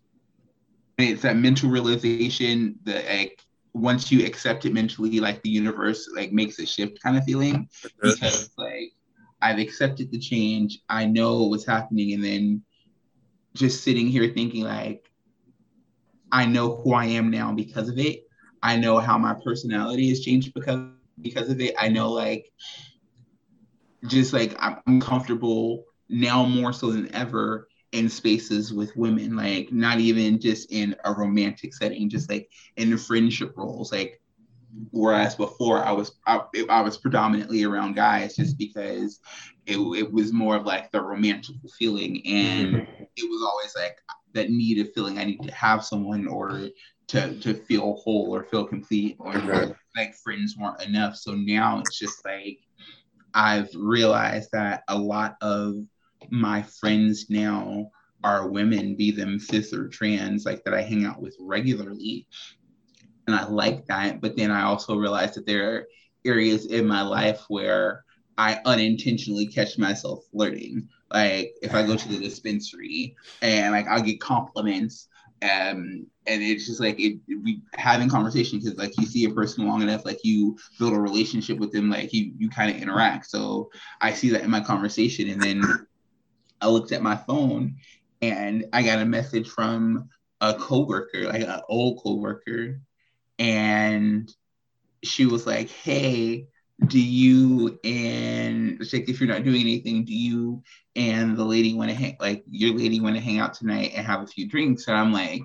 it's 0.99 1.23
that 1.23 1.37
mental 1.37 1.69
realization 1.69 2.79
that 2.85 3.05
like 3.07 3.43
once 3.75 4.11
you 4.11 4.25
accept 4.25 4.65
it 4.65 4.73
mentally, 4.73 5.21
like 5.21 5.43
the 5.43 5.51
universe 5.51 6.09
like 6.15 6.33
makes 6.33 6.59
a 6.59 6.67
shift 6.67 7.03
kind 7.03 7.17
of 7.17 7.25
feeling 7.25 7.69
because 8.01 8.51
like 8.57 8.93
I've 9.47 9.61
accepted 9.61 10.11
the 10.11 10.19
change, 10.19 10.81
I 10.89 11.07
know 11.07 11.45
what's 11.45 11.65
happening, 11.65 12.15
and 12.15 12.25
then 12.25 12.63
just 13.55 13.85
sitting 13.85 14.09
here 14.09 14.29
thinking 14.35 14.65
like 14.65 15.05
I 16.33 16.47
know 16.47 16.77
who 16.77 16.95
I 16.95 17.05
am 17.07 17.31
now 17.31 17.53
because 17.53 17.89
of 17.89 17.97
it. 17.99 18.25
I 18.61 18.77
know 18.77 18.99
how 18.99 19.17
my 19.19 19.35
personality 19.45 20.09
has 20.09 20.21
changed 20.21 20.53
because 20.53 20.81
because 21.21 21.49
of 21.49 21.61
it. 21.61 21.75
I 21.79 21.89
know 21.89 22.11
like 22.11 22.51
just 24.09 24.33
like 24.33 24.57
I'm 24.59 25.01
comfortable 25.01 25.85
now 26.09 26.45
more 26.45 26.73
so 26.73 26.91
than 26.91 27.15
ever 27.15 27.69
in 27.93 28.09
spaces 28.09 28.73
with 28.73 28.97
women, 28.97 29.37
like 29.37 29.71
not 29.73 30.01
even 30.01 30.41
just 30.41 30.73
in 30.73 30.97
a 31.05 31.13
romantic 31.13 31.73
setting, 31.73 32.11
just 32.11 32.29
like 32.29 32.51
in 32.77 32.99
friendship 32.99 33.53
roles. 33.57 33.93
Like 33.93 34.21
whereas 34.91 35.35
before 35.35 35.85
I 35.85 35.93
was 35.93 36.13
I, 36.27 36.41
I 36.69 36.81
was 36.81 36.99
predominantly 36.99 37.65
around 37.65 37.95
guys 37.95 38.37
just 38.37 38.59
because 38.59 39.21
it, 39.67 39.79
it 39.79 40.13
was 40.13 40.33
more 40.33 40.57
of 40.57 40.67
like 40.67 40.91
the 40.91 41.01
romantic 41.03 41.57
feeling 41.79 42.27
and 42.27 42.77
it 43.17 43.31
was 43.31 43.43
always 43.43 43.75
like 43.77 43.97
that 44.35 44.51
need 44.51 44.79
of 44.79 44.93
feeling 44.93 45.19
I 45.19 45.25
need 45.25 45.43
to 45.43 45.53
have 45.53 45.85
someone 45.85 46.21
in 46.21 46.29
order 46.29 46.69
to 47.09 47.39
to 47.41 47.55
feel 47.55 47.95
whole 47.95 48.35
or 48.35 48.45
feel 48.45 48.67
complete 48.67 49.17
or 49.19 49.33
Mhm. 49.33 49.75
like 49.97 50.15
friends 50.17 50.57
weren't 50.59 50.83
enough. 50.83 51.17
So 51.17 51.35
now 51.35 51.81
it's 51.81 51.99
just 51.99 52.25
like 52.25 52.59
I've 53.35 53.71
realized 53.75 54.51
that 54.53 54.83
a 54.89 54.99
lot 54.99 55.37
of 55.41 55.75
my 56.31 56.63
friends 56.63 57.27
now 57.31 57.91
are 58.25 58.49
women, 58.49 58.97
be 58.97 59.11
them 59.11 59.39
cis 59.39 59.73
or 59.73 59.89
trans, 59.89 60.45
like 60.45 60.65
that 60.65 60.75
I 60.75 60.83
hang 60.83 61.05
out 61.05 61.21
with 61.21 61.37
regularly. 61.41 62.27
And 63.27 63.35
I 63.35 63.47
like 63.47 63.87
that. 63.87 64.21
But 64.21 64.37
then 64.37 64.51
I 64.51 64.63
also 64.63 64.97
realized 64.97 65.35
that 65.35 65.47
there 65.47 65.73
are 65.73 65.87
areas 66.25 66.67
in 66.67 66.87
my 66.87 67.03
life 67.03 67.45
where 67.49 68.05
I 68.39 68.61
unintentionally 68.65 69.47
catch 69.47 69.79
myself 69.79 70.25
flirting. 70.31 70.89
Like 71.13 71.55
if 71.63 71.75
I 71.75 71.85
go 71.87 71.97
to 71.97 72.09
the 72.09 72.19
dispensary 72.19 73.17
and 73.43 73.73
like 73.73 73.87
I'll 73.89 74.03
get 74.03 74.21
compliments 74.21 75.09
um 75.43 76.07
and 76.27 76.43
it's 76.43 76.67
just 76.67 76.81
like 76.81 76.99
it 76.99 77.19
we 77.29 77.61
having 77.75 78.09
conversation 78.09 78.59
because 78.59 78.79
like 78.79 78.97
you 78.97 79.05
see 79.05 79.27
a 79.27 79.31
person 79.31 79.67
long 79.67 79.83
enough 79.83 80.05
like 80.07 80.21
you 80.25 80.57
build 80.79 80.95
a 80.95 80.99
relationship 80.99 81.59
with 81.59 81.71
them 81.73 81.91
like 81.91 82.13
you 82.13 82.33
you 82.39 82.49
kind 82.49 82.75
of 82.75 82.81
interact 82.81 83.27
so 83.27 83.69
i 84.01 84.13
see 84.13 84.31
that 84.31 84.41
in 84.41 84.51
my 84.51 84.61
conversation 84.61 85.29
and 85.29 85.43
then 85.43 85.63
i 86.63 86.67
looked 86.67 86.91
at 86.91 87.03
my 87.03 87.15
phone 87.15 87.77
and 88.23 88.65
i 88.73 88.83
got 88.83 88.99
a 88.99 89.05
message 89.05 89.47
from 89.47 90.09
a 90.41 90.55
coworker 90.55 91.25
like 91.25 91.43
an 91.43 91.61
old 91.69 92.01
coworker 92.03 92.81
and 93.39 94.33
she 95.03 95.27
was 95.27 95.47
like 95.47 95.69
hey 95.69 96.47
do 96.87 97.01
you 97.01 97.79
and 97.85 98.79
like 98.93 99.09
if 99.09 99.21
you're 99.21 99.29
not 99.29 99.45
doing 99.45 99.63
anything 99.63 100.05
do 100.05 100.15
you 100.15 100.63
and 100.95 101.37
the 101.37 101.45
lady 101.45 101.75
want 101.75 101.91
to 101.91 101.97
hang 101.97 102.17
like 102.21 102.45
your 102.51 102.77
lady 102.77 103.01
want 103.01 103.15
to 103.17 103.23
hang 103.23 103.39
out 103.39 103.55
tonight 103.55 103.93
and 103.95 104.07
have 104.07 104.23
a 104.23 104.27
few 104.27 104.49
drinks? 104.49 104.89
And 104.89 104.97
i'm 104.97 105.13
like 105.13 105.43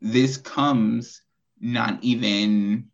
this 0.00 0.36
comes 0.36 1.22
not 1.60 1.98
even 2.02 2.88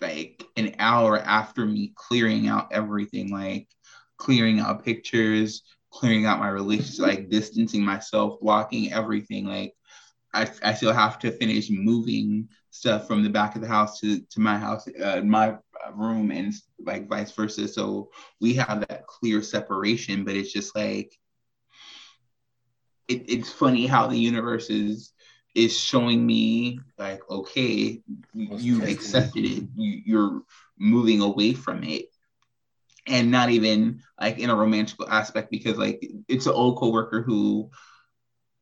like 0.00 0.44
an 0.56 0.74
hour 0.78 1.18
after 1.18 1.64
me 1.64 1.92
clearing 1.94 2.48
out 2.48 2.68
everything 2.72 3.30
like 3.30 3.68
clearing 4.16 4.60
out 4.60 4.84
pictures 4.84 5.62
clearing 5.90 6.26
out 6.26 6.40
my 6.40 6.48
relationship 6.48 7.00
like 7.00 7.30
distancing 7.30 7.82
myself 7.82 8.40
blocking 8.40 8.92
everything 8.92 9.46
like 9.46 9.72
I, 10.34 10.50
I 10.62 10.74
still 10.74 10.92
have 10.92 11.18
to 11.20 11.30
finish 11.30 11.70
moving 11.70 12.48
stuff 12.70 13.06
from 13.06 13.22
the 13.22 13.30
back 13.30 13.54
of 13.54 13.62
the 13.62 13.68
house 13.68 14.00
to, 14.00 14.20
to 14.20 14.40
my 14.40 14.58
house, 14.58 14.86
uh, 15.02 15.20
my 15.22 15.56
room, 15.94 16.30
and 16.30 16.52
like 16.84 17.08
vice 17.08 17.32
versa. 17.32 17.68
So 17.68 18.10
we 18.40 18.54
have 18.54 18.80
that 18.88 19.06
clear 19.06 19.42
separation, 19.42 20.24
but 20.24 20.34
it's 20.34 20.52
just 20.52 20.74
like 20.74 21.16
it, 23.08 23.24
it's 23.28 23.52
funny 23.52 23.86
how 23.86 24.06
the 24.06 24.18
universe 24.18 24.70
is 24.70 25.12
is 25.54 25.78
showing 25.78 26.26
me 26.26 26.80
like, 26.98 27.20
okay, 27.30 28.02
you've 28.34 28.88
accepted 28.88 29.44
it, 29.44 29.62
you, 29.76 30.02
you're 30.04 30.42
moving 30.78 31.20
away 31.20 31.54
from 31.54 31.84
it, 31.84 32.06
and 33.06 33.30
not 33.30 33.50
even 33.50 34.02
like 34.20 34.38
in 34.38 34.50
a 34.50 34.56
romantic 34.56 34.98
aspect 35.08 35.50
because 35.50 35.78
like 35.78 36.04
it's 36.28 36.46
an 36.46 36.52
old 36.52 36.76
coworker 36.78 37.22
who 37.22 37.70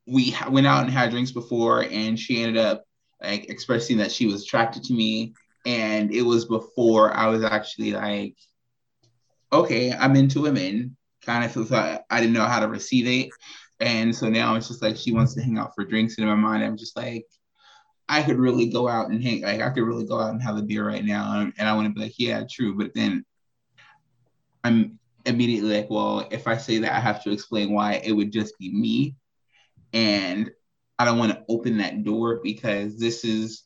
we 0.06 0.34
went 0.50 0.66
out 0.66 0.84
and 0.84 0.92
had 0.92 1.10
drinks 1.10 1.30
before 1.30 1.84
and 1.84 2.18
she 2.18 2.42
ended 2.42 2.56
up 2.56 2.84
like 3.22 3.48
expressing 3.48 3.98
that 3.98 4.10
she 4.10 4.26
was 4.26 4.42
attracted 4.42 4.82
to 4.84 4.92
me 4.92 5.32
and 5.64 6.12
it 6.12 6.22
was 6.22 6.44
before 6.44 7.14
i 7.14 7.26
was 7.28 7.44
actually 7.44 7.92
like 7.92 8.34
okay 9.52 9.92
i'm 9.92 10.16
into 10.16 10.42
women 10.42 10.96
kind 11.24 11.44
of 11.44 11.68
thought 11.68 12.02
i 12.10 12.20
didn't 12.20 12.32
know 12.32 12.44
how 12.44 12.60
to 12.60 12.68
receive 12.68 13.06
it 13.06 13.30
and 13.80 14.14
so 14.14 14.28
now 14.28 14.54
it's 14.54 14.68
just 14.68 14.82
like 14.82 14.96
she 14.96 15.12
wants 15.12 15.34
to 15.34 15.42
hang 15.42 15.58
out 15.58 15.74
for 15.74 15.84
drinks 15.84 16.18
and 16.18 16.28
in 16.28 16.34
my 16.34 16.34
mind 16.34 16.64
i'm 16.64 16.76
just 16.76 16.96
like 16.96 17.24
i 18.08 18.22
could 18.22 18.38
really 18.38 18.66
go 18.66 18.88
out 18.88 19.08
and 19.10 19.22
hang 19.22 19.42
like 19.42 19.60
i 19.60 19.70
could 19.70 19.84
really 19.84 20.04
go 20.04 20.18
out 20.18 20.30
and 20.30 20.42
have 20.42 20.56
a 20.56 20.62
beer 20.62 20.86
right 20.86 21.04
now 21.04 21.40
and, 21.40 21.52
and 21.58 21.68
i 21.68 21.74
want 21.74 21.86
to 21.86 21.94
be 21.94 22.00
like 22.00 22.14
yeah 22.18 22.42
true 22.50 22.76
but 22.76 22.92
then 22.94 23.24
i'm 24.64 24.98
immediately 25.26 25.76
like 25.76 25.90
well 25.90 26.26
if 26.32 26.48
i 26.48 26.56
say 26.56 26.78
that 26.78 26.92
i 26.92 26.98
have 26.98 27.22
to 27.22 27.30
explain 27.30 27.72
why 27.72 27.94
it 28.04 28.10
would 28.10 28.32
just 28.32 28.58
be 28.58 28.72
me 28.72 29.14
and 29.92 30.50
I 30.98 31.04
don't 31.04 31.18
want 31.18 31.32
to 31.32 31.44
open 31.48 31.78
that 31.78 32.04
door 32.04 32.40
because 32.42 32.98
this 32.98 33.24
is 33.24 33.64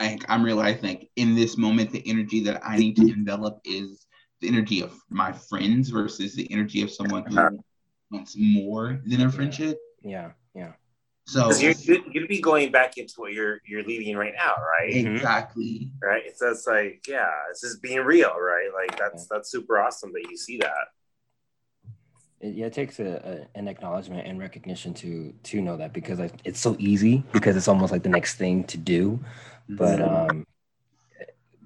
like 0.00 0.24
I'm 0.28 0.44
realizing 0.44 0.82
like 0.82 1.10
in 1.16 1.34
this 1.34 1.56
moment 1.56 1.90
the 1.90 2.02
energy 2.08 2.40
that 2.44 2.60
I 2.64 2.76
need 2.76 2.96
to 2.96 3.12
envelop 3.12 3.60
is 3.64 4.06
the 4.40 4.48
energy 4.48 4.80
of 4.80 4.94
my 5.10 5.32
friends 5.32 5.88
versus 5.88 6.34
the 6.34 6.50
energy 6.52 6.82
of 6.82 6.90
someone 6.90 7.24
who 7.26 7.38
uh-huh. 7.38 7.50
wants 8.10 8.36
more 8.38 9.00
than 9.06 9.22
a 9.22 9.32
friendship. 9.32 9.78
Yeah, 10.02 10.32
yeah. 10.54 10.72
So 11.26 11.42
'Cause 11.42 11.62
you're, 11.62 11.74
you're 11.82 11.98
going 11.98 12.20
to 12.20 12.26
be 12.26 12.40
going 12.40 12.72
back 12.72 12.96
into 12.96 13.14
what 13.16 13.32
you're 13.32 13.60
you're 13.66 13.82
leading 13.82 14.16
right 14.16 14.32
now, 14.36 14.54
right? 14.80 14.94
Mm-hmm. 14.94 15.16
exactly. 15.16 15.90
Right. 16.02 16.36
So 16.36 16.50
it's 16.50 16.66
like, 16.66 17.04
yeah, 17.08 17.30
it's 17.50 17.60
just 17.60 17.82
being 17.82 18.00
real, 18.00 18.34
right? 18.38 18.68
Like 18.72 18.98
that's 18.98 19.26
that's 19.26 19.50
super 19.50 19.78
awesome 19.78 20.12
that 20.12 20.26
you 20.30 20.36
see 20.36 20.58
that. 20.58 20.88
It, 22.40 22.54
yeah, 22.54 22.66
it 22.66 22.72
takes 22.72 23.00
a, 23.00 23.48
a, 23.54 23.58
an 23.58 23.68
acknowledgement 23.68 24.26
and 24.26 24.38
recognition 24.38 24.94
to 24.94 25.32
to 25.44 25.60
know 25.60 25.76
that 25.76 25.92
because 25.92 26.20
I, 26.20 26.30
it's 26.44 26.60
so 26.60 26.76
easy 26.78 27.24
because 27.32 27.56
it's 27.56 27.68
almost 27.68 27.92
like 27.92 28.02
the 28.02 28.08
next 28.08 28.36
thing 28.36 28.64
to 28.64 28.78
do. 28.78 29.18
But 29.68 30.00
um, 30.00 30.46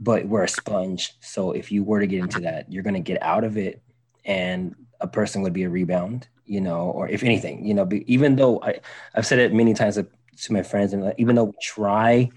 but 0.01 0.27
we're 0.27 0.45
a 0.45 0.49
sponge, 0.49 1.15
so 1.21 1.53
if 1.53 1.71
you 1.71 1.85
were 1.85 2.01
to 2.01 2.07
get 2.07 2.21
into 2.21 2.41
that, 2.41 2.73
you're 2.73 2.83
gonna 2.83 3.01
get 3.01 3.23
out 3.23 3.45
of 3.45 3.57
it, 3.57 3.83
and 4.25 4.75
a 5.01 5.07
person 5.07 5.43
would 5.43 5.53
be 5.53 5.65
a 5.65 5.71
rebound, 5.71 6.27
you 6.47 6.61
know, 6.61 6.91
or 6.91 7.09
if 7.09 7.23
anything, 7.23 7.65
you 7.65 7.75
know, 7.75 7.85
be, 7.85 8.13
even 8.13 8.37
though 8.37 8.61
I 8.63 8.81
I've 9.15 9.27
said 9.27 9.39
it 9.39 9.53
many 9.53 9.75
times 9.75 9.97
to 9.97 10.53
my 10.53 10.63
friends, 10.63 10.93
and 10.93 11.05
like, 11.05 11.15
even 11.19 11.37
though 11.37 11.45
we 11.45 11.53
try 11.63 12.31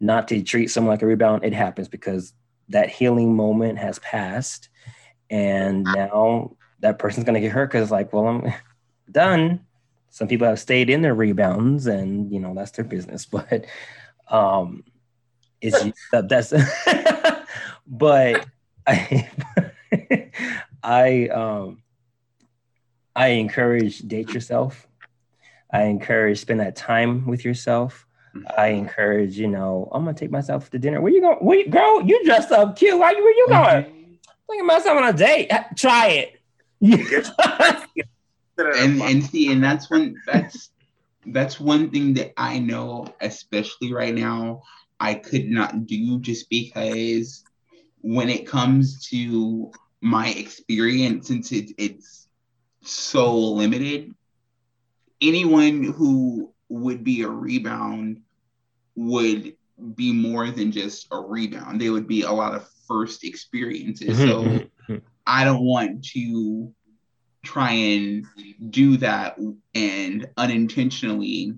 not 0.00 0.26
to 0.28 0.42
treat 0.42 0.70
someone 0.70 0.92
like 0.92 1.02
a 1.02 1.06
rebound, 1.06 1.44
it 1.44 1.52
happens 1.52 1.86
because 1.86 2.32
that 2.70 2.88
healing 2.88 3.36
moment 3.36 3.78
has 3.78 3.98
passed, 4.00 4.68
and 5.30 5.84
now 5.84 6.56
that 6.84 6.98
person's 6.98 7.24
gonna 7.24 7.40
get 7.40 7.50
hurt 7.50 7.70
because 7.72 7.90
like, 7.90 8.12
well, 8.12 8.26
I'm 8.28 8.52
done. 9.10 9.64
Some 10.10 10.28
people 10.28 10.46
have 10.46 10.60
stayed 10.60 10.90
in 10.90 11.00
their 11.02 11.14
rebounds, 11.14 11.86
and 11.86 12.30
you 12.30 12.38
know 12.38 12.54
that's 12.54 12.70
their 12.72 12.84
business. 12.84 13.26
But 13.30 13.64
um, 14.28 14.84
it's 15.60 15.82
that's 16.12 16.52
but 17.86 18.46
I 18.86 19.30
I 20.82 21.28
um 21.28 21.82
I 23.16 23.28
encourage 23.28 24.00
date 24.00 24.32
yourself. 24.34 24.86
I 25.72 25.84
encourage 25.84 26.40
spend 26.40 26.60
that 26.60 26.76
time 26.76 27.26
with 27.26 27.44
yourself. 27.44 28.06
I 28.56 28.68
encourage, 28.68 29.38
you 29.38 29.48
know, 29.48 29.88
I'm 29.90 30.04
gonna 30.04 30.14
take 30.16 30.30
myself 30.30 30.70
to 30.70 30.78
dinner. 30.78 31.00
Where 31.00 31.12
you 31.12 31.22
going? 31.22 31.38
Where 31.38 31.58
you, 31.58 31.68
girl, 31.68 32.02
you 32.02 32.22
dressed 32.24 32.52
up 32.52 32.76
cute. 32.76 32.98
Why 32.98 33.12
you 33.12 33.22
where 33.22 33.36
you 33.36 33.46
going? 33.48 34.18
Taking 34.50 34.66
myself 34.66 34.98
on 34.98 35.08
a 35.08 35.16
date. 35.16 35.50
Try 35.76 36.08
it. 36.08 36.40
and 38.58 39.02
and 39.02 39.24
see, 39.24 39.52
and 39.52 39.62
that's 39.62 39.90
one 39.90 40.16
that's 40.26 40.70
that's 41.26 41.58
one 41.58 41.90
thing 41.90 42.14
that 42.14 42.32
I 42.36 42.58
know, 42.58 43.06
especially 43.20 43.92
right 43.92 44.14
now, 44.14 44.62
I 45.00 45.14
could 45.14 45.46
not 45.46 45.86
do 45.86 46.20
just 46.20 46.48
because 46.50 47.42
when 48.02 48.28
it 48.28 48.46
comes 48.46 49.06
to 49.08 49.72
my 50.00 50.28
experience, 50.28 51.28
since 51.28 51.52
it, 51.52 51.70
it's 51.78 52.28
so 52.82 53.34
limited, 53.36 54.14
anyone 55.22 55.84
who 55.84 56.52
would 56.68 57.02
be 57.02 57.22
a 57.22 57.28
rebound 57.28 58.20
would 58.96 59.56
be 59.94 60.12
more 60.12 60.50
than 60.50 60.70
just 60.70 61.08
a 61.10 61.18
rebound. 61.18 61.80
They 61.80 61.90
would 61.90 62.06
be 62.06 62.22
a 62.22 62.30
lot 62.30 62.54
of 62.54 62.68
first 62.86 63.24
experiences. 63.24 64.18
Mm-hmm. 64.18 64.28
So 64.28 64.42
mm-hmm. 64.42 64.64
I 65.26 65.44
don't 65.44 65.64
want 65.64 66.04
to 66.06 66.72
try 67.44 67.70
and 67.70 68.26
do 68.70 68.96
that 68.98 69.38
and 69.74 70.26
unintentionally 70.36 71.54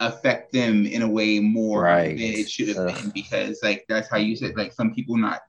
affect 0.00 0.52
them 0.52 0.86
in 0.86 1.02
a 1.02 1.08
way 1.08 1.40
more 1.40 1.82
right. 1.82 2.16
than 2.16 2.18
it 2.18 2.48
should 2.48 2.68
have 2.68 2.86
been 2.86 3.10
because 3.10 3.60
like 3.62 3.84
that's 3.88 4.08
how 4.08 4.16
you 4.16 4.36
said 4.36 4.56
like 4.56 4.72
some 4.72 4.94
people 4.94 5.16
not 5.16 5.40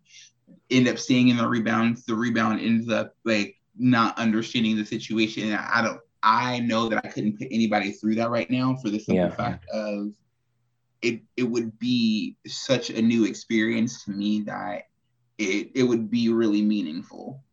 end 0.72 0.88
up 0.88 0.98
staying 0.98 1.28
in 1.28 1.38
the 1.38 1.48
rebound 1.48 1.98
the 2.08 2.16
rebound 2.16 2.60
ends 2.60 2.90
up 2.90 3.16
like 3.26 3.56
not 3.78 4.18
understanding 4.18 4.76
the 4.76 4.86
situation 4.86 5.44
and 5.52 5.56
I 5.56 5.82
don't 5.84 6.00
I 6.22 6.60
know 6.60 6.90
that 6.90 7.06
I 7.06 7.10
couldn't 7.10 7.38
put 7.38 7.48
anybody 7.52 7.92
through 7.92 8.16
that 8.16 8.30
right 8.30 8.50
now 8.50 8.76
for 8.82 8.90
the 8.90 9.00
simple 9.00 9.26
yeah. 9.26 9.36
fact 9.36 9.66
of 9.72 10.14
it 11.02 11.22
it 11.38 11.44
would 11.44 11.78
be 11.80 12.36
such 12.48 12.90
a 12.90 13.02
new 13.02 13.26
experience 13.26 14.04
to 14.06 14.12
me 14.12 14.42
that 14.42 14.89
it 15.40 15.72
it 15.74 15.84
would 15.84 16.12
be 16.12 16.30
really 16.30 16.62
meaningful 16.62 17.44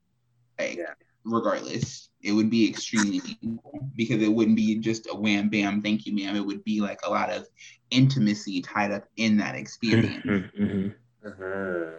like 0.58 0.76
yeah 0.76 0.94
regardless. 1.26 2.08
It 2.22 2.32
would 2.32 2.50
be 2.50 2.68
extremely 2.68 3.20
meaningful 3.20 3.90
because 3.94 4.22
it 4.22 4.32
wouldn't 4.32 4.56
be 4.56 4.78
just 4.78 5.06
a 5.10 5.14
wham 5.14 5.48
bam, 5.48 5.82
thank 5.82 6.06
you, 6.06 6.14
ma'am. 6.14 6.36
It 6.36 6.46
would 6.46 6.64
be 6.64 6.80
like 6.80 7.00
a 7.04 7.10
lot 7.10 7.30
of 7.30 7.46
intimacy 7.90 8.62
tied 8.62 8.92
up 8.92 9.04
in 9.16 9.36
that 9.38 9.54
experience. 9.54 10.24
Mm-hmm, 10.24 10.62
mm-hmm. 10.62 11.28
Uh-huh. 11.28 11.90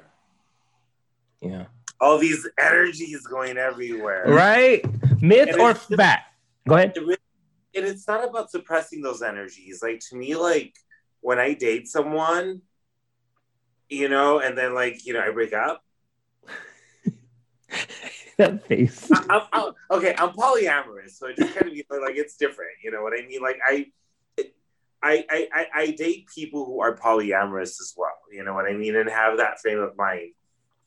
Yeah. 1.41 1.65
All 1.99 2.17
these 2.17 2.47
energies 2.59 3.25
going 3.27 3.57
everywhere. 3.57 4.25
Right? 4.27 4.83
Myth 5.21 5.49
and 5.49 5.61
or 5.61 5.75
fact? 5.75 6.33
Go 6.67 6.75
ahead. 6.75 6.97
and 6.97 7.85
it's 7.85 8.07
not 8.07 8.27
about 8.27 8.51
suppressing 8.51 9.01
those 9.01 9.21
energies. 9.21 9.81
Like 9.81 10.01
to 10.09 10.15
me, 10.15 10.35
like 10.35 10.75
when 11.21 11.39
I 11.39 11.53
date 11.53 11.87
someone, 11.87 12.61
you 13.89 14.09
know, 14.09 14.39
and 14.39 14.57
then 14.57 14.73
like, 14.73 15.05
you 15.05 15.13
know, 15.13 15.21
I 15.21 15.31
break 15.31 15.53
up. 15.53 15.83
that 18.37 18.65
face. 18.65 19.09
I, 19.11 19.47
I'm, 19.51 19.73
okay, 19.91 20.15
I'm 20.17 20.29
polyamorous, 20.29 21.11
so 21.11 21.27
it 21.27 21.37
just 21.37 21.53
kind 21.53 21.67
of 21.67 21.73
be 21.73 21.85
like 21.89 22.15
it's 22.15 22.37
different. 22.37 22.71
You 22.83 22.91
know 22.91 23.01
what 23.01 23.13
I 23.13 23.25
mean? 23.25 23.41
Like 23.41 23.59
I, 23.67 23.87
I, 25.01 25.47
I, 25.53 25.65
I 25.73 25.91
date 25.91 26.27
people 26.33 26.65
who 26.65 26.81
are 26.81 26.95
polyamorous 26.95 27.79
as 27.81 27.93
well. 27.97 28.17
You 28.31 28.43
know 28.43 28.53
what 28.53 28.65
I 28.65 28.73
mean, 28.73 28.95
and 28.95 29.09
have 29.09 29.37
that 29.37 29.59
frame 29.59 29.79
of 29.79 29.97
mind. 29.97 30.31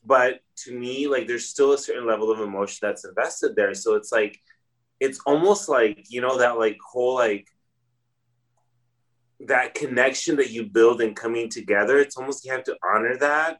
But 0.03 0.39
to 0.63 0.77
me, 0.77 1.07
like 1.07 1.27
there's 1.27 1.47
still 1.47 1.73
a 1.73 1.77
certain 1.77 2.07
level 2.07 2.31
of 2.31 2.39
emotion 2.39 2.79
that's 2.81 3.05
invested 3.05 3.55
there. 3.55 3.73
So 3.73 3.95
it's 3.95 4.11
like, 4.11 4.39
it's 4.99 5.19
almost 5.25 5.69
like 5.69 6.05
you 6.09 6.21
know 6.21 6.37
that 6.37 6.57
like 6.57 6.77
whole 6.83 7.15
like 7.15 7.47
that 9.47 9.73
connection 9.73 10.35
that 10.37 10.51
you 10.51 10.65
build 10.65 11.01
and 11.01 11.15
coming 11.15 11.49
together. 11.49 11.99
It's 11.99 12.17
almost 12.17 12.45
you 12.45 12.51
have 12.51 12.63
to 12.65 12.77
honor 12.83 13.17
that 13.17 13.59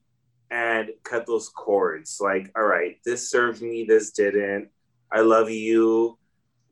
and 0.50 0.90
cut 1.04 1.26
those 1.26 1.50
cords. 1.50 2.20
Like, 2.22 2.52
all 2.56 2.64
right, 2.64 2.98
this 3.06 3.30
served 3.30 3.62
me, 3.62 3.86
this 3.88 4.12
didn't. 4.12 4.70
I 5.12 5.22
love 5.22 5.50
you. 5.50 6.18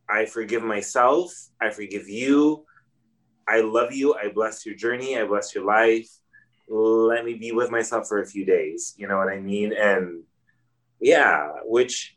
I 0.09 0.25
forgive 0.25 0.63
myself. 0.63 1.31
I 1.61 1.69
forgive 1.69 2.09
you. 2.09 2.65
I 3.47 3.61
love 3.61 3.91
you. 3.93 4.13
I 4.13 4.29
bless 4.29 4.65
your 4.65 4.75
journey. 4.75 5.17
I 5.17 5.25
bless 5.25 5.55
your 5.55 5.65
life. 5.65 6.07
Let 6.67 7.25
me 7.25 7.33
be 7.33 7.51
with 7.51 7.71
myself 7.71 8.07
for 8.07 8.21
a 8.21 8.27
few 8.27 8.45
days. 8.45 8.93
You 8.97 9.07
know 9.07 9.17
what 9.17 9.29
I 9.29 9.39
mean? 9.39 9.73
And 9.73 10.23
yeah, 11.01 11.47
which 11.63 12.15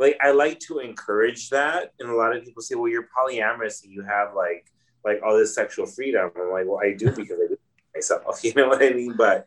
like 0.00 0.16
I 0.20 0.32
like 0.32 0.58
to 0.60 0.78
encourage 0.78 1.50
that. 1.50 1.92
And 2.00 2.08
a 2.08 2.14
lot 2.14 2.34
of 2.34 2.42
people 2.42 2.62
say, 2.62 2.74
well, 2.74 2.88
you're 2.88 3.08
polyamorous 3.16 3.84
and 3.84 3.92
you 3.92 4.02
have 4.02 4.34
like 4.34 4.66
like 5.04 5.20
all 5.24 5.36
this 5.36 5.54
sexual 5.54 5.86
freedom. 5.86 6.30
I'm 6.34 6.50
like, 6.50 6.66
well, 6.66 6.80
I 6.82 6.94
do 6.94 7.10
because 7.16 7.38
I 7.38 7.48
do 7.48 7.58
myself. 7.94 8.40
You 8.44 8.54
know 8.54 8.68
what 8.68 8.82
I 8.82 8.90
mean? 8.90 9.14
But 9.16 9.46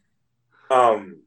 um 0.70 1.18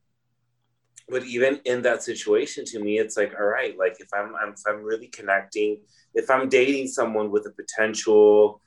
but 1.08 1.24
even 1.24 1.60
in 1.64 1.82
that 1.82 2.02
situation 2.02 2.64
to 2.64 2.80
me 2.80 2.98
it's 2.98 3.16
like 3.16 3.32
all 3.38 3.46
right 3.46 3.78
like 3.78 3.96
if 4.00 4.08
I'm, 4.12 4.34
I'm 4.34 4.54
if 4.54 4.62
i'm 4.66 4.82
really 4.82 5.06
connecting 5.06 5.78
if 6.14 6.28
i'm 6.30 6.48
dating 6.48 6.88
someone 6.88 7.30
with 7.30 7.46
a 7.46 7.50
potential 7.50 8.60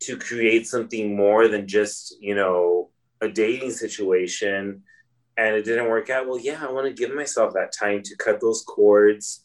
to 0.00 0.16
create 0.16 0.66
something 0.66 1.14
more 1.14 1.46
than 1.48 1.68
just 1.68 2.16
you 2.20 2.34
know 2.34 2.88
a 3.20 3.28
dating 3.28 3.70
situation 3.70 4.82
and 5.36 5.56
it 5.56 5.64
didn't 5.66 5.90
work 5.90 6.08
out 6.08 6.26
well 6.26 6.38
yeah 6.38 6.64
i 6.66 6.72
want 6.72 6.86
to 6.86 6.92
give 6.92 7.14
myself 7.14 7.52
that 7.52 7.72
time 7.72 8.02
to 8.02 8.16
cut 8.16 8.40
those 8.40 8.62
cords 8.62 9.44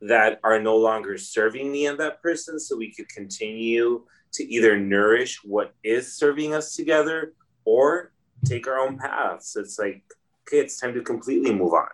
that 0.00 0.40
are 0.44 0.60
no 0.60 0.76
longer 0.76 1.18
serving 1.18 1.70
me 1.72 1.86
and 1.86 1.98
that 1.98 2.22
person 2.22 2.58
so 2.58 2.76
we 2.76 2.92
could 2.92 3.08
continue 3.08 4.04
to 4.32 4.44
either 4.44 4.78
nourish 4.78 5.40
what 5.42 5.74
is 5.82 6.14
serving 6.14 6.54
us 6.54 6.76
together 6.76 7.32
or 7.64 8.12
take 8.44 8.66
our 8.68 8.78
own 8.78 8.96
paths. 8.98 9.56
It's 9.56 9.78
like, 9.78 10.02
okay, 10.46 10.58
it's 10.58 10.78
time 10.78 10.94
to 10.94 11.02
completely 11.02 11.52
move 11.52 11.72
on. 11.72 11.88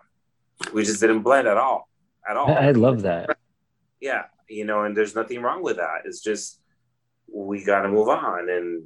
We 0.73 0.83
just 0.83 1.01
didn't 1.01 1.21
blend 1.21 1.47
at 1.47 1.57
all, 1.57 1.89
at 2.29 2.37
all. 2.37 2.49
I 2.49 2.71
love 2.71 3.01
that. 3.01 3.37
Yeah, 3.99 4.23
you 4.49 4.65
know, 4.65 4.83
and 4.83 4.95
there's 4.95 5.15
nothing 5.15 5.41
wrong 5.41 5.63
with 5.63 5.77
that. 5.77 6.01
It's 6.05 6.21
just 6.21 6.61
we 7.31 7.63
got 7.63 7.81
to 7.81 7.89
move 7.89 8.07
on 8.07 8.49
and 8.49 8.85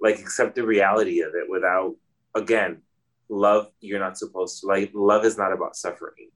like 0.00 0.18
accept 0.18 0.54
the 0.56 0.66
reality 0.66 1.20
of 1.20 1.34
it 1.34 1.48
without, 1.48 1.94
again, 2.34 2.82
love. 3.28 3.68
You're 3.80 4.00
not 4.00 4.18
supposed 4.18 4.60
to 4.60 4.66
like. 4.66 4.90
Love 4.94 5.24
is 5.24 5.38
not 5.38 5.52
about 5.52 5.76
suffering. 5.76 6.30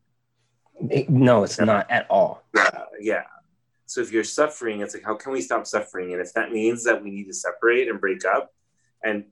No, 0.81 1.45
it's 1.45 1.61
not 1.61 1.91
at 1.91 2.07
all. 2.11 2.43
Yeah, 2.55 2.85
yeah. 3.01 3.23
So 3.87 4.01
if 4.01 4.11
you're 4.11 4.25
suffering, 4.25 4.81
it's 4.81 4.95
like, 4.95 5.05
how 5.05 5.15
can 5.15 5.33
we 5.33 5.41
stop 5.41 5.67
suffering? 5.67 6.13
And 6.13 6.21
if 6.21 6.33
that 6.35 6.51
means 6.51 6.85
that 6.85 7.03
we 7.03 7.11
need 7.11 7.27
to 7.27 7.35
separate 7.35 7.89
and 7.89 8.01
break 8.01 8.25
up 8.25 8.51
and 9.05 9.25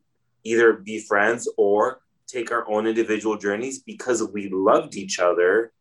either 0.44 0.74
be 0.74 1.00
friends 1.00 1.48
or 1.56 2.00
take 2.26 2.52
our 2.52 2.68
own 2.70 2.86
individual 2.86 3.36
journeys 3.36 3.80
because 3.80 4.22
we 4.32 4.48
loved 4.48 4.96
each 4.96 5.18
other 5.18 5.72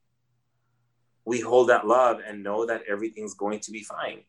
we 1.25 1.39
hold 1.39 1.69
that 1.69 1.85
love 1.85 2.19
and 2.25 2.43
know 2.43 2.65
that 2.65 2.81
everything's 2.89 3.35
going 3.35 3.59
to 3.59 3.71
be 3.71 3.83
fine 3.83 4.21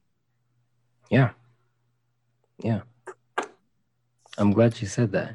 yeah 1.10 1.30
yeah 2.58 2.80
i'm 4.36 4.52
glad 4.52 4.78
you 4.80 4.86
said 4.86 5.10
that 5.12 5.34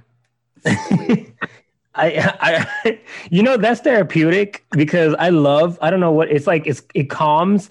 I, 1.96 2.68
I, 2.86 3.00
you 3.30 3.43
know, 3.43 3.58
that's 3.58 3.82
therapeutic 3.82 4.66
because 4.72 5.16
I 5.18 5.30
love. 5.30 5.78
I 5.82 5.89
don't 5.89 6.00
know 6.00 6.12
what 6.12 6.30
it's 6.30 6.48
like. 6.48 6.68
It's 6.68 6.82
it 6.93 7.10
calms. 7.10 7.70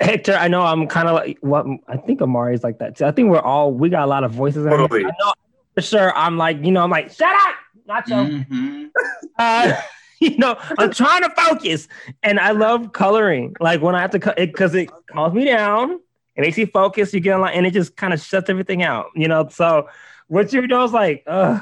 Hector, 0.00 0.34
I 0.34 0.48
know 0.48 0.62
I'm 0.62 0.88
kind 0.88 1.08
of 1.08 1.14
like 1.14 1.38
what 1.40 1.64
I 1.86 1.96
think 1.96 2.20
Amari's 2.20 2.64
like 2.64 2.78
that 2.78 2.96
too. 2.96 3.04
I 3.04 3.12
think 3.12 3.30
we're 3.30 3.40
all 3.40 3.72
we 3.72 3.88
got 3.88 4.04
a 4.04 4.06
lot 4.06 4.24
of 4.24 4.32
voices. 4.32 4.66
Totally. 4.66 5.04
I 5.04 5.10
know, 5.20 5.32
for 5.74 5.82
sure 5.82 6.16
I'm 6.16 6.36
like, 6.36 6.64
you 6.64 6.72
know, 6.72 6.82
I'm 6.82 6.90
like, 6.90 7.10
shut 7.12 7.34
up, 7.34 7.54
Nacho. 7.88 8.46
Mm-hmm. 8.46 8.86
Uh. 9.38 9.80
You 10.22 10.38
know, 10.38 10.56
I'm 10.78 10.92
trying 10.92 11.22
to 11.22 11.30
focus, 11.30 11.88
and 12.22 12.38
I 12.38 12.52
love 12.52 12.92
coloring. 12.92 13.56
Like 13.58 13.82
when 13.82 13.96
I 13.96 14.00
have 14.02 14.12
to 14.12 14.20
cut 14.20 14.38
it 14.38 14.52
because 14.52 14.72
it 14.72 14.88
calms 15.08 15.34
me 15.34 15.44
down. 15.46 15.98
It 16.36 16.42
makes 16.42 16.56
you 16.56 16.68
focus. 16.68 17.12
You 17.12 17.18
get 17.18 17.36
a 17.36 17.40
lot, 17.40 17.54
and 17.54 17.66
it 17.66 17.72
just 17.72 17.96
kind 17.96 18.14
of 18.14 18.20
shuts 18.20 18.48
everything 18.48 18.84
out. 18.84 19.06
You 19.16 19.26
know, 19.26 19.48
so 19.48 19.88
what 20.28 20.52
you 20.52 20.64
do 20.68 20.80
is 20.84 20.92
like, 20.92 21.24
uh, 21.26 21.58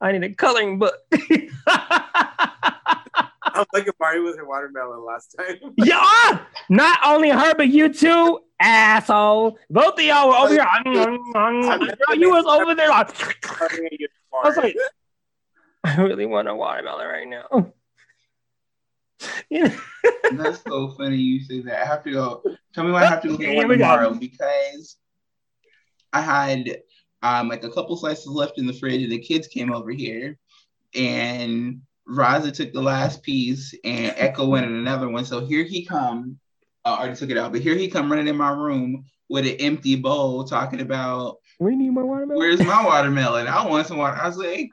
I 0.00 0.12
need 0.12 0.24
a 0.24 0.34
coloring 0.34 0.78
book. 0.78 0.94
I 3.52 3.58
was 3.58 3.66
like 3.72 3.86
a 3.86 3.92
party 3.92 4.20
with 4.20 4.36
her 4.38 4.46
watermelon 4.46 5.04
last 5.04 5.34
time. 5.36 5.56
yeah, 5.76 6.40
not 6.68 6.98
only 7.04 7.30
her, 7.30 7.54
but 7.54 7.68
you 7.68 7.92
too, 7.92 8.40
asshole. 8.60 9.58
Both 9.68 9.98
of 9.98 10.04
y'all 10.04 10.28
were 10.28 10.36
over 10.36 10.52
here. 10.52 10.66
Girl, 11.34 12.16
you 12.16 12.30
was 12.30 12.44
over 12.46 12.74
there 12.74 12.88
like. 12.88 13.10
I 13.50 14.48
was 14.48 14.56
like, 14.56 14.76
I 15.84 15.96
really 16.00 16.26
want 16.26 16.48
a 16.48 16.54
watermelon 16.54 17.06
right 17.06 17.28
now. 17.28 17.72
That's 20.32 20.62
so 20.62 20.92
funny 20.92 21.16
you 21.16 21.40
say 21.40 21.60
that. 21.62 21.82
I 21.82 21.86
have 21.86 22.04
to 22.04 22.12
go. 22.12 22.42
Tell 22.74 22.84
me 22.84 22.92
when 22.92 23.02
I 23.02 23.06
have 23.06 23.22
to 23.22 23.28
go 23.28 23.36
get 23.36 23.56
one 23.56 23.68
tomorrow 23.68 24.14
because 24.14 24.96
I 26.12 26.22
had 26.22 26.78
um 27.22 27.48
like 27.48 27.64
a 27.64 27.70
couple 27.70 27.96
slices 27.96 28.26
left 28.26 28.58
in 28.58 28.66
the 28.66 28.72
fridge 28.72 29.02
and 29.02 29.12
the 29.12 29.18
kids 29.18 29.46
came 29.46 29.72
over 29.72 29.90
here 29.90 30.38
and 30.94 31.80
Raza 32.08 32.52
took 32.52 32.72
the 32.72 32.82
last 32.82 33.22
piece 33.22 33.74
and 33.84 34.14
Echo 34.16 34.46
wanted 34.46 34.70
another 34.70 35.08
one. 35.08 35.24
So 35.24 35.44
here 35.44 35.64
he 35.64 35.84
come. 35.84 36.38
I 36.84 36.96
already 36.96 37.14
took 37.14 37.30
it 37.30 37.38
out, 37.38 37.52
but 37.52 37.60
here 37.60 37.76
he 37.76 37.88
come 37.88 38.10
running 38.10 38.28
in 38.28 38.36
my 38.36 38.50
room 38.50 39.04
with 39.28 39.46
an 39.46 39.56
empty 39.60 39.96
bowl 39.96 40.44
talking 40.44 40.80
about 40.80 41.36
we 41.58 41.76
need 41.76 41.90
more 41.90 42.06
watermelon. 42.06 42.38
Where's 42.38 42.60
my 42.60 42.84
watermelon? 42.86 43.46
I 43.46 43.66
want 43.66 43.86
some 43.86 43.98
water. 43.98 44.16
I 44.16 44.26
was 44.26 44.38
like, 44.38 44.70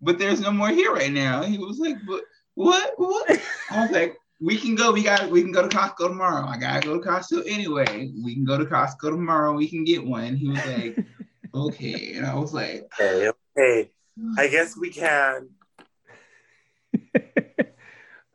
but 0.00 0.18
there's 0.18 0.40
no 0.40 0.50
more 0.50 0.70
here 0.70 0.92
right 0.92 1.12
now. 1.12 1.42
He 1.42 1.58
was 1.58 1.78
like, 1.78 1.96
but 2.06 2.22
what? 2.54 2.94
What? 2.96 3.40
I 3.70 3.82
was 3.82 3.90
like, 3.90 4.16
we 4.40 4.56
can 4.56 4.74
go. 4.74 4.90
We 4.90 5.02
got. 5.02 5.30
We 5.30 5.42
can 5.42 5.52
go 5.52 5.66
to 5.66 5.76
Costco 5.76 6.08
tomorrow. 6.08 6.46
I 6.46 6.56
gotta 6.56 6.86
go 6.86 6.98
to 6.98 7.06
Costco 7.06 7.44
anyway. 7.46 8.10
We 8.24 8.34
can 8.34 8.44
go 8.44 8.56
to 8.58 8.64
Costco 8.64 9.10
tomorrow. 9.10 9.54
We 9.54 9.68
can 9.68 9.84
get 9.84 10.04
one. 10.04 10.34
He 10.34 10.48
was 10.48 10.64
like, 10.66 11.04
okay, 11.54 12.14
and 12.14 12.26
I 12.26 12.34
was 12.34 12.52
like, 12.52 12.90
okay, 13.00 13.28
okay. 13.28 13.90
I 14.38 14.48
guess 14.50 14.76
we 14.76 14.90
can. 14.90 15.48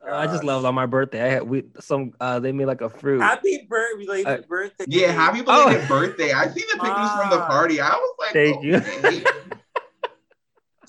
I 0.08 0.26
just 0.26 0.44
loved 0.44 0.64
on 0.64 0.74
my 0.74 0.86
birthday. 0.86 1.22
I 1.22 1.28
had 1.28 1.42
we 1.42 1.64
some 1.80 2.12
uh 2.20 2.38
they 2.38 2.52
made 2.52 2.66
like 2.66 2.80
a 2.80 2.88
fruit. 2.88 3.20
Happy 3.20 3.66
birthday, 3.68 4.04
belated 4.04 4.26
uh, 4.26 4.46
birthday. 4.48 4.84
Yeah, 4.86 5.12
happy 5.12 5.42
belated 5.42 5.82
oh. 5.84 5.88
birthday. 5.88 6.32
I 6.32 6.46
see 6.46 6.64
the 6.72 6.78
pictures 6.78 7.10
from 7.10 7.30
the 7.30 7.44
party. 7.46 7.80
I 7.80 7.90
was 7.90 8.14
like, 8.18 8.32
thank 8.32 8.58
okay. 8.58 9.18
you. 9.18 9.24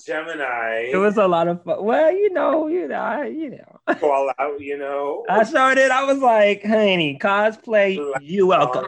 Gemini. 0.06 0.90
It 0.90 0.96
was 0.96 1.18
a 1.18 1.26
lot 1.28 1.48
of 1.48 1.62
fun. 1.64 1.84
Well, 1.84 2.12
you 2.12 2.32
know, 2.32 2.68
you 2.68 2.88
know, 2.88 2.94
I, 2.94 3.26
you 3.26 3.50
know. 3.50 3.94
Call 4.00 4.32
out, 4.38 4.60
you 4.60 4.78
know. 4.78 5.26
I 5.28 5.44
showed 5.44 5.76
it. 5.76 5.90
I 5.90 6.04
was 6.04 6.18
like, 6.18 6.64
honey, 6.64 7.18
cosplay, 7.20 7.98
you 8.22 8.46
welcome. 8.46 8.86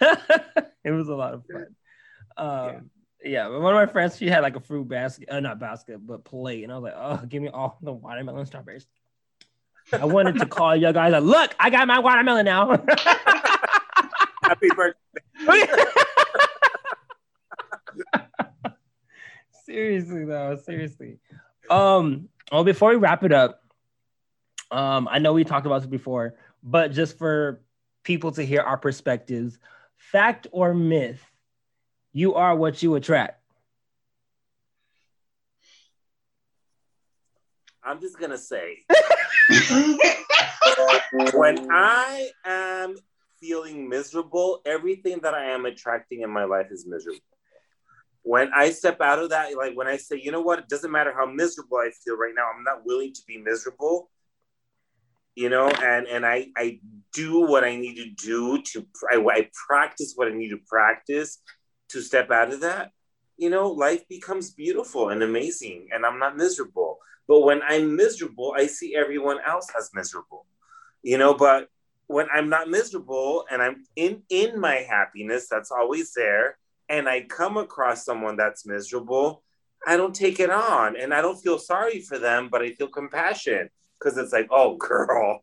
it 0.86 0.92
was 0.92 1.08
a 1.08 1.14
lot 1.14 1.34
of 1.34 1.44
fun. 1.46 1.66
Um, 2.38 2.66
yeah 2.66 2.80
yeah, 3.26 3.48
one 3.48 3.74
of 3.74 3.74
my 3.74 3.86
friends, 3.86 4.16
she 4.16 4.28
had 4.28 4.40
like 4.40 4.56
a 4.56 4.60
fruit 4.60 4.88
basket, 4.88 5.28
uh, 5.30 5.40
not 5.40 5.58
basket, 5.58 6.06
but 6.06 6.24
plate, 6.24 6.62
and 6.62 6.72
I 6.72 6.78
was 6.78 6.84
like, 6.84 6.94
oh, 6.96 7.26
give 7.26 7.42
me 7.42 7.48
all 7.48 7.78
the 7.82 7.92
watermelon 7.92 8.46
strawberries. 8.46 8.86
I 9.92 10.04
wanted 10.04 10.38
to 10.38 10.46
call 10.46 10.76
you 10.76 10.92
guys. 10.92 11.12
Like, 11.12 11.22
look, 11.22 11.54
I 11.58 11.70
got 11.70 11.86
my 11.86 12.00
watermelon 12.00 12.44
now. 12.44 12.70
Happy 14.42 14.68
birthday. 14.74 14.98
seriously 19.64 20.24
though, 20.24 20.58
seriously. 20.64 21.18
Um, 21.70 22.28
well, 22.50 22.64
before 22.64 22.90
we 22.90 22.96
wrap 22.96 23.22
it 23.24 23.32
up, 23.32 23.62
um, 24.70 25.08
I 25.10 25.18
know 25.18 25.32
we 25.32 25.44
talked 25.44 25.66
about 25.66 25.80
this 25.80 25.90
before, 25.90 26.34
but 26.62 26.92
just 26.92 27.18
for 27.18 27.62
people 28.02 28.32
to 28.32 28.44
hear 28.44 28.62
our 28.62 28.76
perspectives, 28.76 29.58
fact 29.96 30.46
or 30.52 30.74
myth 30.74 31.22
you 32.12 32.34
are 32.34 32.56
what 32.56 32.82
you 32.82 32.94
attract. 32.94 33.42
I'm 37.84 38.00
just 38.00 38.18
gonna 38.18 38.38
say 38.38 38.78
when 41.34 41.68
I 41.70 42.30
am 42.44 42.96
feeling 43.40 43.88
miserable, 43.88 44.60
everything 44.64 45.20
that 45.22 45.34
I 45.34 45.50
am 45.50 45.66
attracting 45.66 46.22
in 46.22 46.30
my 46.30 46.44
life 46.44 46.66
is 46.70 46.86
miserable. 46.86 47.20
When 48.22 48.50
I 48.52 48.70
step 48.70 49.00
out 49.00 49.20
of 49.20 49.30
that, 49.30 49.56
like 49.56 49.76
when 49.76 49.86
I 49.86 49.98
say, 49.98 50.18
you 50.20 50.32
know 50.32 50.40
what, 50.40 50.58
it 50.58 50.68
doesn't 50.68 50.90
matter 50.90 51.12
how 51.14 51.26
miserable 51.26 51.76
I 51.76 51.90
feel 52.02 52.16
right 52.16 52.32
now, 52.34 52.48
I'm 52.52 52.64
not 52.64 52.84
willing 52.84 53.12
to 53.12 53.20
be 53.28 53.38
miserable. 53.38 54.10
You 55.36 55.50
know, 55.50 55.68
and 55.68 56.06
and 56.08 56.24
I 56.26 56.48
I 56.56 56.80
do 57.12 57.40
what 57.40 57.62
I 57.62 57.76
need 57.76 57.96
to 57.96 58.10
do 58.10 58.62
to 58.62 58.86
I, 59.12 59.16
I 59.30 59.50
practice 59.68 60.14
what 60.16 60.28
I 60.28 60.34
need 60.34 60.48
to 60.48 60.58
practice 60.66 61.42
to 61.90 62.00
step 62.00 62.30
out 62.30 62.52
of 62.52 62.60
that, 62.60 62.90
you 63.36 63.50
know, 63.50 63.70
life 63.70 64.06
becomes 64.08 64.50
beautiful 64.50 65.10
and 65.10 65.22
amazing, 65.22 65.88
and 65.92 66.04
I'm 66.04 66.18
not 66.18 66.36
miserable. 66.36 66.98
But 67.28 67.40
when 67.40 67.60
I'm 67.68 67.96
miserable, 67.96 68.54
I 68.56 68.66
see 68.66 68.96
everyone 68.96 69.38
else 69.46 69.68
as 69.78 69.90
miserable, 69.94 70.46
you 71.02 71.18
know. 71.18 71.34
But 71.34 71.68
when 72.06 72.28
I'm 72.32 72.48
not 72.48 72.70
miserable 72.70 73.44
and 73.50 73.60
I'm 73.60 73.84
in 73.94 74.22
in 74.30 74.58
my 74.58 74.76
happiness, 74.88 75.48
that's 75.50 75.70
always 75.70 76.12
there, 76.14 76.56
and 76.88 77.08
I 77.08 77.22
come 77.22 77.56
across 77.58 78.04
someone 78.06 78.36
that's 78.36 78.66
miserable, 78.66 79.42
I 79.86 79.98
don't 79.98 80.14
take 80.14 80.40
it 80.40 80.50
on, 80.50 80.96
and 80.96 81.12
I 81.12 81.20
don't 81.20 81.42
feel 81.42 81.58
sorry 81.58 82.00
for 82.00 82.18
them, 82.18 82.48
but 82.50 82.62
I 82.62 82.72
feel 82.72 82.88
compassion 82.88 83.68
because 83.98 84.18
it's 84.18 84.32
like, 84.32 84.48
oh, 84.50 84.76
girl, 84.76 85.40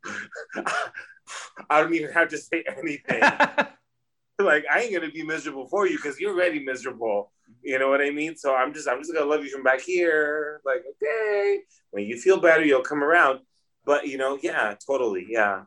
I 1.69 1.81
don't 1.81 1.93
even 1.93 2.11
have 2.11 2.29
to 2.29 2.37
say 2.37 2.63
anything. 2.67 3.21
like 4.39 4.65
I 4.71 4.81
ain't 4.81 4.93
gonna 4.93 5.11
be 5.11 5.23
miserable 5.23 5.67
for 5.67 5.87
you 5.87 5.97
because 5.97 6.19
you're 6.19 6.33
already 6.33 6.63
miserable. 6.63 7.31
You 7.61 7.79
know 7.79 7.89
what 7.89 8.01
I 8.01 8.09
mean? 8.09 8.35
So 8.35 8.55
I'm 8.55 8.73
just 8.73 8.87
I'm 8.87 8.99
just 8.99 9.13
gonna 9.13 9.25
love 9.25 9.43
you 9.43 9.49
from 9.49 9.63
back 9.63 9.81
here. 9.81 10.61
Like, 10.65 10.83
okay, 10.95 11.59
when 11.91 12.05
you 12.05 12.17
feel 12.17 12.39
better, 12.39 12.63
you'll 12.63 12.81
come 12.81 13.03
around. 13.03 13.39
But 13.85 14.07
you 14.07 14.17
know, 14.17 14.37
yeah, 14.41 14.75
totally, 14.85 15.27
yeah, 15.29 15.63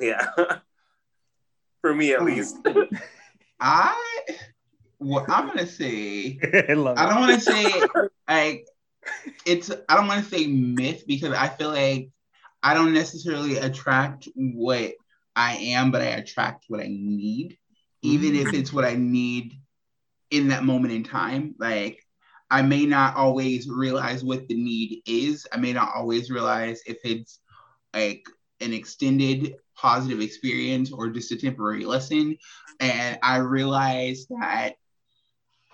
yeah. 0.00 0.26
for 1.80 1.94
me 1.94 2.12
at 2.12 2.20
hmm. 2.20 2.26
least. 2.26 2.56
I 3.60 3.98
what 4.98 5.28
I'm 5.28 5.48
gonna 5.48 5.66
say. 5.66 6.38
I, 6.42 6.72
I 6.72 6.74
don't 6.74 7.20
want 7.20 7.34
to 7.34 7.40
say 7.40 7.82
like 8.28 8.66
it's. 9.46 9.70
I 9.88 9.96
don't 9.96 10.08
want 10.08 10.24
to 10.24 10.30
say 10.30 10.46
myth 10.46 11.04
because 11.06 11.32
I 11.32 11.48
feel 11.48 11.70
like 11.70 12.10
I 12.62 12.74
don't 12.74 12.94
necessarily 12.94 13.56
attract 13.56 14.28
what 14.34 14.92
I 15.36 15.56
am, 15.56 15.90
but 15.90 16.02
I 16.02 16.06
attract 16.06 16.64
what 16.68 16.80
I 16.80 16.88
need 16.88 17.58
even 18.04 18.36
if 18.36 18.48
mm. 18.48 18.54
it's 18.54 18.72
what 18.72 18.84
I 18.84 18.94
need 18.94 19.54
in 20.30 20.48
that 20.48 20.62
moment 20.62 20.92
in 20.92 21.02
time. 21.02 21.54
Like 21.58 21.98
I 22.50 22.60
may 22.60 22.84
not 22.84 23.16
always 23.16 23.66
realize 23.68 24.22
what 24.22 24.46
the 24.46 24.54
need 24.54 25.02
is. 25.06 25.46
I 25.50 25.56
may 25.56 25.72
not 25.72 25.90
always 25.94 26.30
realize 26.30 26.82
if 26.86 26.98
it's 27.02 27.40
like 27.94 28.22
an 28.60 28.74
extended 28.74 29.54
positive 29.74 30.20
experience 30.20 30.92
or 30.92 31.08
just 31.08 31.32
a 31.32 31.36
temporary 31.36 31.86
lesson. 31.86 32.36
And 32.78 33.18
I 33.22 33.38
realize 33.38 34.26
that 34.28 34.74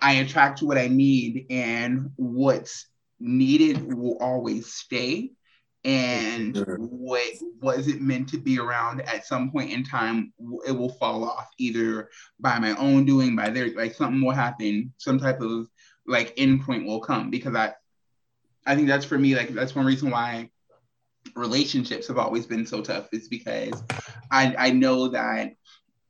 I 0.01 0.13
attract 0.13 0.61
what 0.61 0.77
I 0.77 0.87
need 0.87 1.47
and 1.49 2.11
what's 2.15 2.87
needed 3.21 3.93
will 3.93 4.17
always 4.19 4.73
stay. 4.73 5.31
And 5.83 6.63
what 6.77 7.23
wasn't 7.59 8.01
meant 8.01 8.29
to 8.29 8.37
be 8.37 8.59
around 8.59 9.01
at 9.01 9.25
some 9.25 9.51
point 9.51 9.71
in 9.71 9.83
time 9.83 10.31
it 10.67 10.71
will 10.71 10.93
fall 10.93 11.23
off 11.23 11.49
either 11.57 12.09
by 12.39 12.59
my 12.59 12.75
own 12.75 13.05
doing 13.05 13.35
by 13.35 13.49
their 13.49 13.73
like 13.73 13.95
something 13.95 14.21
will 14.21 14.31
happen 14.31 14.93
some 14.97 15.17
type 15.17 15.41
of 15.41 15.67
like 16.05 16.35
endpoint 16.35 16.85
will 16.85 16.99
come. 16.99 17.31
Because 17.31 17.55
i 17.55 17.73
i 18.67 18.75
think 18.75 18.87
that's 18.87 19.05
for 19.05 19.17
me 19.17 19.35
like 19.35 19.49
that's 19.49 19.75
one 19.75 19.85
reason 19.85 20.11
why 20.11 20.49
relationships 21.35 22.07
have 22.07 22.17
always 22.17 22.45
been 22.45 22.65
so 22.65 22.81
tough 22.81 23.07
is 23.13 23.27
because 23.27 23.83
i 24.31 24.53
i 24.57 24.71
know 24.71 25.07
that 25.07 25.53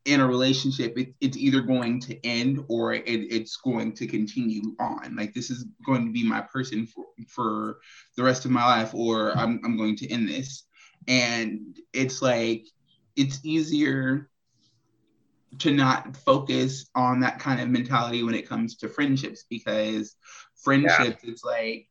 in 0.05 0.19
a 0.19 0.27
relationship, 0.27 0.97
it, 0.97 1.13
it's 1.21 1.37
either 1.37 1.61
going 1.61 1.99
to 2.01 2.25
end 2.25 2.63
or 2.67 2.93
it, 2.93 3.03
it's 3.05 3.57
going 3.57 3.93
to 3.93 4.07
continue 4.07 4.75
on. 4.79 5.15
Like 5.15 5.33
this 5.33 5.49
is 5.49 5.65
going 5.85 6.05
to 6.05 6.11
be 6.11 6.23
my 6.23 6.41
person 6.41 6.87
for, 6.87 7.05
for 7.27 7.79
the 8.17 8.23
rest 8.23 8.45
of 8.45 8.51
my 8.51 8.65
life, 8.65 8.93
or 8.93 9.31
I'm, 9.37 9.61
I'm 9.63 9.77
going 9.77 9.95
to 9.97 10.11
end 10.11 10.27
this. 10.27 10.63
And 11.07 11.77
it's 11.93 12.21
like, 12.21 12.67
it's 13.15 13.39
easier 13.43 14.29
to 15.59 15.71
not 15.71 16.15
focus 16.15 16.89
on 16.95 17.19
that 17.19 17.39
kind 17.39 17.61
of 17.61 17.69
mentality 17.69 18.23
when 18.23 18.33
it 18.33 18.47
comes 18.47 18.77
to 18.77 18.89
friendships 18.89 19.45
because 19.49 20.15
friendships, 20.55 21.23
yeah. 21.23 21.29
it's 21.29 21.43
like, 21.43 21.87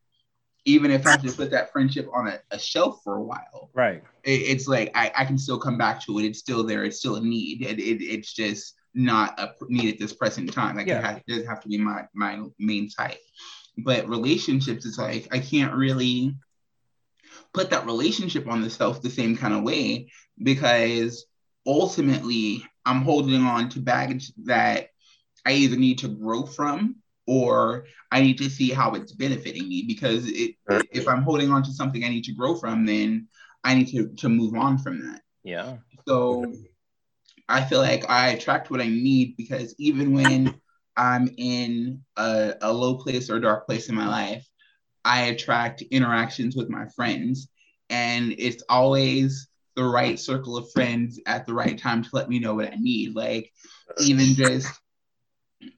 even 0.71 0.91
if 0.91 1.07
I 1.07 1.13
have 1.13 1.23
to 1.23 1.33
put 1.33 1.51
that 1.51 1.73
friendship 1.73 2.09
on 2.13 2.29
a, 2.29 2.39
a 2.51 2.59
shelf 2.59 3.01
for 3.05 3.17
a 3.17 3.23
while, 3.23 3.71
right? 3.75 4.03
It, 4.25 4.31
it's 4.31 4.69
like 4.69 4.91
I, 4.95 5.13
I 5.17 5.25
can 5.25 5.39
still 5.39 5.59
come 5.59 5.79
back 5.79 6.03
to 6.05 6.19
it. 6.19 6.25
It's 6.25 6.39
still 6.39 6.65
there. 6.65 6.85
It's 6.85 6.99
still 6.99 7.17
a 7.17 7.21
need. 7.21 7.63
It, 7.63 7.79
it 7.79 8.03
it's 8.03 8.33
just 8.33 8.75
not 8.95 9.39
a 9.39 9.53
need 9.69 9.93
at 9.93 10.01
this 10.01 10.13
present 10.13 10.53
time. 10.53 10.77
Like 10.77 10.87
yeah. 10.87 10.99
it, 10.99 11.05
has, 11.05 11.17
it 11.17 11.27
doesn't 11.27 11.47
have 11.47 11.61
to 11.63 11.69
be 11.69 11.79
my 11.79 12.07
my 12.15 12.43
main 12.59 12.89
type. 12.89 13.19
But 13.79 14.09
relationships, 14.09 14.87
it's 14.87 14.99
like 14.99 15.29
I 15.33 15.39
can't 15.39 15.75
really 15.75 16.35
put 17.53 17.71
that 17.71 17.87
relationship 17.87 18.49
on 18.49 18.63
the 18.63 18.71
shelf 18.71 19.03
the 19.03 19.11
same 19.11 19.37
kind 19.37 19.55
of 19.55 19.63
way 19.63 20.11
because 20.43 21.27
ultimately 21.67 22.65
I'm 22.85 23.03
holding 23.03 23.43
on 23.43 23.69
to 23.71 23.81
baggage 23.81 24.33
that 24.45 24.89
I 25.47 25.53
either 25.53 25.77
need 25.77 25.99
to 25.99 26.09
grow 26.09 26.45
from 26.45 26.97
or 27.31 27.85
I 28.11 28.21
need 28.23 28.39
to 28.39 28.51
see 28.51 28.71
how 28.71 28.95
it's 28.95 29.13
benefiting 29.13 29.69
me 29.69 29.85
because 29.87 30.27
it, 30.27 30.57
if 30.93 31.07
I'm 31.07 31.23
holding 31.23 31.53
on 31.53 31.63
to 31.63 31.73
something 31.73 32.03
I 32.03 32.09
need 32.09 32.25
to 32.25 32.33
grow 32.33 32.57
from, 32.57 32.85
then 32.85 33.29
I 33.63 33.77
need 33.77 33.87
to, 33.93 34.09
to 34.17 34.29
move 34.29 34.57
on 34.57 34.79
from 34.79 35.01
that. 35.07 35.21
Yeah. 35.45 35.77
So 36.09 36.53
I 37.49 37.63
feel 37.63 37.79
like 37.79 38.11
I 38.11 38.31
attract 38.31 38.73
what 38.73 38.81
I 38.81 38.89
need 38.89 39.37
because 39.37 39.77
even 39.79 40.13
when 40.13 40.61
I'm 40.97 41.33
in 41.39 42.03
a, 42.17 42.55
a 42.63 42.73
low 42.73 42.97
place 42.97 43.31
or 43.31 43.39
dark 43.39 43.65
place 43.65 43.89
in 43.89 43.95
my 43.95 44.09
life, 44.09 44.45
I 45.05 45.27
attract 45.27 45.83
interactions 45.83 46.57
with 46.57 46.69
my 46.69 46.87
friends. 46.97 47.49
and 47.91 48.35
it's 48.39 48.63
always 48.69 49.49
the 49.77 49.85
right 49.85 50.19
circle 50.19 50.57
of 50.57 50.71
friends 50.73 51.21
at 51.27 51.47
the 51.47 51.55
right 51.55 51.79
time 51.79 52.03
to 52.03 52.11
let 52.13 52.29
me 52.29 52.41
know 52.41 52.55
what 52.55 52.73
I 52.73 52.77
need. 52.77 53.15
Like 53.15 53.53
even 54.01 54.35
just 54.35 54.69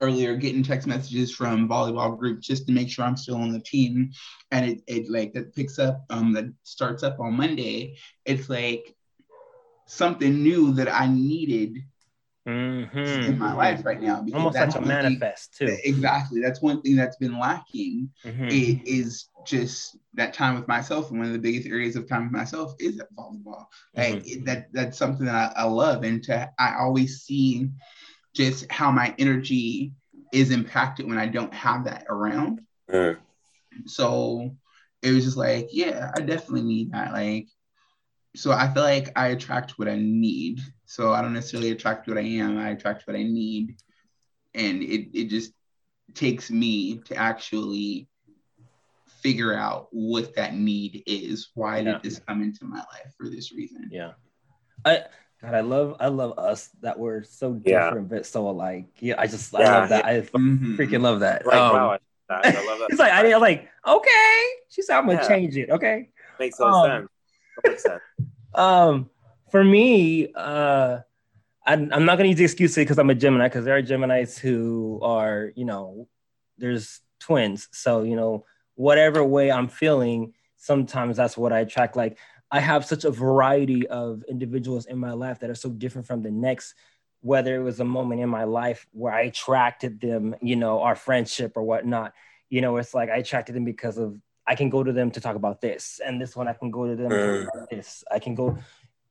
earlier 0.00 0.36
getting 0.36 0.62
text 0.62 0.86
messages 0.86 1.34
from 1.34 1.68
volleyball 1.68 2.16
group 2.18 2.40
just 2.40 2.66
to 2.66 2.72
make 2.72 2.88
sure 2.88 3.04
I'm 3.04 3.16
still 3.16 3.36
on 3.36 3.52
the 3.52 3.60
team. 3.60 4.10
And 4.50 4.66
it, 4.70 4.82
it 4.86 5.10
like 5.10 5.32
that 5.34 5.54
picks 5.54 5.78
up 5.78 6.04
um 6.10 6.32
that 6.34 6.46
starts 6.62 7.02
up 7.02 7.18
on 7.20 7.34
Monday. 7.34 7.96
It's 8.24 8.48
like 8.48 8.94
something 9.86 10.42
new 10.42 10.72
that 10.74 10.92
I 10.92 11.06
needed 11.08 11.78
Mm-hmm. 12.48 13.30
in 13.30 13.38
my 13.38 13.54
life 13.54 13.84
right 13.86 14.02
now. 14.02 14.20
because 14.20 14.36
Almost 14.36 14.54
that's 14.54 14.74
like 14.74 14.84
a 14.84 14.88
one 14.88 14.88
thing- 14.88 15.18
manifest 15.20 15.54
too. 15.56 15.76
Exactly. 15.84 16.40
That's 16.40 16.60
one 16.60 16.82
thing 16.82 16.96
that's 16.96 17.16
been 17.16 17.38
lacking 17.38 18.10
Mhm. 18.26 18.50
it 18.50 18.82
is 18.84 19.28
just 19.46 19.96
that 20.14 20.34
time 20.34 20.56
with 20.56 20.66
myself 20.66 21.10
and 21.10 21.18
one 21.20 21.28
of 21.28 21.32
the 21.32 21.38
biggest 21.38 21.68
areas 21.68 21.94
of 21.94 22.08
time 22.08 22.24
with 22.24 22.32
myself 22.32 22.74
is 22.80 22.98
at 22.98 23.14
volleyball 23.14 23.66
like 23.96 24.16
Mm-hmm. 24.16 24.26
it- 24.40 24.44
that 24.46 24.72
that's 24.72 24.98
something 24.98 25.26
that 25.26 25.52
I, 25.56 25.62
I 25.62 25.64
love 25.66 26.02
and 26.02 26.20
to 26.24 26.50
i 26.58 26.74
always 26.80 27.22
see 27.22 27.68
just 28.34 28.70
how 28.70 28.90
my 28.90 29.14
energy 29.18 29.92
is 30.32 30.50
impacted 30.50 31.06
when 31.06 31.18
i 31.18 31.26
don't 31.26 31.52
have 31.54 31.84
that 31.84 32.04
around 32.08 32.60
Mm. 32.90 33.16
so 33.86 34.50
it 35.02 35.12
was 35.12 35.24
just 35.24 35.36
like 35.36 35.68
yeah 35.72 36.10
i 36.16 36.20
definitely 36.20 36.62
need 36.62 36.92
that 36.92 37.12
like 37.12 37.48
so 38.36 38.50
i 38.52 38.68
feel 38.72 38.82
like 38.82 39.10
i 39.16 39.28
attract 39.28 39.78
what 39.78 39.88
i 39.88 39.96
need 39.96 40.60
so 40.84 41.12
i 41.12 41.22
don't 41.22 41.32
necessarily 41.32 41.70
attract 41.70 42.06
what 42.06 42.18
i 42.18 42.22
am 42.22 42.58
i 42.58 42.70
attract 42.70 43.06
what 43.06 43.16
i 43.16 43.22
need 43.22 43.76
and 44.54 44.82
it, 44.82 45.08
it 45.18 45.28
just 45.30 45.52
takes 46.14 46.50
me 46.50 46.98
to 47.06 47.14
actually 47.16 48.08
figure 49.22 49.54
out 49.54 49.88
what 49.92 50.34
that 50.34 50.54
need 50.54 51.02
is 51.06 51.48
why 51.54 51.78
Yeah. 51.78 51.92
did 51.94 52.02
this 52.02 52.18
come 52.18 52.42
into 52.42 52.64
my 52.64 52.78
life 52.78 53.14
for 53.16 53.30
this 53.30 53.52
reason 53.52 53.88
Yeah. 53.90 54.12
I 54.84 55.04
God, 55.42 55.54
I 55.54 55.60
love 55.60 55.96
I 55.98 56.06
love 56.06 56.38
us 56.38 56.68
that 56.82 56.98
we're 56.98 57.24
so 57.24 57.60
Yeah. 57.64 57.80
different 57.84 58.08
but 58.08 58.24
so 58.26 58.48
alike. 58.48 58.86
Yeah, 59.00 59.16
I 59.18 59.26
just 59.26 59.52
I 59.54 59.60
Yeah, 59.62 59.78
love 59.80 59.88
that. 59.88 60.04
I 60.06 60.20
Mhm. 60.20 60.76
freaking 60.76 61.00
love 61.02 61.20
that. 61.20 61.44
Like, 61.44 61.60
Um, 61.60 61.72
wow, 61.72 61.98
I, 62.30 62.34
I 62.34 62.60
love 62.64 62.78
that. 62.78 62.88
It's 62.90 63.00
like 63.00 63.12
I 63.12 63.22
didn't 63.22 63.40
like, 63.40 63.68
okay. 63.86 64.44
She 64.68 64.82
said 64.82 64.98
I'm 64.98 65.06
gonna 65.06 65.18
Yeah. 65.18 65.28
change 65.28 65.56
it. 65.56 65.70
Okay. 65.70 66.10
makes 66.38 66.58
total 66.58 66.74
um, 66.74 66.90
sense. 66.90 67.08
Total 67.56 67.78
sense. 67.78 68.02
Um, 68.54 69.10
for 69.50 69.64
me, 69.64 70.32
uh 70.34 71.00
I'm, 71.66 71.92
I'm 71.92 72.04
not 72.04 72.16
gonna 72.18 72.28
use 72.28 72.38
the 72.38 72.44
excuse 72.44 72.74
because 72.74 72.98
I'm 72.98 73.10
a 73.10 73.14
Gemini, 73.14 73.46
because 73.46 73.64
there 73.64 73.76
are 73.76 73.82
Geminis 73.82 74.38
who 74.38 75.00
are, 75.02 75.52
you 75.56 75.64
know, 75.64 76.08
there's 76.58 77.00
twins. 77.20 77.68
So, 77.72 78.02
you 78.02 78.16
know, 78.16 78.46
whatever 78.74 79.22
way 79.24 79.50
I'm 79.50 79.68
feeling, 79.68 80.34
sometimes 80.56 81.16
that's 81.16 81.36
what 81.36 81.52
I 81.52 81.60
attract. 81.60 81.96
Like 81.96 82.18
I 82.52 82.60
have 82.60 82.84
such 82.84 83.04
a 83.04 83.10
variety 83.10 83.88
of 83.88 84.22
individuals 84.28 84.86
in 84.86 84.98
my 84.98 85.12
life 85.12 85.40
that 85.40 85.50
are 85.50 85.54
so 85.54 85.70
different 85.70 86.06
from 86.06 86.22
the 86.22 86.30
next, 86.30 86.74
whether 87.22 87.56
it 87.56 87.64
was 87.64 87.80
a 87.80 87.84
moment 87.84 88.20
in 88.20 88.28
my 88.28 88.44
life 88.44 88.86
where 88.92 89.12
I 89.12 89.22
attracted 89.22 90.00
them, 90.00 90.36
you 90.42 90.56
know, 90.56 90.80
our 90.82 90.94
friendship 90.94 91.56
or 91.56 91.62
whatnot. 91.62 92.12
You 92.50 92.60
know, 92.60 92.76
it's 92.76 92.92
like 92.92 93.08
I 93.08 93.16
attracted 93.16 93.56
them 93.56 93.64
because 93.64 93.96
of 93.96 94.20
I 94.46 94.54
can 94.54 94.68
go 94.68 94.84
to 94.84 94.92
them 94.92 95.10
to 95.12 95.20
talk 95.20 95.36
about 95.36 95.60
this, 95.60 96.00
and 96.04 96.20
this 96.20 96.36
one 96.36 96.46
I 96.46 96.52
can 96.52 96.70
go 96.70 96.86
to 96.86 96.94
them 96.94 97.10
to 97.10 97.16
talk 97.16 97.48
mm. 97.48 97.54
about 97.54 97.70
this. 97.70 98.04
I 98.10 98.18
can 98.18 98.34
go 98.34 98.58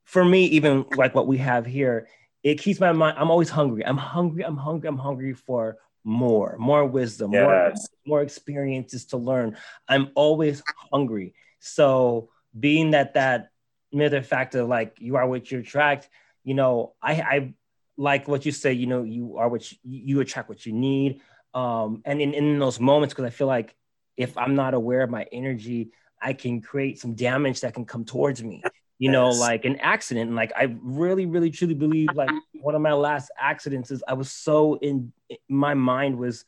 for 0.03 0.23
me, 0.23 0.45
even 0.47 0.85
like 0.95 1.15
what 1.15 1.25
we 1.25 1.37
have 1.37 1.65
here, 1.65 2.07
it 2.43 2.59
keeps 2.59 2.79
my 2.79 2.91
mind. 2.91 3.17
I'm 3.17 3.31
always 3.31 3.49
hungry. 3.49 3.85
I'm 3.85 3.97
hungry. 3.97 4.43
I'm 4.43 4.57
hungry. 4.57 4.89
I'm 4.89 4.97
hungry 4.97 5.33
for 5.33 5.77
more, 6.03 6.57
more 6.59 6.85
wisdom, 6.85 7.31
more, 7.31 7.73
more 8.05 8.21
experiences 8.21 9.05
to 9.05 9.17
learn. 9.17 9.57
I'm 9.87 10.09
always 10.15 10.61
hungry. 10.91 11.33
So 11.59 12.29
being 12.57 12.91
that 12.91 13.13
that 13.15 13.49
myth 13.91 14.13
or 14.13 14.21
fact 14.23 14.55
of 14.55 14.67
like 14.67 14.97
you 14.99 15.15
are 15.15 15.27
what 15.27 15.51
you 15.51 15.59
attract, 15.59 16.09
you 16.43 16.53
know, 16.53 16.93
I, 17.01 17.13
I 17.13 17.53
like 17.97 18.27
what 18.27 18.45
you 18.45 18.51
say, 18.51 18.73
you 18.73 18.87
know, 18.87 19.03
you 19.03 19.37
are 19.37 19.49
what 19.49 19.71
you, 19.71 19.77
you 19.83 20.19
attract 20.21 20.49
what 20.49 20.65
you 20.65 20.73
need. 20.73 21.21
Um, 21.53 22.01
and 22.05 22.21
in, 22.21 22.33
in 22.33 22.59
those 22.59 22.79
moments, 22.79 23.13
because 23.13 23.25
I 23.25 23.29
feel 23.29 23.47
like 23.47 23.75
if 24.17 24.37
I'm 24.37 24.55
not 24.55 24.73
aware 24.73 25.01
of 25.01 25.09
my 25.09 25.25
energy, 25.31 25.91
I 26.21 26.33
can 26.33 26.61
create 26.61 26.99
some 26.99 27.15
damage 27.15 27.61
that 27.61 27.73
can 27.73 27.85
come 27.85 28.05
towards 28.05 28.43
me 28.43 28.63
you 29.01 29.09
know, 29.09 29.29
Yes. 29.29 29.39
like 29.39 29.65
an 29.65 29.77
accident. 29.77 30.27
And 30.27 30.35
like 30.35 30.53
I 30.55 30.77
really, 30.79 31.25
really 31.25 31.49
truly 31.49 31.73
believe 31.73 32.15
like 32.15 32.29
one 32.53 32.75
of 32.75 32.81
my 32.81 32.93
last 32.93 33.31
accidents 33.35 33.89
is 33.89 34.03
I 34.07 34.13
was 34.13 34.29
so 34.29 34.75
in 34.75 35.11
my 35.49 35.73
mind 35.73 36.19
was 36.19 36.45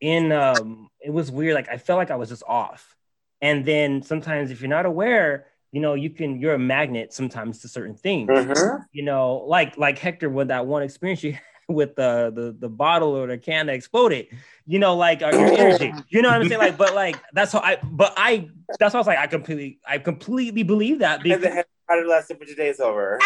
in 0.00 0.32
um 0.32 0.88
it 1.00 1.10
was 1.10 1.30
weird. 1.30 1.54
Like 1.54 1.68
I 1.68 1.76
felt 1.76 1.98
like 1.98 2.10
I 2.10 2.16
was 2.16 2.30
just 2.30 2.44
off. 2.48 2.96
And 3.40 3.64
then 3.64 4.02
sometimes 4.02 4.50
if 4.50 4.60
you're 4.60 4.70
not 4.70 4.86
aware, 4.86 5.46
you 5.72 5.80
know, 5.80 5.94
you 5.94 6.10
can 6.10 6.40
you're 6.40 6.54
a 6.54 6.58
magnet 6.58 7.12
sometimes 7.12 7.58
to 7.60 7.68
certain 7.68 7.94
things. 7.94 8.30
Mhm. 8.30 8.84
You 8.92 9.02
know, 9.02 9.44
like 9.46 9.76
like 9.76 9.98
Hector 9.98 10.30
with 10.30 10.48
that 10.48 10.66
one 10.66 10.82
experience 10.82 11.22
you 11.22 11.36
with 11.68 11.96
the 11.96 12.30
the 12.34 12.56
the 12.58 12.68
bottle 12.68 13.16
or 13.16 13.26
the 13.26 13.38
can 13.38 13.66
that 13.66 13.74
exploded, 13.74 14.28
you 14.66 14.78
know, 14.78 14.96
like 14.96 15.20
your 15.20 15.34
energy. 15.34 15.92
You 16.08 16.22
know 16.22 16.28
what 16.30 16.42
I'm 16.42 16.48
saying? 16.48 16.60
Like, 16.60 16.78
but 16.78 16.94
like 16.94 17.16
that's 17.32 17.52
how 17.52 17.58
I 17.60 17.78
but 17.82 18.14
I 18.16 18.50
that's 18.78 18.94
why 18.94 18.98
I 18.98 19.00
was 19.00 19.06
like, 19.06 19.18
I 19.18 19.26
completely 19.26 19.80
I 19.86 19.98
completely 19.98 20.62
believe 20.62 21.00
that 21.00 21.22
because 21.22 21.42
the 21.42 21.50
head 21.50 21.66
powder 21.88 22.06
lasted 22.06 22.38
for 22.38 22.44
today's 22.44 22.80
over. 22.80 23.18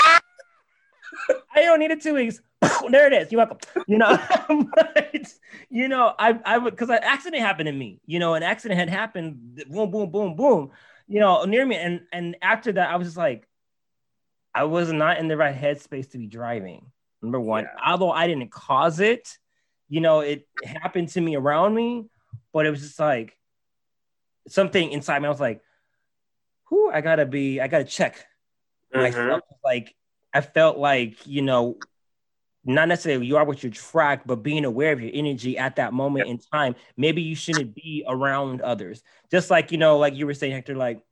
I 1.55 1.63
don't 1.63 1.81
need 1.81 1.91
it 1.91 2.03
two 2.03 2.15
weeks. 2.15 2.41
there 2.91 3.07
it 3.07 3.13
is. 3.13 3.33
You're 3.33 3.39
welcome. 3.39 3.59
You 3.87 3.99
know, 3.99 4.19
but, 4.75 5.33
you 5.71 5.89
know, 5.89 6.15
I 6.19 6.39
I 6.45 6.59
would 6.59 6.73
because 6.75 6.91
an 6.91 7.01
accident 7.03 7.43
happened 7.43 7.67
to 7.67 7.73
me. 7.73 8.01
You 8.07 8.19
know, 8.19 8.35
an 8.35 8.43
accident 8.43 8.79
had 8.79 8.89
happened. 8.89 9.63
Boom, 9.69 9.91
boom, 9.91 10.11
boom, 10.11 10.37
boom. 10.37 10.71
You 11.07 11.21
know, 11.21 11.45
near 11.45 11.65
me, 11.65 11.77
and 11.77 12.03
and 12.13 12.37
after 12.43 12.73
that, 12.73 12.91
I 12.91 12.97
was 12.97 13.09
just 13.09 13.17
like, 13.17 13.49
I 14.55 14.65
was 14.65 14.93
not 14.93 15.19
in 15.19 15.29
the 15.29 15.37
right 15.37 15.55
headspace 15.55 16.11
to 16.13 16.19
be 16.19 16.27
driving. 16.27 16.91
Number 17.23 17.41
one, 17.41 17.65
Yeah. 17.65 17.71
although 17.93 18.13
I 18.13 18.27
didn't 18.27 18.51
cause 18.51 19.01
it, 19.01 19.39
you 19.89 20.01
know, 20.01 20.21
it 20.21 20.47
happened 20.65 21.09
to 21.11 21.21
me 21.21 21.37
around 21.37 21.75
me, 21.75 22.07
but 22.53 22.67
it 22.67 22.71
was 22.71 22.81
just 22.81 23.01
like 23.01 23.37
something 24.49 24.93
inside 24.93 25.21
me. 25.21 25.27
I 25.27 25.31
was 25.31 25.41
like, 25.41 25.61
who 26.65 26.91
I 26.91 27.01
gotta 27.01 27.27
be, 27.27 27.61
I 27.61 27.69
gotta 27.69 27.85
check 27.85 28.27
Mhm. 28.95 29.03
myself. 29.03 29.41
Like 29.65 29.95
I 30.39 30.41
felt 30.41 30.78
like, 30.78 31.26
you 31.26 31.43
know, 31.43 31.78
not 32.64 32.86
necessarily 32.86 33.26
you 33.26 33.36
are 33.39 33.45
what 33.45 33.64
you 33.64 33.70
track, 33.70 34.24
but 34.24 34.36
being 34.36 34.64
aware 34.64 34.93
of 34.93 35.01
your 35.01 35.11
energy 35.12 35.59
at 35.59 35.74
that 35.76 35.93
moment 35.93 36.28
in 36.28 36.39
time. 36.39 36.76
Maybe 36.97 37.22
you 37.22 37.34
shouldn't 37.34 37.74
be 37.74 38.05
around 38.07 38.61
others. 38.61 39.03
Just 39.32 39.51
like, 39.51 39.72
you 39.72 39.78
know, 39.78 39.99
like 39.99 40.14
you 40.14 40.26
were 40.26 40.34
saying, 40.34 40.53
Hector, 40.53 40.76
like, 40.76 41.03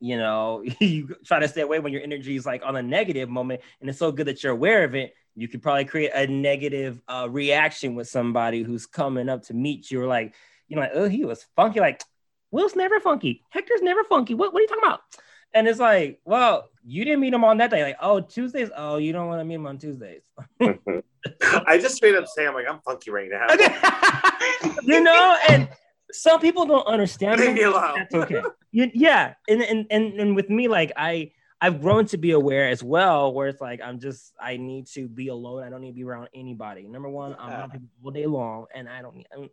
you 0.00 0.16
know, 0.16 0.64
you 0.80 1.14
try 1.24 1.38
to 1.38 1.46
stay 1.46 1.60
away 1.60 1.78
when 1.78 1.92
your 1.92 2.02
energy 2.02 2.34
is 2.34 2.44
like 2.44 2.62
on 2.64 2.74
a 2.74 2.82
negative 2.82 3.28
moment. 3.28 3.60
And 3.80 3.88
it's 3.88 4.00
so 4.00 4.10
good 4.10 4.26
that 4.26 4.42
you're 4.42 4.52
aware 4.52 4.82
of 4.82 4.96
it. 4.96 5.14
You 5.36 5.46
could 5.46 5.62
probably 5.62 5.84
create 5.84 6.10
a 6.12 6.26
negative 6.26 7.00
uh, 7.06 7.28
reaction 7.30 7.94
with 7.94 8.08
somebody 8.08 8.64
who's 8.64 8.84
coming 8.84 9.28
up 9.28 9.44
to 9.44 9.54
meet 9.54 9.92
you, 9.92 10.02
or 10.02 10.08
like, 10.08 10.34
you 10.66 10.74
know, 10.74 10.82
like, 10.82 10.90
oh, 10.92 11.08
he 11.08 11.24
was 11.24 11.46
funky. 11.54 11.78
Like, 11.78 12.02
Will's 12.50 12.74
never 12.74 12.98
funky. 12.98 13.44
Hector's 13.50 13.80
never 13.80 14.02
funky. 14.02 14.34
What, 14.34 14.52
what 14.52 14.58
are 14.58 14.62
you 14.62 14.68
talking 14.68 14.84
about? 14.84 15.02
And 15.54 15.68
it's 15.68 15.78
like, 15.78 16.20
well, 16.24 16.68
you 16.84 17.04
didn't 17.04 17.20
meet 17.20 17.32
him 17.32 17.44
on 17.44 17.58
that 17.58 17.70
day. 17.70 17.82
Like, 17.82 17.96
oh, 18.00 18.20
Tuesdays. 18.20 18.70
Oh, 18.76 18.96
you 18.96 19.12
don't 19.12 19.28
want 19.28 19.40
to 19.40 19.44
meet 19.44 19.54
him 19.54 19.66
on 19.66 19.78
Tuesdays. 19.78 20.22
I 20.60 21.78
just 21.78 21.96
straight 21.96 22.14
up 22.14 22.26
say, 22.26 22.46
I'm 22.46 22.54
like, 22.54 22.66
I'm 22.68 22.80
funky 22.80 23.10
right 23.10 23.28
now. 23.30 23.46
You 24.84 25.00
know, 25.00 25.36
and 25.48 25.68
some 26.12 26.40
people 26.40 26.66
don't 26.66 26.86
understand. 26.86 27.40
Leave 27.40 27.54
me 27.54 27.62
alone. 27.62 27.94
That's 27.96 28.14
okay. 28.14 28.42
You, 28.70 28.90
yeah, 28.94 29.34
and, 29.48 29.62
and 29.62 29.86
and 29.90 30.14
and 30.20 30.36
with 30.36 30.50
me, 30.50 30.68
like 30.68 30.92
I 30.96 31.32
I've 31.60 31.80
grown 31.80 32.06
to 32.06 32.16
be 32.18 32.32
aware 32.32 32.68
as 32.68 32.82
well, 32.82 33.32
where 33.32 33.48
it's 33.48 33.60
like 33.60 33.80
I'm 33.80 33.98
just 34.00 34.32
I 34.40 34.56
need 34.56 34.86
to 34.88 35.08
be 35.08 35.28
alone. 35.28 35.62
I 35.62 35.70
don't 35.70 35.80
need 35.80 35.90
to 35.90 35.94
be 35.94 36.04
around 36.04 36.28
anybody. 36.34 36.86
Number 36.88 37.08
one, 37.08 37.36
I'm 37.38 37.50
around 37.50 37.70
people 37.70 37.88
all 38.04 38.10
day 38.10 38.26
long, 38.26 38.66
and 38.74 38.88
I 38.88 39.02
don't 39.02 39.16
need. 39.16 39.26
I'm, 39.36 39.48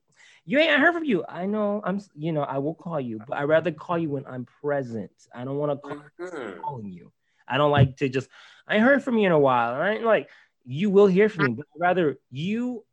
you 0.45 0.57
ain't 0.59 0.79
heard 0.79 0.93
from 0.93 1.03
you. 1.05 1.23
I 1.27 1.45
know. 1.45 1.81
I'm. 1.83 2.01
You 2.15 2.31
know. 2.31 2.43
I 2.43 2.57
will 2.57 2.75
call 2.75 2.99
you, 2.99 3.19
but 3.27 3.37
I 3.37 3.43
rather 3.43 3.71
call 3.71 3.97
you 3.97 4.09
when 4.09 4.25
I'm 4.25 4.45
present. 4.61 5.11
I 5.33 5.43
don't 5.45 5.57
want 5.57 5.71
to 5.71 5.77
call 5.77 6.03
Mhm. 6.19 6.61
calling 6.61 6.91
you. 6.91 7.11
I 7.49 7.57
don't 7.57 7.71
like 7.71 7.97
to 7.97 8.09
just. 8.09 8.29
I 8.67 8.79
heard 8.79 9.03
from 9.03 9.17
you 9.17 9.25
in 9.25 9.31
a 9.31 9.39
while. 9.39 9.73
and 9.73 9.83
I 9.83 9.93
ain't 9.95 10.03
like 10.03 10.29
you 10.65 10.89
will 10.91 11.07
hear 11.07 11.29
from 11.29 11.45
me, 11.45 11.53
but 11.53 11.65
rather 11.77 12.17
you 12.29 12.85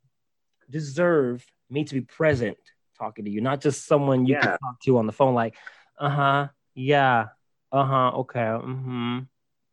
deserve 0.69 1.45
me 1.69 1.83
to 1.83 1.93
be 1.93 2.01
present 2.01 2.57
talking 2.97 3.25
to 3.25 3.31
you, 3.31 3.41
not 3.41 3.61
just 3.61 3.85
someone 3.85 4.25
you 4.25 4.33
Yeah. 4.33 4.41
can 4.41 4.57
talk 4.57 4.79
to 4.81 4.97
on 4.97 5.05
the 5.05 5.11
phone. 5.13 5.35
Like, 5.35 5.55
uh 5.99 6.09
huh, 6.09 6.47
yeah, 6.73 7.27
uh 7.71 7.85
huh, 7.85 8.09
okay, 8.19 8.39
mm-hmm, 8.39 9.19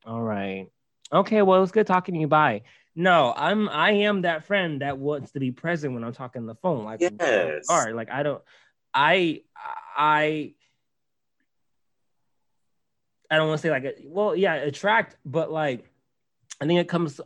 all 0.06 0.22
right, 0.22 0.68
okay. 1.12 1.42
Well, 1.42 1.58
it 1.58 1.62
was 1.62 1.72
good 1.72 1.86
talking 1.86 2.14
to 2.14 2.20
you. 2.20 2.28
Bye. 2.28 2.62
No, 2.94 3.32
I'm 3.36 3.68
I 3.68 3.92
am 3.92 4.22
that 4.22 4.44
friend 4.44 4.80
that 4.82 4.98
wants 4.98 5.32
to 5.32 5.40
be 5.40 5.50
present 5.50 5.94
when 5.94 6.04
I'm 6.04 6.12
talking 6.12 6.42
on 6.42 6.46
the 6.46 6.54
phone. 6.56 6.84
Like, 6.84 7.00
Yes. 7.00 7.66
all 7.68 7.78
right, 7.82 7.94
like 7.94 8.10
I 8.10 8.22
don't, 8.22 8.42
I 8.92 9.42
I. 9.96 10.54
I 13.30 13.36
don't 13.36 13.48
want 13.48 13.60
to 13.60 13.62
say 13.62 13.70
like, 13.70 13.98
well, 14.04 14.36
yeah, 14.36 14.54
attract, 14.54 15.16
but 15.24 15.50
like, 15.50 15.90
I 16.60 16.66
think 16.66 16.80
it 16.80 16.88
comes 16.88 17.20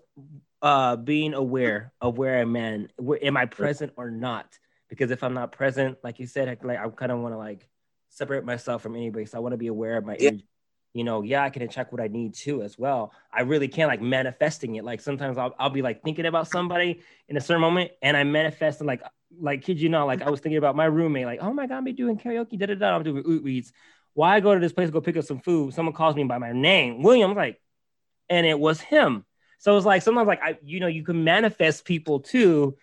uh 0.61 0.97
being 0.97 1.35
aware 1.35 1.93
of 2.01 2.19
where 2.19 2.41
I'm 2.41 2.57
at, 2.57 2.91
where 2.97 3.23
am 3.25 3.37
I 3.37 3.47
present 3.47 3.93
or 3.97 4.11
not? 4.11 4.59
Because 4.89 5.11
if 5.11 5.23
I'm 5.23 5.35
not 5.35 5.53
present, 5.53 5.99
like 6.03 6.19
you 6.19 6.27
said, 6.27 6.59
like 6.63 6.79
I 6.79 6.89
kind 6.89 7.13
of 7.13 7.19
want 7.21 7.35
to 7.35 7.39
like 7.39 7.69
separate 8.09 8.45
myself 8.45 8.83
from 8.83 8.97
anybody. 8.97 9.27
So 9.27 9.39
I 9.39 9.41
want 9.41 9.53
to 9.53 9.59
be 9.59 9.69
aware 9.69 9.97
of 9.97 10.05
my 10.05 10.17
Yeah. 10.19 10.31
You 10.95 11.05
know, 11.05 11.23
yeah, 11.23 11.45
I 11.45 11.51
can 11.51 11.69
check 11.69 11.93
what 11.93 12.01
I 12.01 12.09
need 12.09 12.35
to 12.37 12.63
as 12.63 12.79
well. 12.79 13.13
I 13.31 13.43
really 13.43 13.69
can 13.69 13.87
like 13.87 14.01
manifesting 14.01 14.77
it. 14.77 14.85
Like 14.85 15.01
sometimes 15.01 15.37
I'll, 15.37 15.55
I'll 15.59 15.71
be 15.71 15.83
like 15.83 16.03
thinking 16.03 16.27
about 16.27 16.49
somebody 16.49 17.03
in 17.29 17.37
a 17.37 17.41
certain 17.41 17.61
moment 17.61 17.93
and 18.03 18.17
I 18.17 18.25
manifest 18.25 18.81
and 18.81 18.87
like, 18.87 19.03
like, 19.39 19.63
kid 19.63 19.79
you 19.81 19.91
know, 19.91 20.07
like 20.07 20.23
I 20.23 20.31
was 20.31 20.41
thinking 20.41 20.57
about 20.57 20.75
my 20.75 20.87
roommate, 20.87 21.27
like, 21.27 21.41
oh 21.43 21.53
my 21.53 21.67
God, 21.67 21.77
I'm 21.77 21.85
be 21.85 21.93
doing 21.93 22.19
karaoke, 22.19 22.59
da 22.59 22.67
da 22.67 22.75
da. 22.75 22.97
I'm 22.97 23.03
doing 23.03 23.23
oot 23.29 23.45
reads. 23.45 23.73
Why 24.19 24.35
I 24.35 24.41
go 24.41 24.53
to 24.53 24.59
this 24.59 24.73
place, 24.73 24.89
to 24.89 24.93
go 24.93 25.01
pick 25.01 25.17
up 25.17 25.25
some 25.25 25.39
food. 25.39 25.75
Someone 25.75 25.95
calls 25.95 26.17
me 26.17 26.25
by 26.25 26.39
my 26.39 26.51
name, 26.51 27.05
William. 27.05 27.37
Like, 27.37 27.61
and 28.29 28.45
it 28.45 28.59
was 28.59 28.81
him. 28.81 29.25
So 29.61 29.77
it's 29.77 29.87
like 29.87 30.03
sometimes 30.03 30.27
like 30.27 30.43
I, 30.43 30.59
you 30.61 30.81
know, 30.81 30.89
you 30.89 31.05
can 31.05 31.23
manifest 31.23 31.85
people 31.85 32.19
too 32.19 32.77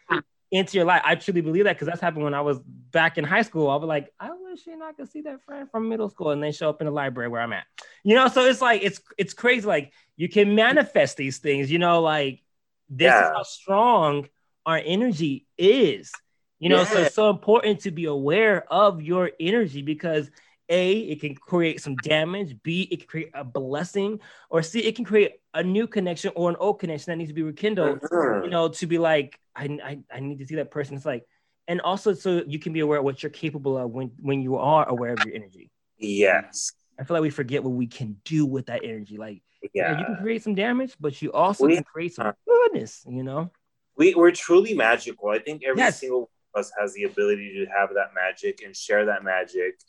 into 0.49 0.77
your 0.77 0.85
life. 0.85 1.01
I 1.03 1.15
truly 1.15 1.41
believe 1.41 1.65
that 1.65 1.75
because 1.75 1.87
that's 1.87 1.99
happened 1.99 2.23
when 2.23 2.33
I 2.33 2.39
was 2.39 2.59
back 2.59 3.17
in 3.17 3.25
high 3.25 3.41
school. 3.41 3.69
I 3.69 3.75
was 3.75 3.85
like, 3.85 4.13
I 4.17 4.29
wish 4.31 4.65
you 4.65 4.77
know 4.77 4.85
I 4.85 4.93
could 4.93 5.11
see 5.11 5.23
that 5.23 5.43
friend 5.43 5.69
from 5.69 5.89
middle 5.89 6.09
school, 6.09 6.31
and 6.31 6.41
they 6.41 6.53
show 6.53 6.69
up 6.69 6.79
in 6.79 6.85
the 6.85 6.91
library 6.91 7.27
where 7.27 7.41
I'm 7.41 7.51
at. 7.51 7.65
You 8.05 8.15
know, 8.15 8.29
so 8.29 8.45
it's 8.45 8.61
like 8.61 8.81
it's 8.81 9.01
it's 9.17 9.33
crazy. 9.33 9.67
Like 9.67 9.91
you 10.15 10.29
can 10.29 10.55
manifest 10.55 11.17
these 11.17 11.39
things. 11.39 11.69
You 11.69 11.79
know, 11.79 12.01
like 12.01 12.43
this 12.87 13.13
is 13.13 13.19
how 13.35 13.43
strong 13.43 14.29
our 14.65 14.81
energy 14.81 15.47
is. 15.57 16.13
You 16.59 16.69
know, 16.69 16.85
so 16.85 16.99
it's 17.01 17.13
so 17.13 17.29
important 17.29 17.81
to 17.81 17.91
be 17.91 18.05
aware 18.05 18.71
of 18.71 19.01
your 19.01 19.31
energy 19.37 19.81
because 19.81 20.31
a, 20.69 20.97
it 20.99 21.21
can 21.21 21.35
create 21.35 21.81
some 21.81 21.95
damage. 21.97 22.55
B, 22.63 22.87
it 22.91 22.99
can 23.01 23.07
create 23.07 23.29
a 23.33 23.43
blessing. 23.43 24.19
Or 24.49 24.61
C, 24.63 24.79
it 24.79 24.95
can 24.95 25.05
create 25.05 25.33
a 25.53 25.63
new 25.63 25.87
connection 25.87 26.31
or 26.35 26.49
an 26.49 26.55
old 26.59 26.79
connection 26.79 27.11
that 27.11 27.17
needs 27.17 27.29
to 27.29 27.33
be 27.35 27.43
rekindled. 27.43 28.01
Mhm. 28.01 28.43
You 28.45 28.49
know, 28.49 28.69
to 28.69 28.87
be 28.87 28.97
like, 28.97 29.39
I, 29.55 29.65
I, 29.83 29.99
I 30.11 30.19
need 30.19 30.39
to 30.39 30.45
see 30.47 30.55
that 30.55 30.71
person. 30.71 30.95
It's 30.95 31.05
like, 31.05 31.25
and 31.67 31.81
also 31.81 32.13
so 32.13 32.43
you 32.47 32.59
can 32.59 32.73
be 32.73 32.79
aware 32.81 32.99
of 32.99 33.05
what 33.05 33.23
you're 33.23 33.29
capable 33.31 33.77
of 33.77 33.89
when 33.91 34.11
when 34.21 34.41
you 34.41 34.55
are 34.57 34.87
aware 34.87 35.13
of 35.13 35.19
your 35.25 35.33
energy. 35.35 35.71
Yes. 35.97 36.71
I 36.99 37.03
feel 37.03 37.15
like 37.15 37.21
we 37.23 37.29
forget 37.29 37.63
what 37.63 37.71
we 37.73 37.87
can 37.87 38.17
do 38.23 38.45
with 38.45 38.67
that 38.67 38.81
energy. 38.83 39.17
Like, 39.17 39.41
yeah, 39.73 39.91
Yeah. 39.91 39.99
you 39.99 40.05
can 40.05 40.17
create 40.17 40.43
some 40.43 40.55
damage, 40.55 40.95
but 40.99 41.21
you 41.21 41.31
also 41.31 41.65
We- 41.65 41.75
can 41.75 41.83
create 41.83 42.13
some 42.13 42.33
goodness. 42.47 43.03
You 43.07 43.23
know. 43.23 43.51
we, 43.97 44.13
we're 44.13 44.31
truly 44.31 44.73
magical. 44.73 45.29
I 45.29 45.39
think 45.39 45.63
every 45.63 45.79
Yes. 45.79 45.99
single 46.01 46.19
one 46.21 46.29
of 46.53 46.59
us 46.59 46.71
has 46.79 46.93
the 46.93 47.03
ability 47.03 47.53
to 47.59 47.65
have 47.71 47.89
that 47.93 48.13
magic 48.13 48.61
and 48.63 48.75
share 48.75 49.05
that 49.05 49.23
magic. 49.23 49.79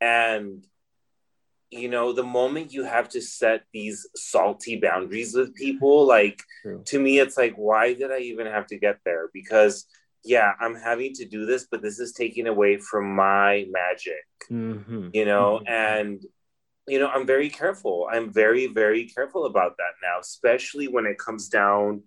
And, 0.00 0.66
you 1.70 1.88
know, 1.88 2.12
the 2.12 2.22
moment 2.22 2.72
you 2.72 2.84
have 2.84 3.08
to 3.10 3.20
set 3.20 3.64
these 3.72 4.06
salty 4.14 4.76
boundaries 4.78 5.34
with 5.34 5.54
people, 5.54 6.06
like 6.06 6.42
True. 6.62 6.82
to 6.86 6.98
me, 7.00 7.18
it's 7.18 7.36
like, 7.36 7.54
why 7.56 7.94
did 7.94 8.10
I 8.12 8.18
even 8.18 8.46
have 8.46 8.66
to 8.68 8.78
get 8.78 8.98
there? 9.04 9.28
Because, 9.32 9.86
yeah, 10.24 10.52
I'm 10.60 10.74
having 10.76 11.12
to 11.14 11.24
do 11.24 11.46
this, 11.46 11.66
but 11.70 11.82
this 11.82 11.98
is 11.98 12.12
taking 12.12 12.46
away 12.46 12.78
from 12.78 13.14
my 13.14 13.66
magic 13.70 14.24
Mm-hmm. 14.50 15.08
you 15.14 15.24
know 15.24 15.60
Mhm. 15.64 15.68
and 15.70 16.26
you 16.86 16.98
know 16.98 17.08
i'm 17.08 17.24
very 17.26 17.48
careful 17.48 18.06
i'm 18.12 18.30
very 18.30 18.66
very 18.66 19.06
careful 19.06 19.46
about 19.46 19.78
that 19.78 19.94
now 20.02 20.20
especially 20.20 20.86
when 20.86 21.06
it 21.06 21.16
comes 21.16 21.48
down 21.48 22.02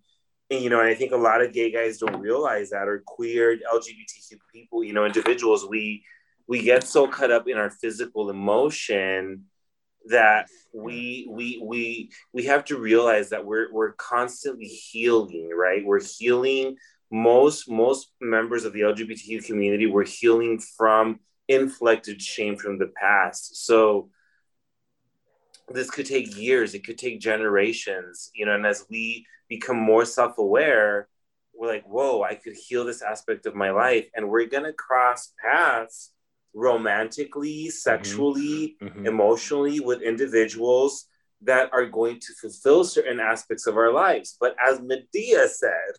and 0.52 0.62
you 0.64 0.70
know 0.70 0.80
and 0.80 0.88
i 0.88 0.94
think 0.94 1.14
a 1.14 1.18
lot 1.18 1.42
of 1.42 1.52
gay 1.54 1.72
guys 1.72 1.98
don't 1.98 2.20
realize 2.20 2.70
that 2.70 2.88
or 2.88 3.02
queer 3.08 3.58
lgbtq 3.74 4.38
people 4.54 4.84
you 4.84 4.94
know 4.94 5.06
individuals 5.06 5.66
we 5.68 6.04
we 6.48 6.64
get 6.64 6.84
so 6.84 7.08
caught 7.08 7.32
up 7.32 7.48
in 7.48 7.58
our 7.58 7.70
physical 7.70 8.30
emotion 8.30 9.46
that 10.10 10.48
we 10.74 11.28
we 11.30 11.62
we 11.64 12.12
we 12.34 12.46
have 12.46 12.64
to 12.66 12.78
realize 12.78 13.30
that 13.30 13.46
we're 13.46 13.72
we're 13.74 13.94
constantly 13.94 14.66
healing 14.66 15.50
right? 15.56 15.86
We're 15.86 16.02
healing 16.02 16.78
most 17.12 17.70
most 17.70 18.12
members 18.20 18.66
of 18.66 18.74
the 18.74 18.82
lgbtq 18.82 19.46
community 19.46 19.86
we're 19.86 20.04
healing 20.04 20.60
from 20.60 21.22
inflected 21.48 22.22
shame 22.22 22.58
from 22.58 22.78
the 22.78 22.92
past. 23.02 23.66
So 23.66 24.10
this 25.70 25.90
could 25.90 26.06
take 26.06 26.38
years 26.38 26.74
it 26.74 26.86
could 26.86 26.98
take 26.98 27.20
generations 27.20 28.32
you 28.34 28.46
know 28.46 28.56
and 28.56 28.66
as 28.66 28.86
we 28.90 29.26
become 29.50 29.78
more 29.78 30.06
self-aware 30.06 31.08
we're 31.54 31.68
like 31.68 31.86
whoa 31.86 32.24
i 32.24 32.36
could 32.36 32.54
heal 32.54 32.86
this 32.86 33.02
aspect 33.02 33.46
of 33.46 33.56
my 33.56 33.72
life 33.72 34.08
and 34.16 34.30
we're 34.30 34.46
gonna 34.46 34.72
cross 34.72 35.34
paths 35.44 36.12
romantically 36.58 37.70
sexually 37.70 38.76
Mhm. 38.82 39.06
emotionally 39.06 39.80
with 39.80 40.02
individuals 40.02 41.08
that 41.42 41.70
are 41.72 41.86
going 41.86 42.20
to 42.20 42.34
fulfill 42.42 42.84
certain 42.84 43.20
aspects 43.20 43.68
of 43.68 43.78
our 43.78 43.92
lives 43.92 44.36
but 44.40 44.56
as 44.68 44.80
Madea 44.80 45.48
said 45.48 45.92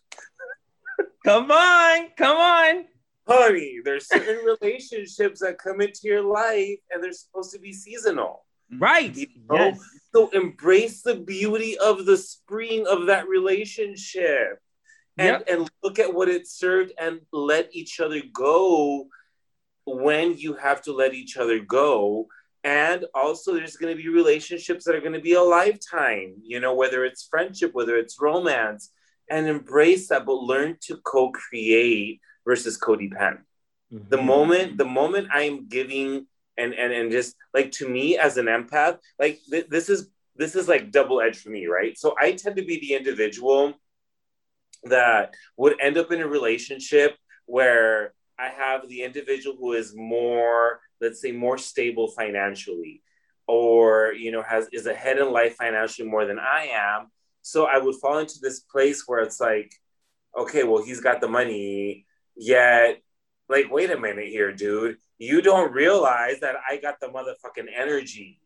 Come 1.25 1.49
on, 1.51 1.97
come 2.17 2.37
on. 2.37 2.85
honey 3.27 3.79
there's 3.85 4.07
certain 4.07 4.39
relationships 4.53 5.39
that 5.39 5.57
come 5.57 5.79
into 5.81 6.01
your 6.03 6.23
life 6.23 6.79
and 6.91 7.01
they're 7.01 7.13
supposed 7.13 7.51
to 7.53 7.59
be 7.59 7.73
seasonal 7.73 8.45
Right. 8.77 9.15
You 9.15 9.25
know? 9.49 9.55
Yes. 9.69 9.79
So 10.13 10.29
embrace 10.29 11.01
the 11.01 11.15
beauty 11.15 11.75
of 11.79 12.05
the 12.05 12.15
spring 12.17 12.85
of 12.85 13.07
that 13.07 13.27
relationship. 13.27 14.59
And, 15.17 15.27
Yep. 15.27 15.43
and 15.49 15.69
look 15.83 15.97
at 15.97 16.13
what 16.13 16.29
it 16.29 16.45
served 16.47 16.91
and 16.99 17.19
let 17.33 17.65
each 17.73 17.99
other 17.99 18.21
go 18.31 19.07
when 19.97 20.37
you 20.37 20.53
have 20.53 20.81
to 20.83 20.93
let 20.93 21.13
each 21.13 21.37
other 21.37 21.59
go. 21.59 22.27
And 22.63 23.05
also, 23.13 23.53
there's 23.53 23.77
going 23.77 23.95
to 23.95 24.01
be 24.01 24.09
relationships 24.09 24.83
that 24.85 24.95
are 24.95 24.99
going 25.01 25.13
to 25.13 25.21
be 25.21 25.33
a 25.33 25.41
lifetime, 25.41 26.35
you 26.43 26.59
know, 26.59 26.75
whether 26.75 27.05
it's 27.05 27.23
friendship, 27.23 27.73
whether 27.73 27.95
it's 27.97 28.19
romance, 28.19 28.91
and 29.29 29.47
embrace 29.47 30.09
that, 30.09 30.25
but 30.25 30.33
learn 30.33 30.77
to 30.81 30.97
co 30.97 31.31
create 31.31 32.19
versus 32.45 32.77
codependent 32.77 33.43
the 33.91 34.17
Mhm. 34.17 34.25
moment 34.25 34.77
the 34.77 34.85
moment 34.85 35.27
i'm 35.31 35.67
giving 35.67 36.25
and 36.57 36.73
and 36.73 36.93
and 36.93 37.11
just 37.11 37.35
like 37.53 37.71
to 37.71 37.87
me 37.87 38.17
as 38.17 38.37
an 38.37 38.45
empath 38.45 38.97
like 39.17 39.39
th- 39.49 39.67
this 39.67 39.89
is 39.89 40.09
this 40.35 40.55
is 40.55 40.67
like 40.67 40.91
double 40.91 41.21
edged 41.21 41.41
for 41.41 41.49
me 41.49 41.65
right 41.65 41.97
so 41.97 42.15
i 42.19 42.31
tend 42.31 42.55
to 42.55 42.63
be 42.63 42.79
the 42.79 42.93
individual 42.93 43.73
that 44.83 45.33
would 45.57 45.75
end 45.81 45.97
up 45.97 46.11
in 46.11 46.21
a 46.21 46.27
relationship 46.27 47.15
where 47.45 48.13
i 48.39 48.49
have 48.49 48.87
the 48.87 49.03
individual 49.03 49.55
who 49.57 49.73
is 49.73 49.95
more 49.95 50.79
let's 51.01 51.21
say 51.21 51.31
more 51.31 51.57
stable 51.57 52.07
financially 52.09 53.01
or 53.47 54.13
you 54.13 54.31
know 54.31 54.43
has 54.43 54.67
is 54.71 54.85
ahead 54.85 55.17
in 55.17 55.31
life 55.31 55.55
financially 55.55 56.07
more 56.07 56.25
than 56.25 56.39
i 56.39 56.69
am 56.71 57.07
so 57.41 57.65
i 57.65 57.77
would 57.77 57.95
fall 57.95 58.19
into 58.19 58.39
this 58.41 58.61
place 58.61 59.03
where 59.07 59.19
it's 59.19 59.39
like 59.39 59.71
okay 60.37 60.63
well 60.63 60.83
he's 60.83 61.01
got 61.01 61.21
the 61.21 61.27
money 61.27 62.05
yet 62.35 63.01
like, 63.49 63.71
wait 63.71 63.89
a 63.89 63.99
minute 63.99 64.27
here, 64.27 64.53
dude. 64.53 64.97
You 65.17 65.41
don't 65.41 65.73
realize 65.73 66.39
that 66.41 66.55
I 66.69 66.77
got 66.77 66.99
the 67.01 67.07
motherfucking 67.07 67.67
energy. 67.75 68.39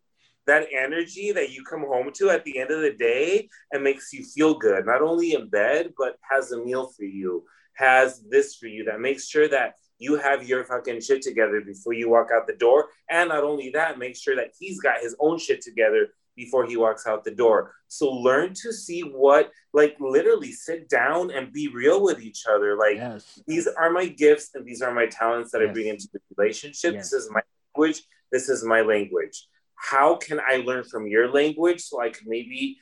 That 0.47 0.67
energy 0.75 1.31
that 1.33 1.51
you 1.51 1.63
come 1.63 1.81
home 1.81 2.11
to 2.15 2.29
at 2.29 2.45
the 2.45 2.57
end 2.57 2.71
of 2.71 2.81
the 2.81 2.93
day 2.93 3.49
and 3.71 3.83
makes 3.83 4.11
you 4.13 4.23
feel 4.23 4.57
good, 4.57 4.85
not 4.85 5.01
only 5.01 5.33
in 5.33 5.49
bed, 5.49 5.93
but 5.97 6.15
has 6.21 6.51
a 6.51 6.63
meal 6.63 6.87
for 6.87 7.03
you, 7.03 7.43
has 7.75 8.23
this 8.29 8.55
for 8.55 8.67
you, 8.67 8.85
that 8.85 8.99
makes 8.99 9.27
sure 9.27 9.47
that 9.49 9.75
you 9.99 10.15
have 10.17 10.47
your 10.47 10.63
fucking 10.65 11.01
shit 11.01 11.21
together 11.21 11.61
before 11.61 11.93
you 11.93 12.09
walk 12.09 12.29
out 12.35 12.47
the 12.47 12.55
door. 12.55 12.87
And 13.09 13.29
not 13.29 13.43
only 13.43 13.69
that, 13.71 13.99
make 13.99 14.15
sure 14.15 14.35
that 14.35 14.51
he's 14.59 14.79
got 14.81 15.01
his 15.01 15.15
own 15.19 15.37
shit 15.39 15.61
together 15.61 16.09
before 16.35 16.65
he 16.65 16.75
walks 16.77 17.05
out 17.05 17.23
the 17.23 17.31
door. 17.31 17.73
So 17.87 18.09
learn 18.11 18.53
to 18.63 18.73
see 18.73 19.01
what, 19.01 19.51
like, 19.71 19.95
literally 19.99 20.51
sit 20.51 20.89
down 20.89 21.29
and 21.31 21.53
be 21.53 21.67
real 21.67 22.03
with 22.03 22.21
each 22.21 22.43
other. 22.49 22.75
Like, 22.75 22.95
Yes. 22.97 23.39
these 23.45 23.67
are 23.67 23.91
my 23.91 24.07
gifts 24.07 24.49
and 24.55 24.65
these 24.65 24.81
are 24.81 24.93
my 24.93 25.05
talents 25.05 25.51
that 25.51 25.61
I 25.61 25.67
bring 25.67 25.87
into 25.87 26.07
the 26.11 26.19
relationship. 26.35 26.95
Yes. 26.95 27.11
This 27.11 27.23
is 27.23 27.29
my 27.31 27.41
language. 27.75 28.01
This 28.31 28.49
is 28.49 28.63
my 28.65 28.81
language. 28.81 29.47
How 29.75 30.15
can 30.15 30.39
I 30.39 30.57
learn 30.57 30.83
from 30.85 31.07
your 31.07 31.31
language 31.31 31.81
so 31.81 32.01
I 32.01 32.09
can 32.09 32.27
maybe 32.27 32.77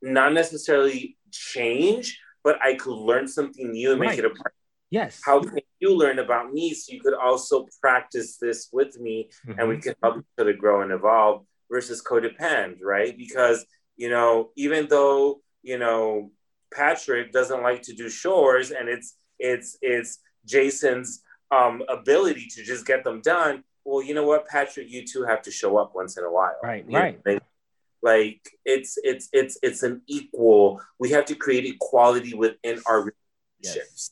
not 0.00 0.32
necessarily 0.32 1.16
change, 1.32 2.20
but 2.44 2.62
I 2.62 2.74
could 2.74 2.94
learn 2.94 3.26
something 3.26 3.72
new 3.72 3.90
and 3.90 4.00
make 4.00 4.18
it 4.18 4.24
a 4.24 4.30
part? 4.30 4.54
Yes. 4.94 5.20
How 5.24 5.40
can 5.42 5.58
you 5.80 5.90
learn 5.96 6.20
about 6.20 6.52
me 6.52 6.72
so 6.72 6.92
you 6.92 7.00
could 7.00 7.14
also 7.14 7.66
practice 7.80 8.36
this 8.38 8.68
with 8.72 8.92
me 9.00 9.28
and 9.58 9.68
we 9.68 9.76
Mhm. 9.76 9.82
can 9.82 9.94
help 10.02 10.18
each 10.18 10.38
other 10.38 10.52
grow 10.52 10.82
and 10.82 10.92
evolve 10.92 11.44
versus 11.68 12.00
codepend, 12.10 12.74
right? 12.80 13.16
Because, 13.24 13.66
you 13.96 14.08
know, 14.08 14.52
even 14.54 14.86
though, 14.86 15.42
you 15.62 15.78
know, 15.78 16.30
Patrick 16.72 17.32
doesn't 17.32 17.62
like 17.68 17.82
to 17.88 17.92
do 17.92 18.08
chores 18.08 18.70
and 18.70 18.88
it's 18.88 19.08
it's 19.40 19.76
it's 19.82 20.10
Jason's 20.46 21.10
um 21.50 21.82
ability 21.88 22.46
to 22.54 22.60
just 22.62 22.86
get 22.86 23.02
them 23.02 23.20
done. 23.20 23.64
Well, 23.84 24.00
you 24.06 24.14
know 24.14 24.26
what, 24.32 24.46
Patrick, 24.46 24.88
you 24.94 25.04
too 25.12 25.24
have 25.24 25.42
to 25.42 25.50
show 25.50 25.76
up 25.76 25.90
once 26.00 26.16
in 26.18 26.24
a 26.24 26.30
while. 26.38 26.56
Right, 26.62 26.84
You 26.88 26.96
right. 26.98 27.20
like- 27.26 27.42
like 28.02 28.42
it's 28.64 28.92
it's 29.10 29.26
it's 29.32 29.54
it's 29.66 29.82
an 29.82 30.02
equal. 30.06 30.80
We 31.02 31.08
have 31.16 31.24
to 31.30 31.34
create 31.34 31.64
equality 31.74 32.32
within 32.44 32.76
our 32.86 32.98
relationships 33.08 33.22
Yes. 33.62 34.10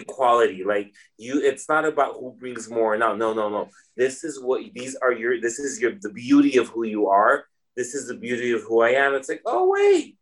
Equality. 0.00 0.64
Like 0.64 0.92
you 1.16 1.40
it's 1.40 1.68
not 1.68 1.84
about 1.84 2.14
who 2.14 2.34
brings 2.38 2.68
more 2.70 2.96
no 2.96 3.14
no 3.16 3.32
no 3.34 3.48
no. 3.48 3.68
This 3.96 4.24
is 4.24 4.40
what 4.42 4.62
these 4.74 4.94
are 4.96 5.12
your 5.12 5.40
this 5.40 5.58
is 5.58 5.80
your 5.80 5.92
the 6.00 6.10
beauty 6.12 6.56
of 6.58 6.68
who 6.68 6.84
you 6.84 7.08
are. 7.08 7.44
This 7.76 7.94
is 7.94 8.08
the 8.08 8.16
beauty 8.16 8.52
of 8.52 8.62
who 8.62 8.80
i 8.82 8.90
am. 8.90 9.14
It's 9.14 9.28
like 9.28 9.42
oh 9.46 9.68
wait. 9.70 10.16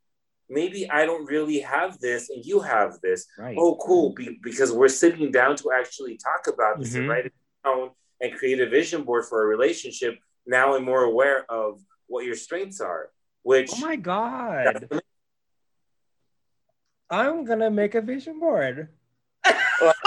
Maybe 0.48 0.88
i 0.90 1.04
don't 1.06 1.26
really 1.26 1.60
have 1.60 1.98
this 1.98 2.30
and 2.30 2.44
you 2.44 2.60
have 2.60 3.00
this. 3.02 3.26
Right. 3.38 3.56
oh 3.58 3.76
cool. 3.86 4.12
Be, 4.14 4.38
because 4.42 4.72
we're 4.72 4.88
sitting 4.88 5.30
down 5.32 5.56
to 5.56 5.72
actually 5.72 6.16
talk 6.18 6.52
about 6.52 6.78
this 6.78 6.94
and 6.94 7.04
Mhm. 7.04 7.08
write 7.10 7.26
it 7.26 7.34
down 7.64 7.90
and 8.20 8.34
create 8.38 8.60
a 8.60 8.68
vision 8.68 9.02
board 9.02 9.24
for 9.28 9.42
a 9.42 9.46
relationship, 9.46 10.14
now 10.46 10.74
I'm 10.74 10.84
more 10.84 11.02
aware 11.04 11.44
of 11.50 11.80
what 12.06 12.24
your 12.24 12.36
strengths 12.36 12.80
are. 12.80 13.10
Which 13.42 13.70
oh 13.74 13.80
my 13.80 13.96
god, 13.96 14.88
I'm 17.10 17.44
gonna 17.44 17.70
make 17.70 17.94
a 17.94 18.00
vision 18.00 18.40
board. 18.40 18.88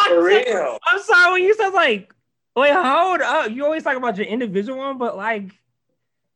For 0.09 0.23
real. 0.25 0.79
I'm 0.85 1.01
sorry 1.01 1.31
when 1.33 1.43
you 1.43 1.53
said 1.55 1.69
like, 1.69 2.13
wait, 2.55 2.73
hold 2.73 3.21
up. 3.21 3.51
You 3.51 3.65
always 3.65 3.83
talk 3.83 3.97
about 3.97 4.17
your 4.17 4.27
individual 4.27 4.77
one, 4.79 4.97
but 4.97 5.15
like, 5.15 5.51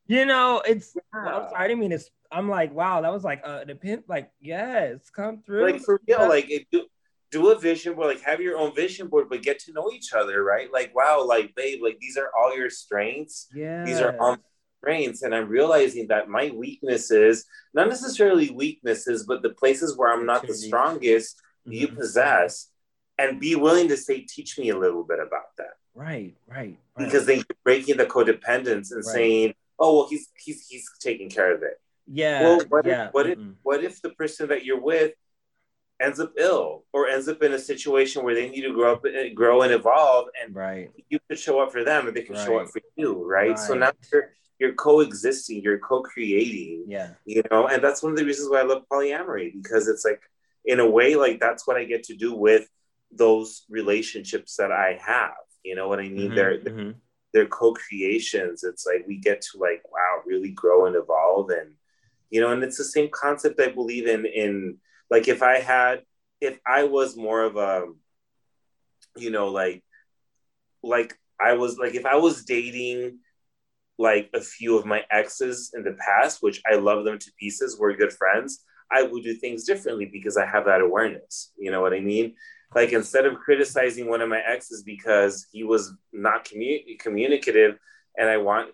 you 0.07 0.26
know, 0.26 0.61
it's. 0.65 0.95
I'm 1.13 1.26
sorry, 1.49 1.55
I 1.55 1.67
didn't 1.67 1.80
mean 1.82 1.91
it's. 1.91 2.09
I'm 2.32 2.49
like, 2.49 2.74
wow, 2.74 3.01
that 3.01 3.11
was 3.13 3.24
like 3.24 3.41
uh 3.43 3.63
the 3.65 3.76
pin, 3.76 4.03
like, 4.07 4.32
yes, 4.41 5.09
come 5.09 5.43
through. 5.45 5.63
Like 5.63 5.82
for 5.82 6.01
real, 6.07 6.28
like 6.28 6.49
it, 6.49 6.65
do, 6.71 6.86
do 7.32 7.51
a 7.51 7.59
vision 7.59 7.93
board, 7.95 8.07
like 8.07 8.21
have 8.24 8.41
your 8.41 8.57
own 8.57 8.74
vision 8.76 9.07
board, 9.07 9.28
but 9.30 9.43
get 9.43 9.59
to 9.59 9.74
know 9.74 9.91
each 9.93 10.13
other, 10.13 10.43
right? 10.43 10.71
Like, 10.71 10.95
wow, 10.95 11.24
like 11.26 11.53
babe, 11.55 11.80
like 11.84 11.99
these 11.99 12.17
are 12.17 12.30
all 12.38 12.55
your 12.57 12.69
strengths. 12.69 13.47
Yeah. 13.53 13.84
These 13.86 14.01
are 14.01 14.15
all 14.19 14.38
strengths. 14.80 15.21
And 15.21 15.34
I'm 15.34 15.47
realizing 15.47 16.07
that 16.07 16.28
my 16.28 16.51
weaknesses, 16.53 17.45
not 17.74 17.88
necessarily 17.88 18.49
weaknesses, 18.49 19.26
but 19.28 19.41
the 19.43 19.51
places 19.51 19.95
where 19.97 20.11
I'm 20.11 20.26
not 20.26 20.45
the 20.45 20.53
strongest, 20.53 21.39
you 21.65 21.88
Mhm. 21.88 21.95
possess. 21.95 22.69
And 23.18 23.39
be 23.39 23.55
willing 23.55 23.88
to 23.89 23.97
say, 23.97 24.22
teach 24.22 24.57
me 24.57 24.70
a 24.70 24.78
little 24.78 25.03
bit 25.03 25.20
about 25.20 25.55
that. 25.57 25.74
Right, 25.93 26.34
right, 26.47 26.57
right. 26.57 26.78
Because 26.97 27.26
then 27.28 27.38
you're 27.38 27.57
breaking 27.64 27.97
the 27.97 28.05
codependence 28.05 28.91
and 28.91 29.03
Right. 29.05 29.16
saying, 29.16 29.53
Oh, 29.80 29.97
well, 29.97 30.07
he's 30.09 30.30
he's 30.38 30.68
he's 30.68 30.89
taking 30.99 31.30
care 31.30 31.53
of 31.53 31.61
it. 31.64 31.80
yeah, 32.07 32.41
well, 32.41 32.61
what 32.70 32.86
yeah. 32.86 33.07
if 33.07 33.14
what 33.14 33.28
if 33.30 33.38
mm-mm. 33.38 33.53
what 33.64 33.84
if 33.84 34.01
the 34.01 34.09
person 34.11 34.47
that 34.49 34.64
you're 34.66 34.80
with 34.80 35.14
ends 35.99 36.20
up 36.20 36.34
ill 36.38 36.84
or 36.93 37.07
ends 37.07 37.28
up 37.28 37.41
in 37.43 37.53
a 37.53 37.59
situation 37.59 38.24
where 38.24 38.36
they 38.36 38.49
need 38.49 38.61
to 38.61 38.74
grow 38.74 38.93
up 38.93 39.05
and 39.05 39.36
grow 39.36 39.61
and 39.61 39.72
evolve 39.72 40.28
and 40.41 40.55
right, 40.55 40.91
you 41.09 41.20
could 41.28 41.39
show 41.39 41.59
up 41.61 41.72
for 41.72 41.84
them 41.84 42.07
and 42.07 42.16
they 42.16 42.22
can 42.24 42.36
show 42.36 42.57
up 42.59 42.68
for 42.70 42.82
you 42.95 43.26
right, 43.26 43.57
so 43.57 43.74
now 43.74 43.91
you're 44.11 44.32
you're 44.59 44.74
coexisting 44.74 45.61
you're 45.61 45.80
co-creating 45.80 46.86
yeah, 46.88 47.09
you 47.26 47.41
know 47.51 47.68
and 47.68 47.84
that's 47.84 48.01
one 48.03 48.11
of 48.11 48.18
the 48.18 48.26
reasons 48.26 48.49
why 48.49 48.59
i 48.59 48.64
love 48.64 48.84
polyamory 48.91 49.51
because 49.61 49.88
it's 49.88 50.05
like 50.05 50.22
in 50.66 50.80
a 50.80 50.89
way 50.89 51.16
like 51.16 51.39
that's 51.39 51.66
what 51.68 51.78
i 51.78 51.84
get 51.84 52.03
to 52.03 52.16
do 52.16 52.34
with 52.36 52.70
those 53.16 53.66
relationships 53.70 54.55
that 54.57 54.72
i 54.72 54.99
have 55.05 55.34
you 55.64 55.76
know 55.76 55.88
what 55.88 55.99
i 55.99 56.09
mean? 56.09 56.32
Mhm, 56.32 56.36
they're 56.36 56.59
mhm. 56.59 56.95
they're 57.34 57.47
co-creations. 57.47 58.64
It's 58.64 58.86
like 58.86 59.05
we 59.07 59.18
get 59.18 59.41
to 59.41 59.57
like 59.57 59.82
wow 59.91 60.22
really 60.26 60.51
grow 60.51 60.86
and 60.86 60.95
evolve 60.95 61.49
and 61.49 61.76
you 62.34 62.41
know 62.41 62.51
and 62.51 62.64
it's 62.64 62.78
the 62.78 62.84
same 62.84 63.09
concept 63.11 63.61
i 63.61 63.70
believe 63.70 64.07
in 64.07 64.26
in 64.26 64.78
like 65.11 65.28
if 65.28 65.43
i 65.43 65.59
had 65.59 66.01
if 66.41 66.59
i 66.66 66.84
was 66.84 67.16
more 67.16 67.43
of 67.43 67.55
a 67.55 67.86
you 69.16 69.30
know 69.30 69.49
like 69.49 69.84
like 70.82 71.14
i 71.39 71.53
was 71.53 71.78
like 71.78 71.93
if 71.93 72.07
i 72.07 72.16
was 72.16 72.43
dating 72.43 73.20
like 73.99 74.32
a 74.34 74.41
few 74.41 74.76
of 74.76 74.86
my 74.86 75.03
exes 75.11 75.72
in 75.76 75.84
the 75.84 75.95
past 75.99 76.41
which 76.41 76.59
i 76.70 76.74
love 76.74 77.05
them 77.05 77.20
to 77.20 77.32
pieces 77.39 77.78
we're 77.80 77.95
good 77.95 78.11
friends 78.11 78.64
i 78.91 79.03
would 79.03 79.24
do 79.24 79.36
things 79.36 79.64
differently 79.64 80.09
because 80.11 80.36
i 80.36 80.45
have 80.45 80.66
that 80.66 80.82
awareness 80.82 81.51
you 81.55 81.70
know 81.70 81.82
what 81.82 81.93
i 81.93 81.99
mean 81.99 82.34
like 82.76 82.91
instead 82.93 83.26
of 83.26 83.36
criticizing 83.36 84.07
one 84.09 84.21
of 84.21 84.30
my 84.30 84.39
exes 84.39 84.84
because 84.84 85.47
he 85.51 85.63
was 85.63 85.93
not 86.11 86.45
commu- 86.45 86.97
communicative 86.99 87.78
and 88.17 88.30
i 88.30 88.38
want 88.38 88.69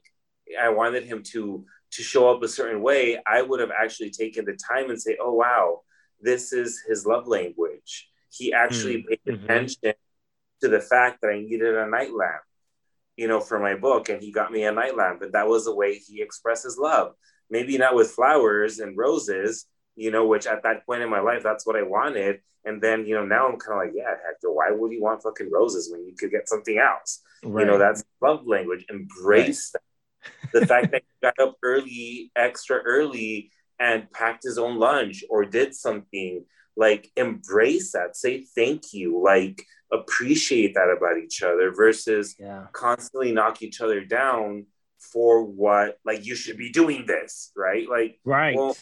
i 0.59 0.69
wanted 0.69 1.03
him 1.03 1.21
to 1.23 1.65
to 1.91 2.03
show 2.03 2.29
up 2.29 2.41
a 2.43 2.47
certain 2.47 2.81
way 2.81 3.19
i 3.27 3.41
would 3.41 3.59
have 3.59 3.71
actually 3.71 4.09
taken 4.11 4.45
the 4.45 4.57
time 4.71 4.89
and 4.89 5.01
say 5.01 5.17
oh 5.21 5.33
wow 5.33 5.81
this 6.21 6.51
is 6.51 6.81
his 6.87 7.05
love 7.05 7.27
language. 7.27 8.09
He 8.29 8.51
actually 8.51 9.03
paid 9.07 9.21
Mhm. 9.25 9.43
attention 9.45 9.93
to 10.61 10.67
the 10.67 10.81
fact 10.81 11.21
that 11.21 11.29
i 11.31 11.39
needed 11.39 11.75
a 11.75 11.87
night 11.87 12.13
lamp 12.13 12.43
you 13.15 13.27
know 13.27 13.39
for 13.39 13.57
my 13.59 13.75
book 13.75 14.09
and 14.09 14.21
he 14.21 14.31
got 14.31 14.51
me 14.51 14.63
a 14.65 14.71
night 14.71 14.95
lamp 14.97 15.19
but 15.21 15.31
that 15.31 15.47
was 15.47 15.63
the 15.65 15.73
way 15.75 15.95
he 15.97 16.21
expresses 16.21 16.77
love. 16.77 17.13
Maybe 17.49 17.77
not 17.79 17.95
with 17.95 18.11
flowers 18.11 18.79
and 18.79 18.95
roses 18.97 19.65
you 19.99 20.11
know 20.11 20.25
which 20.25 20.47
at 20.47 20.63
that 20.63 20.85
point 20.85 21.01
in 21.01 21.09
my 21.09 21.19
life 21.19 21.43
that's 21.43 21.65
what 21.65 21.75
i 21.75 21.83
wanted. 21.83 22.41
And 22.65 22.81
then 22.81 23.05
you 23.05 23.15
know 23.15 23.25
now 23.25 23.47
i'm 23.47 23.57
kind 23.57 23.79
of 23.79 23.87
like 23.87 23.95
yeah 23.95 24.15
hector 24.25 24.51
why 24.51 24.71
would 24.71 24.91
you 24.91 25.01
want 25.01 25.23
fucking 25.23 25.49
roses 25.51 25.91
when 25.91 26.05
you 26.05 26.13
could 26.17 26.31
get 26.31 26.49
something 26.49 26.77
else? 26.77 27.21
Right. 27.43 27.61
you 27.61 27.71
know 27.71 27.77
that's 27.77 28.03
love 28.21 28.45
language. 28.47 28.85
Embrace 28.89 29.71
that. 29.71 29.81
The 30.53 30.65
fact 30.65 30.91
that 30.91 31.03
he 31.21 31.27
got 31.27 31.39
up 31.39 31.57
early 31.63 32.31
extra 32.35 32.77
early 32.77 33.51
and 33.79 34.11
packed 34.11 34.43
his 34.43 34.57
own 34.57 34.77
lunch 34.77 35.23
or 35.29 35.45
did 35.45 35.73
something 35.73 36.45
like 36.75 37.11
embrace 37.15 37.93
that. 37.93 38.15
Say 38.15 38.45
thank 38.55 38.93
you. 38.93 39.21
Like 39.23 39.63
appreciate 39.91 40.75
that 40.75 40.93
about 40.95 41.17
each 41.17 41.41
other 41.41 41.71
versus 41.71 42.35
yeah, 42.37 42.67
constantly 42.73 43.31
knock 43.31 43.61
each 43.61 43.81
other 43.81 44.03
down 44.03 44.65
for 44.99 45.43
what 45.43 45.97
like 46.05 46.25
you 46.25 46.35
should 46.35 46.57
be 46.57 46.69
doing 46.71 47.05
this 47.05 47.51
right? 47.55 47.87
Like 47.89 48.19
right. 48.25 48.55
well, 48.55 48.75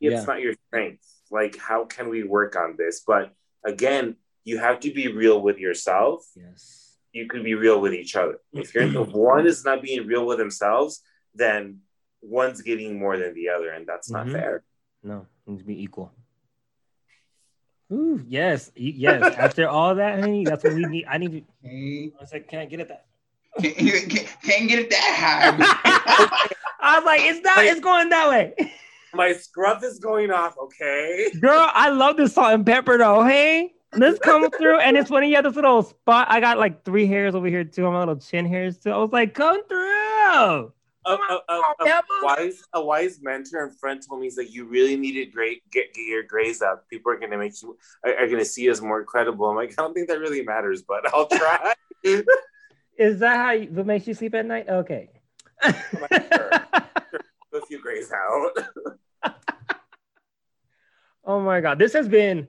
it's 0.00 0.12
Yeah. 0.14 0.24
not 0.24 0.40
your 0.40 0.54
strength 0.68 1.04
like 1.30 1.56
how 1.58 1.84
can 1.84 2.08
we 2.08 2.22
work 2.24 2.56
on 2.56 2.74
this 2.78 3.00
but 3.06 3.32
again 3.64 4.16
you 4.44 4.58
have 4.58 4.80
to 4.80 4.92
be 4.92 5.08
real 5.08 5.40
with 5.40 5.58
yourself 5.58 6.24
yes, 6.34 6.96
you 7.12 7.26
could 7.26 7.44
be 7.44 7.54
real 7.54 7.80
with 7.80 7.92
each 7.94 8.16
other 8.16 8.38
if 8.52 8.74
you're 8.74 8.84
if 9.02 9.08
one 9.32 9.46
is 9.46 9.64
not 9.64 9.82
being 9.82 10.06
real 10.06 10.26
with 10.26 10.38
themselves 10.38 11.02
then 11.34 11.78
one's 12.22 12.60
getting 12.62 12.98
more 12.98 13.16
than 13.16 13.32
the 13.34 13.48
other 13.48 13.70
and 13.70 13.86
that's 13.86 14.10
not 14.10 14.26
Mhm. 14.26 14.32
fair 14.32 14.64
no, 15.02 15.26
it 15.46 15.50
needs 15.50 15.62
to 15.62 15.66
be 15.66 15.82
equal. 15.82 16.12
Ooh, 17.92 18.22
yes, 18.28 18.70
yes. 18.76 19.34
After 19.38 19.66
all 19.66 19.94
that, 19.94 20.20
honey, 20.20 20.44
that's 20.44 20.62
what 20.62 20.74
we 20.74 20.84
need. 20.84 21.06
I 21.08 21.16
need 21.18 21.30
to. 21.32 21.42
Okay. 21.66 22.12
I 22.16 22.20
was 22.20 22.32
like, 22.32 22.46
can 22.48 22.58
I 22.60 22.66
get 22.66 22.80
it 22.80 22.88
that? 22.88 23.06
Can't, 23.60 23.76
can't, 24.10 24.36
can't 24.44 24.68
get 24.68 24.78
it 24.78 24.90
that 24.90 25.56
high. 25.58 26.54
I 26.80 26.98
was 26.98 27.04
like, 27.06 27.22
it's 27.22 27.40
not. 27.42 27.56
Like- 27.56 27.68
It's 27.70 27.80
going 27.80 28.10
that 28.10 28.28
way. 28.28 28.72
My 29.14 29.32
scruff 29.32 29.82
is 29.84 29.98
going 29.98 30.30
off 30.30 30.54
okay 30.62 31.30
Girl, 31.40 31.68
I 31.72 31.90
love 31.90 32.16
this 32.16 32.34
salt 32.34 32.52
and 32.54 32.64
pepper 32.66 32.98
though. 32.98 33.24
Hey, 33.24 33.72
this 33.92 34.18
come 34.18 34.50
through, 34.58 34.78
and 34.80 34.96
it's 34.96 35.10
funny. 35.10 35.28
You 35.30 35.36
have 35.36 35.44
this 35.44 35.56
little 35.56 35.82
spot. 35.82 36.28
I 36.30 36.40
got 36.40 36.58
like 36.58 36.84
three 36.84 37.06
hairs 37.06 37.34
over 37.34 37.46
here 37.46 37.64
too. 37.64 37.86
On 37.86 37.92
my 37.92 37.98
little 38.00 38.16
chin 38.16 38.46
hairs 38.46 38.78
too. 38.78 38.90
I 38.90 38.96
was 38.98 39.10
like, 39.12 39.34
come 39.34 39.66
through. 39.68 40.72
a, 41.06 41.12
a, 41.12 41.40
a, 41.48 41.54
a 41.84 42.02
wise 42.22 42.62
a 42.74 42.84
wise 42.84 43.18
mentor 43.22 43.64
and 43.64 43.78
friend 43.78 44.00
told 44.06 44.20
me 44.20 44.26
he's 44.26 44.36
like 44.36 44.52
you 44.52 44.66
really 44.66 44.96
need 44.96 45.12
to 45.12 45.24
great 45.26 45.62
get, 45.70 45.92
get 45.94 46.02
your 46.02 46.22
grays 46.22 46.60
up 46.60 46.86
people 46.90 47.10
are 47.10 47.18
gonna 47.18 47.38
make 47.38 47.54
you 47.62 47.76
are, 48.04 48.14
are 48.18 48.28
gonna 48.28 48.44
see 48.44 48.64
you 48.64 48.70
as 48.70 48.82
more 48.82 49.02
credible 49.02 49.46
i'm 49.48 49.56
like 49.56 49.70
i 49.78 49.82
don't 49.82 49.94
think 49.94 50.08
that 50.08 50.18
really 50.20 50.42
matters 50.42 50.82
but 50.82 51.02
i'll 51.14 51.26
try 51.40 51.72
Is 52.98 53.18
that 53.20 53.36
how 53.36 53.52
you, 53.52 53.68
what 53.70 53.86
makes 53.86 54.06
you 54.06 54.12
sleep 54.12 54.34
at 54.34 54.44
night? 54.44 54.68
Okay. 54.68 55.08
a 57.52 57.66
few 57.66 57.80
grays 57.80 58.12
out 58.12 58.52
oh 61.24 61.40
my 61.40 61.60
god, 61.60 61.78
this 61.78 61.92
has 61.92 62.08
been 62.08 62.46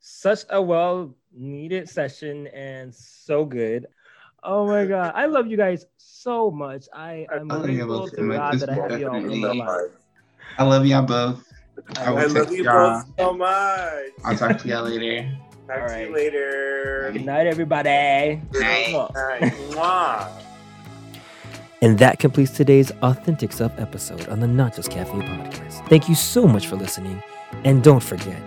such 0.00 0.40
a 0.50 0.60
well 0.60 1.14
needed 1.32 1.88
session 1.88 2.46
and 2.48 2.94
so 2.94 3.44
good. 3.44 3.86
Oh 4.42 4.66
my 4.66 4.84
god, 4.94 5.12
I 5.14 5.26
love 5.26 5.46
you 5.46 5.56
guys 5.56 5.86
so 5.96 6.50
much. 6.50 6.86
I 6.92 7.26
am 7.32 7.48
love 7.48 7.68
you 7.68 7.86
grateful 7.86 8.08
to. 8.08 8.32
God 8.32 8.58
that 8.60 8.70
I 8.70 8.74
have 8.74 8.98
you 8.98 9.08
all 9.08 9.16
in 9.16 9.40
my 9.40 9.52
life. 9.52 9.90
I 10.58 10.64
love 10.64 10.86
y'all 10.86 11.02
both. 11.02 11.44
I 11.96 12.06
I 12.06 12.26
love 12.26 12.52
you 12.52 12.64
y'all. 12.64 13.02
both 13.02 13.06
so 13.18 13.32
much. 13.32 14.12
I'll 14.24 14.36
talk 14.36 14.58
to 14.58 14.68
y'all 14.68 14.84
later. 14.84 15.30
Talk 15.66 15.76
All 15.82 15.88
to 15.88 15.94
right. 15.94 16.08
you 16.08 16.14
later. 16.14 17.10
Good 17.12 17.24
night, 17.24 17.46
everybody. 17.46 18.40
Night. 18.52 18.92
Night. 18.92 20.44
And 21.80 21.98
that 21.98 22.18
completes 22.18 22.50
today's 22.50 22.90
Authentic 23.02 23.52
Self 23.52 23.78
episode 23.78 24.28
on 24.28 24.40
the 24.40 24.48
Not 24.48 24.74
Just 24.74 24.90
Caffeine 24.90 25.22
podcast. 25.22 25.88
Thank 25.88 26.08
you 26.08 26.16
so 26.16 26.46
much 26.46 26.66
for 26.66 26.74
listening. 26.74 27.22
And 27.64 27.84
don't 27.84 28.02
forget, 28.02 28.42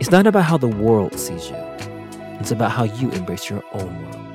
it's 0.00 0.10
not 0.10 0.26
about 0.26 0.44
how 0.44 0.56
the 0.56 0.68
world 0.68 1.18
sees 1.18 1.50
you, 1.50 1.56
it's 2.40 2.50
about 2.50 2.72
how 2.72 2.84
you 2.84 3.10
embrace 3.10 3.50
your 3.50 3.62
own 3.72 4.02
world. 4.04 4.31